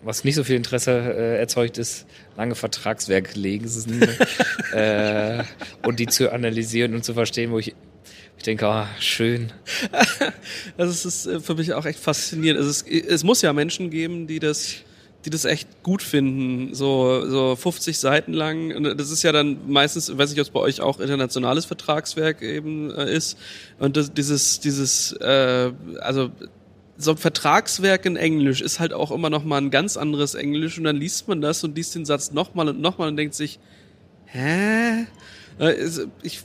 Was 0.02 0.22
nicht 0.22 0.36
so 0.36 0.44
viel 0.44 0.54
Interesse 0.54 0.92
äh, 0.92 1.38
erzeugt, 1.38 1.76
ist 1.76 2.06
lange 2.36 2.54
Vertragswerke 2.54 3.38
legen 3.38 3.68
äh, 4.72 5.42
und 5.84 5.98
die 5.98 6.06
zu 6.06 6.32
analysieren 6.32 6.94
und 6.94 7.04
zu 7.04 7.14
verstehen, 7.14 7.50
wo 7.50 7.58
ich 7.58 7.74
ich 8.38 8.44
denke, 8.44 8.66
oh, 8.66 8.86
schön. 9.00 9.52
das 10.76 11.04
ist 11.04 11.26
äh, 11.26 11.40
für 11.40 11.56
mich 11.56 11.74
auch 11.74 11.84
echt 11.84 11.98
faszinierend. 11.98 12.60
Es, 12.60 12.82
ist, 12.82 12.88
es 12.88 13.24
muss 13.24 13.42
ja 13.42 13.52
Menschen 13.52 13.90
geben, 13.90 14.26
die 14.26 14.38
das 14.38 14.76
die 15.24 15.30
das 15.30 15.44
echt 15.44 15.82
gut 15.82 16.00
finden, 16.00 16.74
so, 16.74 17.28
so 17.28 17.56
50 17.56 17.98
Seiten 17.98 18.32
lang. 18.32 18.74
Und 18.74 18.98
das 18.98 19.10
ist 19.10 19.24
ja 19.24 19.32
dann 19.32 19.58
meistens, 19.66 20.16
weiß 20.16 20.30
nicht, 20.30 20.38
ob 20.38 20.46
es 20.46 20.50
bei 20.50 20.60
euch 20.60 20.80
auch 20.80 21.00
internationales 21.00 21.64
Vertragswerk 21.64 22.40
eben 22.40 22.90
äh, 22.94 23.12
ist. 23.12 23.36
Und 23.80 23.96
das, 23.96 24.12
dieses, 24.14 24.60
dieses, 24.60 25.12
äh, 25.12 25.72
also 26.00 26.30
so 26.96 27.10
ein 27.10 27.16
Vertragswerk 27.16 28.06
in 28.06 28.16
Englisch 28.16 28.60
ist 28.60 28.78
halt 28.78 28.92
auch 28.92 29.10
immer 29.10 29.28
noch 29.28 29.44
mal 29.44 29.58
ein 29.58 29.70
ganz 29.70 29.96
anderes 29.96 30.34
Englisch 30.34 30.78
und 30.78 30.84
dann 30.84 30.96
liest 30.96 31.28
man 31.28 31.40
das 31.40 31.64
und 31.64 31.76
liest 31.76 31.94
den 31.94 32.04
Satz 32.04 32.30
nochmal 32.30 32.68
und 32.68 32.80
nochmal 32.80 33.08
und 33.08 33.16
denkt 33.16 33.34
sich, 33.34 33.58
hä? 34.26 35.06
Äh, 35.58 35.74
ich 36.22 36.42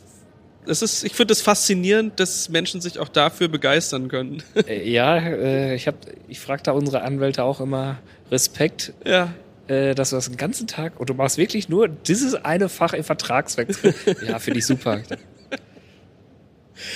es 0.67 0.81
ist, 0.81 1.03
ich 1.03 1.13
finde 1.13 1.31
es 1.31 1.39
das 1.39 1.45
faszinierend, 1.45 2.19
dass 2.19 2.49
Menschen 2.49 2.81
sich 2.81 2.99
auch 2.99 3.09
dafür 3.09 3.47
begeistern 3.47 4.07
können. 4.07 4.43
Äh, 4.67 4.89
ja, 4.89 5.17
äh, 5.17 5.75
ich 5.75 5.87
hab, 5.87 5.95
ich 6.27 6.39
frage 6.39 6.63
da 6.63 6.71
unsere 6.71 7.01
Anwälte 7.01 7.43
auch 7.43 7.59
immer 7.59 7.99
Respekt. 8.31 8.93
Ja. 9.05 9.33
Äh, 9.67 9.95
dass 9.95 10.11
du 10.11 10.17
das 10.17 10.27
den 10.27 10.37
ganzen 10.37 10.67
Tag 10.67 10.99
und 10.99 11.09
du 11.09 11.13
machst 11.13 11.37
wirklich 11.37 11.69
nur 11.69 11.87
dieses 11.87 12.35
eine 12.35 12.69
Fach 12.69 12.93
im 12.93 13.03
Vertragswerk. 13.03 13.69
ja, 14.27 14.39
finde 14.39 14.59
ich 14.59 14.65
super. 14.65 15.01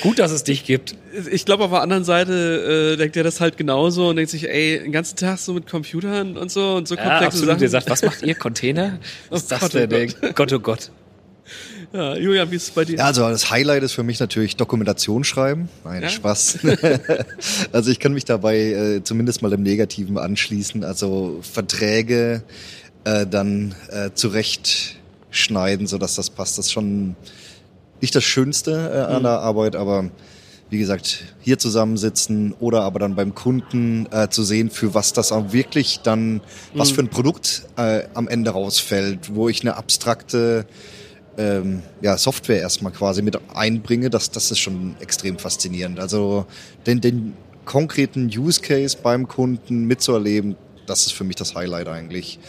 Gut, 0.01 0.19
dass 0.19 0.31
es 0.31 0.43
dich 0.43 0.65
gibt. 0.65 0.95
Ich 1.31 1.45
glaube, 1.45 1.63
auf 1.63 1.71
der 1.71 1.81
anderen 1.81 2.03
Seite 2.03 2.93
äh, 2.93 2.97
denkt 2.97 3.15
er 3.15 3.23
das 3.23 3.39
halt 3.39 3.57
genauso 3.57 4.09
und 4.09 4.15
denkt 4.17 4.31
sich, 4.31 4.49
ey, 4.49 4.79
den 4.79 4.91
ganzen 4.91 5.15
Tag 5.15 5.37
so 5.37 5.53
mit 5.53 5.67
Computern 5.67 6.37
und 6.37 6.51
so 6.51 6.75
und 6.75 6.87
so 6.87 6.95
komplexe 6.95 7.21
ja, 7.21 7.27
absolut. 7.27 7.47
Sachen. 7.47 7.59
Der 7.59 7.69
sagt, 7.69 7.89
was 7.89 8.03
macht 8.03 8.21
ihr 8.23 8.35
Container? 8.35 8.99
Was 9.29 9.43
ist 9.43 9.51
oh 9.51 9.55
das 9.55 9.71
Gott, 9.71 9.91
denn? 9.91 10.13
Oh 10.21 10.33
Gott, 10.33 10.53
oh 10.53 10.59
Gott. 10.59 10.91
Ja, 11.97 12.15
Julian, 12.15 12.51
wie 12.51 12.57
ist 12.57 12.63
es 12.65 12.69
bei 12.69 12.85
dir? 12.85 12.97
Ja, 12.97 13.05
also 13.05 13.27
das 13.27 13.49
Highlight 13.49 13.81
ist 13.81 13.93
für 13.93 14.03
mich 14.03 14.19
natürlich 14.19 14.55
Dokumentation 14.55 15.23
schreiben. 15.23 15.67
Nein, 15.83 16.03
ja? 16.03 16.09
Spaß. 16.09 16.59
also 17.71 17.89
ich 17.89 17.99
kann 17.99 18.13
mich 18.13 18.23
dabei 18.23 18.55
äh, 18.55 19.03
zumindest 19.03 19.41
mal 19.41 19.51
im 19.51 19.63
Negativen 19.63 20.19
anschließen. 20.19 20.83
Also 20.83 21.39
Verträge 21.41 22.43
äh, 23.03 23.25
dann 23.25 23.73
äh, 23.89 24.11
zurechtschneiden, 24.13 25.87
sodass 25.87 26.13
das 26.13 26.29
passt. 26.29 26.59
Das 26.59 26.67
ist 26.67 26.71
schon 26.71 27.15
nicht 27.99 28.13
das 28.13 28.23
Schönste 28.23 28.91
äh, 28.93 29.11
an 29.13 29.21
mhm. 29.21 29.23
der 29.23 29.39
Arbeit, 29.39 29.75
aber 29.75 30.11
wie 30.69 30.77
gesagt, 30.77 31.23
hier 31.39 31.57
zusammensitzen 31.57 32.53
oder 32.59 32.83
aber 32.83 32.99
dann 32.99 33.15
beim 33.15 33.33
Kunden 33.33 34.05
äh, 34.11 34.29
zu 34.29 34.43
sehen, 34.43 34.69
für 34.69 34.93
was 34.93 35.13
das 35.13 35.31
auch 35.31 35.51
wirklich 35.51 36.01
dann, 36.03 36.33
mhm. 36.33 36.41
was 36.75 36.91
für 36.91 37.01
ein 37.01 37.09
Produkt 37.09 37.63
äh, 37.75 38.03
am 38.13 38.27
Ende 38.27 38.51
rausfällt, 38.51 39.33
wo 39.33 39.49
ich 39.49 39.61
eine 39.61 39.77
abstrakte 39.77 40.67
ähm, 41.37 41.83
ja, 42.01 42.17
Software 42.17 42.59
erstmal 42.59 42.91
quasi 42.91 43.21
mit 43.21 43.39
einbringe, 43.53 44.09
das, 44.09 44.31
das 44.31 44.51
ist 44.51 44.59
schon 44.59 44.95
extrem 44.99 45.37
faszinierend. 45.37 45.99
Also 45.99 46.45
den, 46.85 47.01
den 47.01 47.33
konkreten 47.65 48.27
Use 48.27 48.61
Case 48.61 48.97
beim 49.01 49.27
Kunden 49.27 49.85
mitzuerleben, 49.85 50.55
das 50.85 51.05
ist 51.05 51.13
für 51.13 51.23
mich 51.23 51.35
das 51.35 51.55
Highlight 51.55 51.87
eigentlich. 51.87 52.39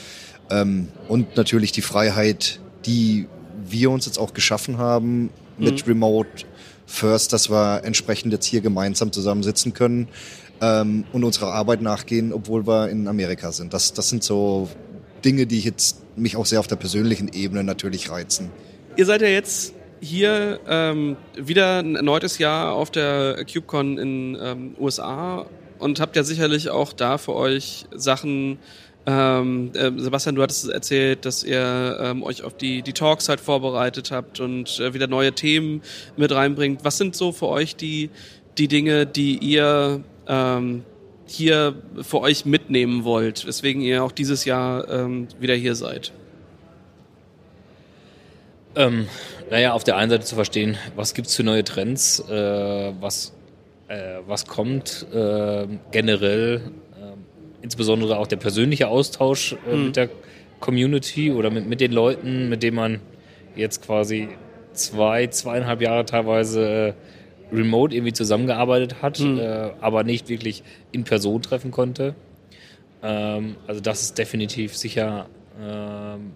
Ähm, 0.51 0.88
und 1.09 1.37
natürlich 1.37 1.72
die 1.72 1.83
Freiheit, 1.83 2.61
die 2.87 3.27
wir 3.68 3.90
uns 3.90 4.07
jetzt 4.07 4.18
auch 4.18 4.33
geschaffen 4.33 4.79
haben 4.79 5.31
mit 5.59 5.87
mhm. 5.87 5.92
Remote 5.92 6.46
First, 6.87 7.35
dass 7.35 7.51
wir 7.51 7.85
entsprechend 7.85 8.33
jetzt 8.33 8.46
hier 8.46 8.62
gemeinsam 8.62 9.12
zusammensitzen 9.12 9.74
können 9.74 10.09
ähm, 10.62 11.05
und 11.12 11.22
unserer 11.22 11.53
Arbeit 11.53 11.83
nachgehen, 11.83 12.33
obwohl 12.33 12.66
wir 12.66 12.88
in 12.88 13.09
Amerika 13.09 13.53
sind. 13.53 13.74
Das, 13.74 13.92
das 13.92 14.09
sind 14.09 14.24
so 14.24 14.70
Dinge, 15.22 15.46
die 15.46 15.61
jetzt 15.61 15.98
mich 16.16 16.37
auch 16.37 16.46
sehr 16.46 16.61
auf 16.61 16.66
der 16.66 16.77
persönlichen 16.77 17.29
Ebene 17.29 17.62
natürlich 17.62 18.11
reizen. 18.11 18.51
Ihr 18.98 19.06
seid 19.06 19.22
ja 19.22 19.28
jetzt 19.28 19.74
hier 20.00 20.58
ähm, 20.66 21.16
wieder 21.37 21.78
ein 21.78 21.94
erneutes 21.94 22.38
Jahr 22.38 22.72
auf 22.72 22.90
der 22.90 23.44
CubeCon 23.44 23.96
in 23.96 24.37
ähm, 24.42 24.74
USA 24.76 25.46
und 25.78 26.00
habt 26.00 26.16
ja 26.16 26.24
sicherlich 26.24 26.70
auch 26.70 26.92
da 26.92 27.16
für 27.16 27.37
euch 27.37 27.87
Sachen. 27.94 28.58
Ähm, 29.06 29.70
äh, 29.74 29.92
Sebastian, 29.96 30.34
du 30.34 30.42
hattest 30.42 30.68
erzählt, 30.68 31.24
dass 31.26 31.44
ihr 31.44 31.96
ähm, 32.00 32.24
euch 32.24 32.42
auf 32.42 32.56
die, 32.56 32.82
die 32.82 32.92
Talks 32.92 33.28
halt 33.28 33.38
vorbereitet 33.38 34.11
habt 34.11 34.40
und 34.40 34.80
äh, 34.80 34.92
wieder 34.94 35.06
neue 35.06 35.32
Themen 35.32 35.80
mit 36.16 36.32
reinbringt. 36.32 36.80
Was 36.82 36.98
sind 36.98 37.14
so 37.14 37.30
für 37.30 37.46
euch 37.46 37.76
die, 37.76 38.11
die 38.58 38.66
Dinge, 38.66 39.06
die 39.06 39.38
ihr 39.38 40.02
ähm, 40.26 40.82
hier 41.24 41.76
für 42.02 42.20
euch 42.20 42.46
mitnehmen 42.46 43.04
wollt, 43.04 43.46
weswegen 43.46 43.80
ihr 43.80 44.02
auch 44.02 44.11
dieses 44.11 44.44
Jahr 44.44 44.90
ähm, 44.90 45.28
wieder 45.38 45.54
hier 45.54 45.76
seid? 45.76 46.12
Ähm, 48.78 49.08
naja, 49.50 49.72
auf 49.72 49.82
der 49.82 49.96
einen 49.96 50.08
Seite 50.08 50.24
zu 50.24 50.36
verstehen, 50.36 50.78
was 50.94 51.12
gibt 51.12 51.26
es 51.26 51.34
für 51.34 51.42
neue 51.42 51.64
Trends, 51.64 52.20
äh, 52.30 52.92
was, 53.00 53.34
äh, 53.88 54.18
was 54.24 54.46
kommt 54.46 55.04
äh, 55.12 55.66
generell, 55.90 56.60
ähm, 56.96 57.24
insbesondere 57.60 58.18
auch 58.18 58.28
der 58.28 58.36
persönliche 58.36 58.86
Austausch 58.86 59.56
mhm. 59.68 59.86
mit 59.86 59.96
der 59.96 60.08
Community 60.60 61.32
oder 61.32 61.50
mit, 61.50 61.66
mit 61.68 61.80
den 61.80 61.90
Leuten, 61.90 62.48
mit 62.48 62.62
denen 62.62 62.76
man 62.76 63.00
jetzt 63.56 63.84
quasi 63.84 64.28
zwei, 64.74 65.26
zweieinhalb 65.26 65.80
Jahre 65.80 66.04
teilweise 66.04 66.68
äh, 66.68 66.92
remote 67.52 67.96
irgendwie 67.96 68.12
zusammengearbeitet 68.12 69.02
hat, 69.02 69.18
mhm. 69.18 69.40
aber 69.80 70.04
nicht 70.04 70.28
wirklich 70.28 70.62
in 70.92 71.02
Person 71.02 71.42
treffen 71.42 71.72
konnte. 71.72 72.14
Ähm, 73.02 73.57
also 73.66 73.80
das 73.80 74.03
ist 74.03 74.18
definitiv 74.18 74.76
sicher 74.76 75.26
ähm, 75.61 76.32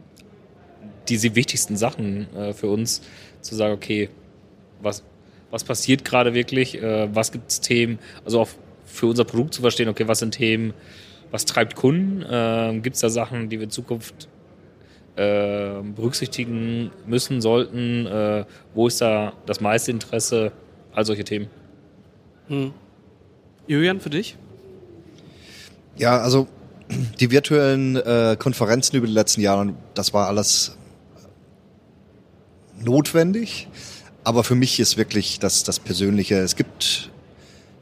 diese 1.08 1.34
wichtigsten 1.34 1.76
Sachen 1.76 2.34
äh, 2.34 2.52
für 2.52 2.68
uns, 2.68 3.02
zu 3.40 3.54
sagen, 3.54 3.74
okay, 3.74 4.08
was, 4.80 5.02
was 5.50 5.64
passiert 5.64 6.04
gerade 6.04 6.34
wirklich, 6.34 6.80
äh, 6.80 7.14
was 7.14 7.32
gibt 7.32 7.50
es 7.50 7.60
Themen, 7.60 7.98
also 8.24 8.40
auch 8.40 8.48
für 8.84 9.06
unser 9.06 9.24
Produkt 9.24 9.54
zu 9.54 9.62
verstehen, 9.62 9.88
okay, 9.88 10.06
was 10.06 10.20
sind 10.20 10.32
Themen, 10.32 10.74
was 11.30 11.44
treibt 11.44 11.76
Kunden, 11.76 12.22
äh, 12.22 12.78
gibt 12.80 12.94
es 12.94 13.00
da 13.00 13.10
Sachen, 13.10 13.48
die 13.48 13.58
wir 13.58 13.64
in 13.64 13.70
Zukunft 13.70 14.28
äh, 15.16 15.82
berücksichtigen 15.82 16.90
müssen, 17.06 17.40
sollten, 17.40 18.06
äh, 18.06 18.44
wo 18.74 18.86
ist 18.86 19.00
da 19.00 19.32
das 19.46 19.60
meiste 19.60 19.90
Interesse, 19.90 20.52
all 20.94 21.04
solche 21.04 21.24
Themen. 21.24 21.48
Hm. 22.48 22.72
Julian, 23.66 24.00
für 24.00 24.10
dich? 24.10 24.36
Ja, 25.96 26.18
also 26.18 26.48
die 27.20 27.30
virtuellen 27.30 27.96
äh, 27.96 28.36
Konferenzen 28.38 28.96
über 28.96 29.06
die 29.06 29.12
letzten 29.12 29.40
Jahre, 29.40 29.74
das 29.94 30.12
war 30.12 30.28
alles 30.28 30.76
notwendig. 32.84 33.68
Aber 34.24 34.44
für 34.44 34.54
mich 34.54 34.78
ist 34.78 34.96
wirklich 34.96 35.40
das, 35.40 35.64
das 35.64 35.80
Persönliche. 35.80 36.36
Es 36.36 36.56
gibt 36.56 37.10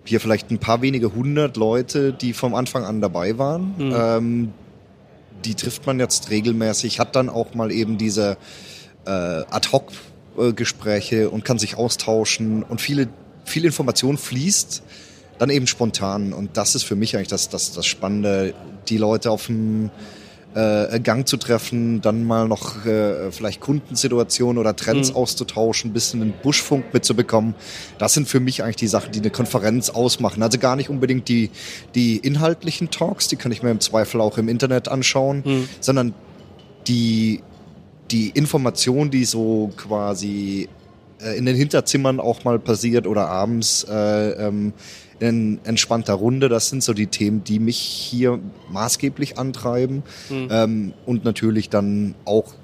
hier 0.04 0.20
vielleicht 0.20 0.50
ein 0.50 0.58
paar 0.58 0.82
wenige 0.82 1.14
hundert 1.14 1.56
Leute, 1.56 2.12
die 2.12 2.32
vom 2.32 2.54
Anfang 2.54 2.84
an 2.84 3.00
dabei 3.00 3.38
waren. 3.38 3.74
Mhm. 3.76 3.94
Ähm, 3.94 4.52
die 5.44 5.54
trifft 5.54 5.86
man 5.86 6.00
jetzt 6.00 6.30
regelmäßig, 6.30 6.98
hat 6.98 7.16
dann 7.16 7.28
auch 7.28 7.54
mal 7.54 7.70
eben 7.70 7.98
diese 7.98 8.36
äh, 9.06 9.10
Ad-Hoc-Gespräche 9.10 11.30
und 11.30 11.44
kann 11.44 11.58
sich 11.58 11.76
austauschen. 11.76 12.62
Und 12.62 12.80
viele 12.80 13.08
viel 13.44 13.64
Information 13.64 14.16
fließt, 14.16 14.82
dann 15.38 15.50
eben 15.50 15.66
spontan. 15.66 16.32
Und 16.32 16.56
das 16.56 16.74
ist 16.74 16.84
für 16.84 16.96
mich 16.96 17.16
eigentlich 17.16 17.28
das, 17.28 17.48
das, 17.48 17.72
das 17.72 17.86
Spannende, 17.86 18.54
die 18.88 18.98
Leute 18.98 19.30
auf 19.30 19.46
dem 19.46 19.90
äh, 20.54 20.98
Gang 21.00 21.28
zu 21.28 21.36
treffen, 21.36 22.00
dann 22.00 22.24
mal 22.24 22.48
noch 22.48 22.84
äh, 22.84 23.30
vielleicht 23.30 23.60
Kundensituationen 23.60 24.58
oder 24.58 24.74
Trends 24.74 25.10
mhm. 25.10 25.16
auszutauschen, 25.16 25.90
ein 25.90 25.92
bisschen 25.92 26.20
den 26.20 26.32
Buschfunk 26.32 26.92
mitzubekommen. 26.92 27.54
Das 27.98 28.14
sind 28.14 28.28
für 28.28 28.40
mich 28.40 28.62
eigentlich 28.62 28.76
die 28.76 28.88
Sachen, 28.88 29.12
die 29.12 29.20
eine 29.20 29.30
Konferenz 29.30 29.90
ausmachen. 29.90 30.42
Also 30.42 30.58
gar 30.58 30.76
nicht 30.76 30.90
unbedingt 30.90 31.28
die, 31.28 31.50
die 31.94 32.16
inhaltlichen 32.16 32.90
Talks, 32.90 33.28
die 33.28 33.36
kann 33.36 33.52
ich 33.52 33.62
mir 33.62 33.70
im 33.70 33.80
Zweifel 33.80 34.20
auch 34.20 34.38
im 34.38 34.48
Internet 34.48 34.88
anschauen, 34.88 35.42
mhm. 35.44 35.68
sondern 35.80 36.14
die, 36.88 37.42
die 38.10 38.30
Information, 38.30 39.10
die 39.10 39.24
so 39.24 39.70
quasi 39.76 40.68
äh, 41.22 41.36
in 41.36 41.46
den 41.46 41.56
Hinterzimmern 41.56 42.18
auch 42.18 42.44
mal 42.44 42.58
passiert 42.58 43.06
oder 43.06 43.28
abends 43.28 43.86
äh, 43.88 44.30
ähm, 44.48 44.72
in 45.20 45.60
entspannter 45.64 46.14
Runde. 46.14 46.48
Das 46.48 46.68
sind 46.68 46.82
so 46.82 46.92
die 46.92 47.06
Themen, 47.06 47.44
die 47.44 47.58
mich 47.58 47.78
hier 47.78 48.40
maßgeblich 48.70 49.38
antreiben. 49.38 50.02
Mhm. 50.28 50.48
Ähm, 50.50 50.94
und 51.06 51.24
natürlich 51.24 51.68
dann 51.68 52.14
auch, 52.24 52.54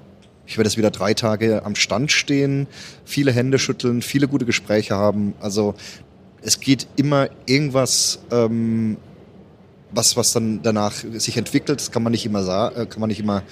ich 0.45 0.57
werde 0.57 0.69
jetzt 0.69 0.77
wieder 0.77 0.91
drei 0.91 1.13
Tage 1.13 1.63
am 1.63 1.75
Stand 1.75 2.11
stehen, 2.11 2.67
viele 3.05 3.31
Hände 3.31 3.59
schütteln, 3.59 4.01
viele 4.01 4.27
gute 4.27 4.45
Gespräche 4.45 4.95
haben. 4.95 5.33
Also 5.39 5.75
es 6.41 6.59
geht 6.59 6.87
immer 6.95 7.29
irgendwas, 7.45 8.19
ähm, 8.31 8.97
was, 9.91 10.17
was 10.17 10.33
dann 10.33 10.61
danach 10.63 10.93
sich 11.13 11.37
entwickelt. 11.37 11.79
Das 11.79 11.91
kann 11.91 12.03
man 12.03 12.11
nicht 12.11 12.25
immer 12.25 12.43
sagen, 12.43 12.81
äh, 12.81 12.85
kann 12.85 12.99
man 12.99 13.09
nicht 13.09 13.19
immer 13.19 13.43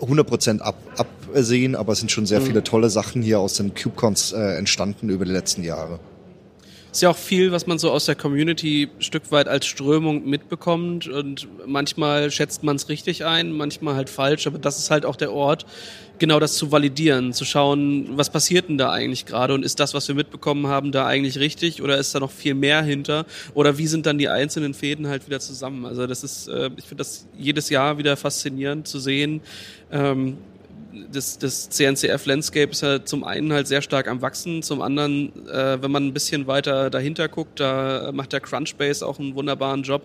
100% 0.00 0.60
ab, 0.60 0.76
absehen, 0.96 1.74
aber 1.74 1.94
es 1.94 2.00
sind 2.00 2.10
schon 2.10 2.26
sehr 2.26 2.40
mhm. 2.40 2.46
viele 2.46 2.62
tolle 2.62 2.90
Sachen 2.90 3.22
hier 3.22 3.40
aus 3.40 3.54
den 3.54 3.74
CubeCons 3.74 4.32
äh, 4.32 4.56
entstanden 4.58 5.08
über 5.08 5.24
die 5.24 5.32
letzten 5.32 5.62
Jahre. 5.62 5.98
Ist 6.92 7.02
ja 7.02 7.10
auch 7.10 7.16
viel, 7.16 7.52
was 7.52 7.66
man 7.66 7.78
so 7.78 7.90
aus 7.90 8.06
der 8.06 8.14
Community 8.14 8.88
Stück 9.00 9.30
weit 9.30 9.48
als 9.48 9.66
Strömung 9.66 10.28
mitbekommt 10.28 11.08
und 11.08 11.46
manchmal 11.66 12.30
schätzt 12.30 12.62
man 12.62 12.76
es 12.76 12.88
richtig 12.88 13.24
ein, 13.24 13.52
manchmal 13.52 13.96
halt 13.96 14.08
falsch, 14.08 14.46
aber 14.46 14.58
das 14.58 14.78
ist 14.78 14.90
halt 14.90 15.04
auch 15.04 15.16
der 15.16 15.32
Ort, 15.32 15.66
genau 16.18 16.40
das 16.40 16.56
zu 16.56 16.72
validieren, 16.72 17.32
zu 17.32 17.44
schauen, 17.44 18.16
was 18.16 18.30
passiert 18.30 18.68
denn 18.68 18.78
da 18.78 18.90
eigentlich 18.90 19.26
gerade 19.26 19.54
und 19.54 19.64
ist 19.64 19.80
das, 19.80 19.94
was 19.94 20.08
wir 20.08 20.14
mitbekommen 20.14 20.66
haben, 20.66 20.92
da 20.92 21.06
eigentlich 21.06 21.38
richtig 21.38 21.82
oder 21.82 21.98
ist 21.98 22.14
da 22.14 22.20
noch 22.20 22.30
viel 22.30 22.54
mehr 22.54 22.82
hinter 22.82 23.26
oder 23.54 23.78
wie 23.78 23.86
sind 23.86 24.06
dann 24.06 24.18
die 24.18 24.28
einzelnen 24.28 24.74
Fäden 24.74 25.08
halt 25.08 25.26
wieder 25.26 25.40
zusammen? 25.40 25.84
Also 25.84 26.06
das 26.06 26.24
ist, 26.24 26.48
äh, 26.48 26.70
ich 26.76 26.84
finde 26.84 26.96
das 27.02 27.26
jedes 27.36 27.68
Jahr 27.68 27.98
wieder 27.98 28.16
faszinierend 28.16 28.88
zu 28.88 28.98
sehen, 28.98 29.40
ähm, 29.90 30.38
das, 31.10 31.38
das 31.38 31.68
CNCF-Landscape 31.70 32.70
ist 32.70 32.82
ja 32.82 33.04
zum 33.04 33.24
einen 33.24 33.52
halt 33.52 33.66
sehr 33.66 33.82
stark 33.82 34.08
am 34.08 34.22
Wachsen, 34.22 34.62
zum 34.62 34.82
anderen, 34.82 35.32
äh, 35.48 35.80
wenn 35.82 35.90
man 35.90 36.06
ein 36.06 36.12
bisschen 36.12 36.46
weiter 36.46 36.90
dahinter 36.90 37.28
guckt, 37.28 37.60
da 37.60 38.10
macht 38.12 38.32
der 38.32 38.40
Crunchbase 38.40 39.06
auch 39.06 39.18
einen 39.18 39.34
wunderbaren 39.34 39.82
Job, 39.82 40.02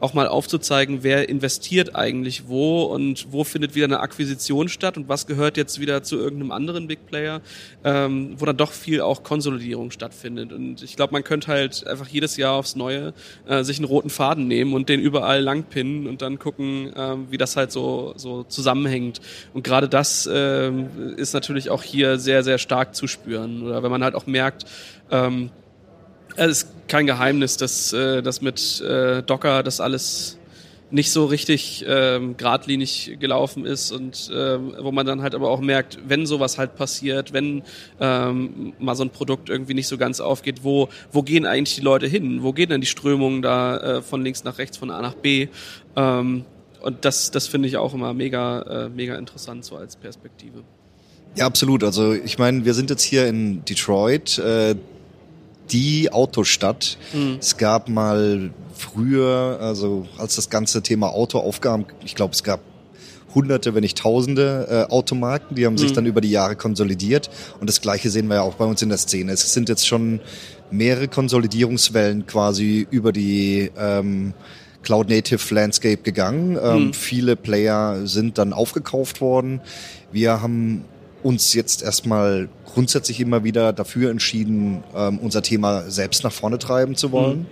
auch 0.00 0.14
mal 0.14 0.28
aufzuzeigen, 0.28 1.02
wer 1.02 1.28
investiert 1.28 1.96
eigentlich 1.96 2.48
wo 2.48 2.82
und 2.82 3.32
wo 3.32 3.44
findet 3.44 3.74
wieder 3.74 3.86
eine 3.86 4.00
Akquisition 4.00 4.68
statt 4.68 4.96
und 4.96 5.08
was 5.08 5.26
gehört 5.26 5.56
jetzt 5.56 5.80
wieder 5.80 6.02
zu 6.02 6.16
irgendeinem 6.16 6.52
anderen 6.52 6.86
Big 6.86 7.06
Player, 7.06 7.40
ähm, 7.84 8.34
wo 8.36 8.44
dann 8.44 8.56
doch 8.56 8.72
viel 8.72 9.00
auch 9.00 9.22
Konsolidierung 9.22 9.90
stattfindet. 9.90 10.52
Und 10.52 10.82
ich 10.82 10.96
glaube, 10.96 11.12
man 11.12 11.24
könnte 11.24 11.48
halt 11.48 11.86
einfach 11.86 12.08
jedes 12.08 12.36
Jahr 12.36 12.54
aufs 12.54 12.76
Neue 12.76 13.14
äh, 13.46 13.64
sich 13.64 13.78
einen 13.78 13.86
roten 13.86 14.10
Faden 14.10 14.46
nehmen 14.46 14.74
und 14.74 14.88
den 14.88 15.00
überall 15.00 15.40
langpinnen 15.40 16.06
und 16.06 16.22
dann 16.22 16.38
gucken, 16.38 16.92
äh, 16.94 17.16
wie 17.30 17.38
das 17.38 17.56
halt 17.56 17.72
so, 17.72 18.12
so 18.16 18.44
zusammenhängt. 18.44 19.20
Und 19.52 19.64
gerade 19.64 19.88
das 19.88 20.26
ähm, 20.34 21.14
ist 21.16 21.32
natürlich 21.32 21.70
auch 21.70 21.82
hier 21.82 22.18
sehr, 22.18 22.42
sehr 22.42 22.58
stark 22.58 22.94
zu 22.94 23.06
spüren. 23.06 23.62
Oder 23.62 23.82
wenn 23.82 23.90
man 23.90 24.02
halt 24.02 24.14
auch 24.14 24.26
merkt, 24.26 24.64
ähm, 25.10 25.50
es 26.36 26.64
ist 26.64 26.68
kein 26.88 27.06
Geheimnis, 27.06 27.56
dass, 27.56 27.92
äh, 27.92 28.22
dass 28.22 28.40
mit 28.40 28.80
äh, 28.80 29.22
Docker 29.22 29.62
das 29.62 29.80
alles 29.80 30.38
nicht 30.90 31.10
so 31.10 31.24
richtig 31.24 31.84
ähm, 31.88 32.36
geradlinig 32.36 33.16
gelaufen 33.18 33.66
ist 33.66 33.90
und 33.90 34.30
ähm, 34.32 34.74
wo 34.78 34.92
man 34.92 35.04
dann 35.04 35.22
halt 35.22 35.34
aber 35.34 35.50
auch 35.50 35.60
merkt, 35.60 35.98
wenn 36.06 36.24
sowas 36.24 36.56
halt 36.56 36.76
passiert, 36.76 37.32
wenn 37.32 37.62
ähm, 37.98 38.74
mal 38.78 38.94
so 38.94 39.02
ein 39.02 39.10
Produkt 39.10 39.48
irgendwie 39.48 39.74
nicht 39.74 39.88
so 39.88 39.98
ganz 39.98 40.20
aufgeht, 40.20 40.62
wo, 40.62 40.88
wo 41.10 41.22
gehen 41.22 41.46
eigentlich 41.46 41.74
die 41.74 41.80
Leute 41.80 42.06
hin? 42.06 42.42
Wo 42.42 42.52
gehen 42.52 42.68
denn 42.68 42.80
die 42.80 42.86
Strömungen 42.86 43.42
da 43.42 43.76
äh, 43.78 44.02
von 44.02 44.22
links 44.22 44.44
nach 44.44 44.58
rechts, 44.58 44.76
von 44.76 44.90
A 44.90 45.02
nach 45.02 45.14
B? 45.14 45.48
Ähm, 45.96 46.44
und 46.84 47.04
das, 47.06 47.30
das 47.30 47.46
finde 47.46 47.66
ich 47.66 47.78
auch 47.78 47.94
immer 47.94 48.12
mega, 48.12 48.60
äh, 48.84 48.88
mega 48.90 49.16
interessant 49.16 49.64
so 49.64 49.76
als 49.76 49.96
Perspektive. 49.96 50.62
Ja, 51.34 51.46
absolut. 51.46 51.82
Also 51.82 52.12
ich 52.12 52.38
meine, 52.38 52.64
wir 52.66 52.74
sind 52.74 52.90
jetzt 52.90 53.02
hier 53.02 53.26
in 53.26 53.64
Detroit, 53.64 54.38
äh, 54.38 54.76
die 55.70 56.12
Autostadt. 56.12 56.98
Mhm. 57.14 57.38
Es 57.40 57.56
gab 57.56 57.88
mal 57.88 58.50
früher, 58.74 59.58
also 59.60 60.06
als 60.18 60.36
das 60.36 60.50
ganze 60.50 60.82
Thema 60.82 61.08
Auto 61.08 61.38
aufkam, 61.38 61.86
ich 62.04 62.14
glaube, 62.14 62.34
es 62.34 62.44
gab 62.44 62.60
hunderte, 63.34 63.74
wenn 63.74 63.80
nicht 63.80 63.98
tausende 63.98 64.66
äh, 64.88 64.92
Automarken, 64.92 65.56
die 65.56 65.64
haben 65.64 65.72
mhm. 65.72 65.78
sich 65.78 65.92
dann 65.94 66.04
über 66.04 66.20
die 66.20 66.30
Jahre 66.30 66.54
konsolidiert. 66.54 67.30
Und 67.60 67.68
das 67.68 67.80
Gleiche 67.80 68.10
sehen 68.10 68.28
wir 68.28 68.36
ja 68.36 68.42
auch 68.42 68.56
bei 68.56 68.66
uns 68.66 68.82
in 68.82 68.90
der 68.90 68.98
Szene. 68.98 69.32
Es 69.32 69.52
sind 69.54 69.70
jetzt 69.70 69.86
schon 69.86 70.20
mehrere 70.70 71.08
Konsolidierungswellen 71.08 72.26
quasi 72.26 72.86
über 72.90 73.10
die 73.10 73.70
ähm, 73.76 74.34
Cloud 74.84 75.08
Native 75.08 75.54
Landscape 75.54 76.02
gegangen. 76.02 76.58
Ähm, 76.62 76.86
mhm. 76.86 76.92
Viele 76.94 77.36
Player 77.36 78.06
sind 78.06 78.38
dann 78.38 78.52
aufgekauft 78.52 79.20
worden. 79.20 79.60
Wir 80.12 80.40
haben 80.40 80.84
uns 81.22 81.54
jetzt 81.54 81.82
erstmal 81.82 82.48
grundsätzlich 82.66 83.20
immer 83.20 83.44
wieder 83.44 83.72
dafür 83.72 84.10
entschieden, 84.10 84.84
ähm, 84.94 85.18
unser 85.18 85.42
Thema 85.42 85.90
selbst 85.90 86.22
nach 86.22 86.32
vorne 86.32 86.58
treiben 86.58 86.96
zu 86.96 87.10
wollen. 87.12 87.40
Mhm. 87.40 87.46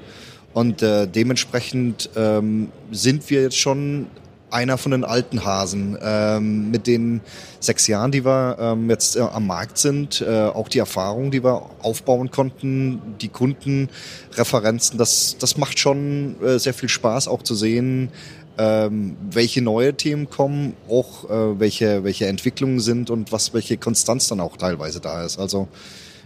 Und 0.54 0.82
äh, 0.82 1.08
dementsprechend 1.08 2.10
ähm, 2.14 2.68
sind 2.90 3.30
wir 3.30 3.42
jetzt 3.42 3.56
schon 3.56 4.06
einer 4.52 4.78
von 4.78 4.92
den 4.92 5.04
alten 5.04 5.44
Hasen 5.44 5.98
ähm, 6.02 6.70
mit 6.70 6.86
den 6.86 7.20
sechs 7.60 7.86
Jahren, 7.86 8.12
die 8.12 8.24
wir 8.24 8.56
ähm, 8.60 8.90
jetzt 8.90 9.16
äh, 9.16 9.20
am 9.20 9.46
Markt 9.46 9.78
sind, 9.78 10.20
äh, 10.20 10.44
auch 10.44 10.68
die 10.68 10.78
Erfahrung, 10.78 11.30
die 11.30 11.42
wir 11.42 11.70
aufbauen 11.82 12.30
konnten, 12.30 13.00
die 13.20 13.28
Kundenreferenzen, 13.28 14.98
das, 14.98 15.36
das 15.38 15.56
macht 15.56 15.78
schon 15.78 16.36
äh, 16.42 16.58
sehr 16.58 16.74
viel 16.74 16.88
Spaß 16.88 17.28
auch 17.28 17.42
zu 17.42 17.54
sehen, 17.54 18.10
ähm, 18.58 19.16
welche 19.30 19.62
neue 19.62 19.94
Themen 19.94 20.28
kommen, 20.28 20.74
auch 20.88 21.30
äh, 21.30 21.58
welche, 21.58 22.04
welche 22.04 22.26
Entwicklungen 22.26 22.80
sind 22.80 23.08
und 23.10 23.32
was 23.32 23.54
welche 23.54 23.78
Konstanz 23.78 24.28
dann 24.28 24.40
auch 24.40 24.56
teilweise 24.56 25.00
da 25.00 25.24
ist. 25.24 25.38
Also 25.38 25.68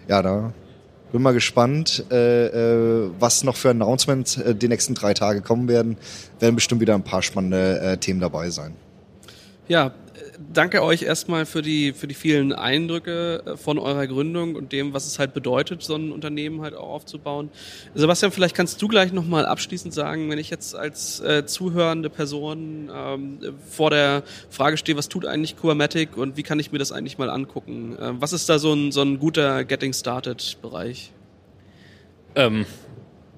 ja, 0.08 0.22
da 0.22 0.52
bin 1.12 1.22
mal 1.22 1.32
gespannt, 1.32 2.04
äh, 2.10 2.46
äh, 2.46 3.10
was 3.18 3.44
noch 3.44 3.56
für 3.56 3.70
Announcements 3.70 4.36
äh, 4.36 4.54
die 4.54 4.68
nächsten 4.68 4.94
drei 4.94 5.14
Tage 5.14 5.40
kommen 5.40 5.68
werden. 5.68 5.96
Werden 6.40 6.54
bestimmt 6.54 6.80
wieder 6.80 6.94
ein 6.94 7.04
paar 7.04 7.22
spannende 7.22 7.98
Themen 8.00 8.20
dabei 8.20 8.50
sein. 8.50 8.74
Ja, 9.68 9.92
danke 10.52 10.82
euch 10.82 11.02
erstmal 11.02 11.46
für 11.46 11.62
die, 11.62 11.92
für 11.92 12.06
die 12.06 12.14
vielen 12.14 12.52
Eindrücke 12.52 13.42
äh, 13.44 13.56
von 13.56 13.78
eurer 13.78 14.06
Gründung 14.06 14.54
und 14.54 14.72
dem, 14.72 14.92
was 14.92 15.06
es 15.06 15.18
halt 15.18 15.34
bedeutet, 15.34 15.82
so 15.82 15.94
ein 15.94 16.12
Unternehmen 16.12 16.62
halt 16.62 16.74
auch 16.74 16.88
aufzubauen. 16.88 17.50
Sebastian, 17.94 18.32
vielleicht 18.32 18.54
kannst 18.54 18.80
du 18.80 18.88
gleich 18.88 19.12
nochmal 19.12 19.46
abschließend 19.46 19.92
sagen, 19.92 20.30
wenn 20.30 20.38
ich 20.38 20.50
jetzt 20.50 20.74
als 20.74 21.20
äh, 21.20 21.46
zuhörende 21.46 22.10
Person 22.10 22.90
ähm, 22.94 23.38
vor 23.68 23.90
der 23.90 24.22
Frage 24.50 24.76
stehe, 24.76 24.96
was 24.96 25.08
tut 25.08 25.26
eigentlich 25.26 25.56
Kubernetes 25.56 26.16
und 26.16 26.36
wie 26.36 26.42
kann 26.42 26.58
ich 26.58 26.72
mir 26.72 26.78
das 26.78 26.92
eigentlich 26.92 27.18
mal 27.18 27.30
angucken? 27.30 27.96
Äh, 27.98 28.12
was 28.20 28.32
ist 28.32 28.48
da 28.48 28.58
so 28.58 28.72
ein, 28.72 28.92
so 28.92 29.02
ein 29.02 29.18
guter 29.18 29.64
Getting 29.64 29.92
Started 29.92 30.58
Bereich? 30.62 31.12
Ähm, 32.34 32.66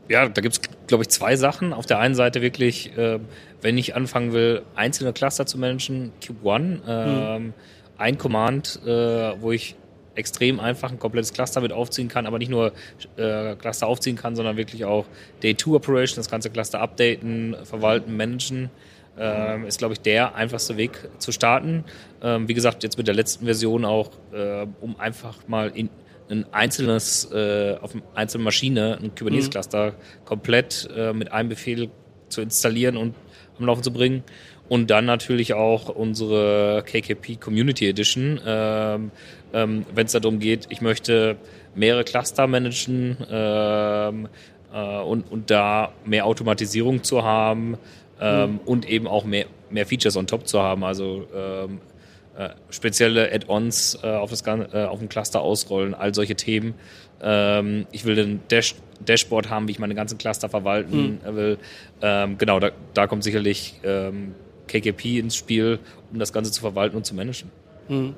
ja, 0.09 0.28
da 0.28 0.40
gibt's 0.40 0.61
glaube 0.88 1.04
ich, 1.04 1.11
zwei 1.11 1.36
Sachen. 1.36 1.72
Auf 1.72 1.86
der 1.86 2.00
einen 2.00 2.14
Seite 2.14 2.42
wirklich, 2.42 2.96
äh, 2.96 3.20
wenn 3.61 3.78
ich 3.78 3.94
anfangen 3.94 4.32
will, 4.32 4.62
einzelne 4.74 5.12
Cluster 5.12 5.46
zu 5.46 5.59
managen, 5.59 6.12
Cube 6.24 6.44
One, 6.44 6.80
äh, 6.86 7.38
mhm. 7.38 7.54
ein 7.98 8.18
Command, 8.18 8.80
äh, 8.84 9.40
wo 9.40 9.52
ich 9.52 9.76
extrem 10.14 10.59
einfach 10.59 10.90
ein 10.90 10.98
komplettes 10.98 11.32
Cluster 11.32 11.61
mit 11.61 11.72
aufziehen 11.72 12.09
kann, 12.09 12.26
aber 12.26 12.38
nicht 12.38 12.50
nur 12.50 12.72
äh, 13.16 13.54
Cluster 13.54 13.86
aufziehen 13.86 14.16
kann, 14.16 14.34
sondern 14.34 14.56
wirklich 14.56 14.84
auch 14.84 15.04
Day-2-Operation, 15.44 16.16
das 16.16 16.28
ganze 16.28 16.50
Cluster 16.50 16.80
updaten, 16.80 17.56
verwalten, 17.62 18.16
managen. 18.16 18.70
Ähm, 19.20 19.66
ist, 19.66 19.78
glaube 19.78 19.94
ich, 19.94 20.00
der 20.00 20.36
einfachste 20.36 20.76
Weg 20.76 21.09
zu 21.18 21.32
starten. 21.32 21.84
Ähm, 22.22 22.46
wie 22.46 22.54
gesagt, 22.54 22.84
jetzt 22.84 22.98
mit 22.98 23.09
der 23.09 23.16
letzten 23.16 23.46
Version 23.46 23.84
auch, 23.84 24.11
äh, 24.32 24.64
um 24.80 24.98
einfach 25.00 25.36
mal 25.48 25.72
in, 25.74 25.90
ein 26.31 26.47
einzelnes, 26.53 27.31
äh, 27.33 27.76
auf 27.81 27.95
einer 27.95 28.03
einzelnen 28.14 28.45
Maschine, 28.45 28.99
ein 29.03 29.14
Kubernetes-Cluster, 29.14 29.93
mhm. 29.93 30.24
komplett 30.24 30.89
äh, 30.95 31.12
mit 31.12 31.33
einem 31.33 31.49
Befehl 31.49 31.91
zu 32.29 32.41
installieren 32.41 32.97
und 32.97 33.14
am 33.59 33.66
Laufen 33.66 33.83
zu 33.83 33.93
bringen. 33.93 34.22
Und 34.68 34.91
dann 34.91 35.07
natürlich 35.07 35.55
auch 35.55 35.89
unsere 35.89 36.85
KKP 36.87 37.37
Community 37.37 37.89
Edition, 37.89 38.39
ähm, 38.45 39.11
ähm, 39.55 39.87
wenn 39.95 40.07
es 40.07 40.12
darum 40.12 40.39
geht, 40.41 40.66
ich 40.68 40.83
möchte 40.83 41.37
mehrere 41.74 42.05
Cluster 42.05 42.47
managen 42.47 43.16
ähm, 43.31 44.29
äh, 44.72 44.99
und, 44.99 45.31
und 45.31 45.51
da 45.51 45.93
mehr 46.05 46.26
Automatisierung 46.26 47.03
zu 47.03 47.24
haben 47.24 47.79
ähm, 48.20 48.53
mhm. 48.53 48.61
und 48.66 48.89
eben 48.89 49.07
auch 49.07 49.24
mehr, 49.24 49.47
mehr 49.70 49.87
Features 49.87 50.16
on 50.18 50.26
top 50.26 50.47
zu 50.47 50.61
haben. 50.61 50.85
Also 50.85 51.26
ähm, 51.35 51.76
äh, 51.76 51.97
spezielle 52.70 53.32
Add-ons 53.32 53.99
äh, 54.03 54.07
auf, 54.07 54.30
das, 54.30 54.43
äh, 54.47 54.84
auf 54.84 54.99
dem 54.99 55.09
Cluster 55.09 55.41
ausrollen, 55.41 55.95
all 55.95 56.14
solche 56.14 56.36
Themen. 56.36 56.74
Ähm, 57.20 57.86
ich 57.91 58.05
will 58.05 58.14
den 58.14 58.41
Dash 58.49 58.74
Dashboard 59.05 59.49
haben, 59.49 59.68
wie 59.68 59.72
ich 59.72 59.78
meine 59.78 59.95
ganzen 59.95 60.18
Cluster 60.18 60.49
verwalten 60.49 61.20
mhm. 61.24 61.36
will. 61.36 61.59
Ähm, 62.03 62.36
genau, 62.36 62.59
da, 62.59 62.72
da 62.95 63.07
kommt 63.07 63.22
sicherlich 63.22 63.74
ähm, 63.84 64.34
KKP 64.66 65.20
ins 65.20 65.36
Spiel, 65.36 65.78
um 66.12 66.18
das 66.18 66.32
Ganze 66.32 66.51
zu 66.51 66.61
verwalten 66.61 66.97
und 66.97 67.07
zu 67.07 67.14
managen. 67.14 67.51
Mhm. 67.89 68.14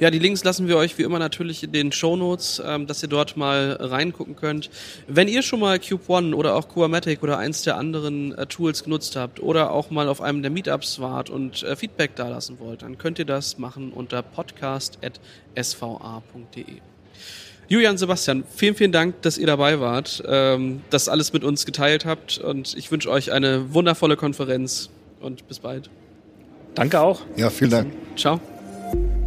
Ja, 0.00 0.10
die 0.10 0.18
Links 0.18 0.42
lassen 0.44 0.66
wir 0.68 0.76
euch 0.76 0.96
wie 0.98 1.02
immer 1.02 1.18
natürlich 1.18 1.62
in 1.62 1.72
den 1.72 1.92
Show 1.92 2.16
Notes, 2.16 2.62
ähm, 2.64 2.86
dass 2.86 3.02
ihr 3.02 3.08
dort 3.08 3.36
mal 3.36 3.76
reingucken 3.78 4.36
könnt. 4.36 4.70
Wenn 5.06 5.28
ihr 5.28 5.42
schon 5.42 5.60
mal 5.60 5.78
Cube 5.78 6.02
One 6.08 6.34
oder 6.34 6.56
auch 6.56 6.68
Cuamatic 6.68 7.22
oder 7.22 7.38
eins 7.38 7.62
der 7.62 7.76
anderen 7.76 8.34
äh, 8.36 8.46
Tools 8.46 8.82
genutzt 8.84 9.16
habt 9.16 9.40
oder 9.40 9.72
auch 9.72 9.90
mal 9.90 10.08
auf 10.08 10.20
einem 10.20 10.42
der 10.42 10.50
Meetups 10.50 11.00
wart 11.00 11.30
und 11.30 11.62
äh, 11.62 11.76
Feedback 11.76 12.16
dalassen 12.16 12.58
wollt, 12.58 12.82
dann 12.82 12.98
könnt 12.98 13.18
ihr 13.18 13.26
das 13.26 13.58
machen 13.58 13.92
unter 13.92 14.22
podcast.sva.de. 14.22 15.10
Julian, 17.68 17.96
Sebastian, 17.96 18.42
vielen, 18.52 18.74
vielen 18.74 18.90
Dank, 18.90 19.22
dass 19.22 19.38
ihr 19.38 19.46
dabei 19.46 19.78
wart, 19.78 20.24
ähm, 20.26 20.80
das 20.90 21.08
alles 21.08 21.32
mit 21.32 21.44
uns 21.44 21.66
geteilt 21.66 22.04
habt 22.04 22.38
und 22.38 22.76
ich 22.76 22.90
wünsche 22.90 23.08
euch 23.08 23.30
eine 23.30 23.72
wundervolle 23.72 24.16
Konferenz 24.16 24.90
und 25.20 25.46
bis 25.46 25.60
bald. 25.60 25.88
Danke 26.74 27.00
auch. 27.00 27.20
Ja, 27.36 27.48
vielen 27.48 27.70
Dank. 27.70 27.92
Ciao. 28.16 28.40
thank 28.92 29.04
you 29.04 29.19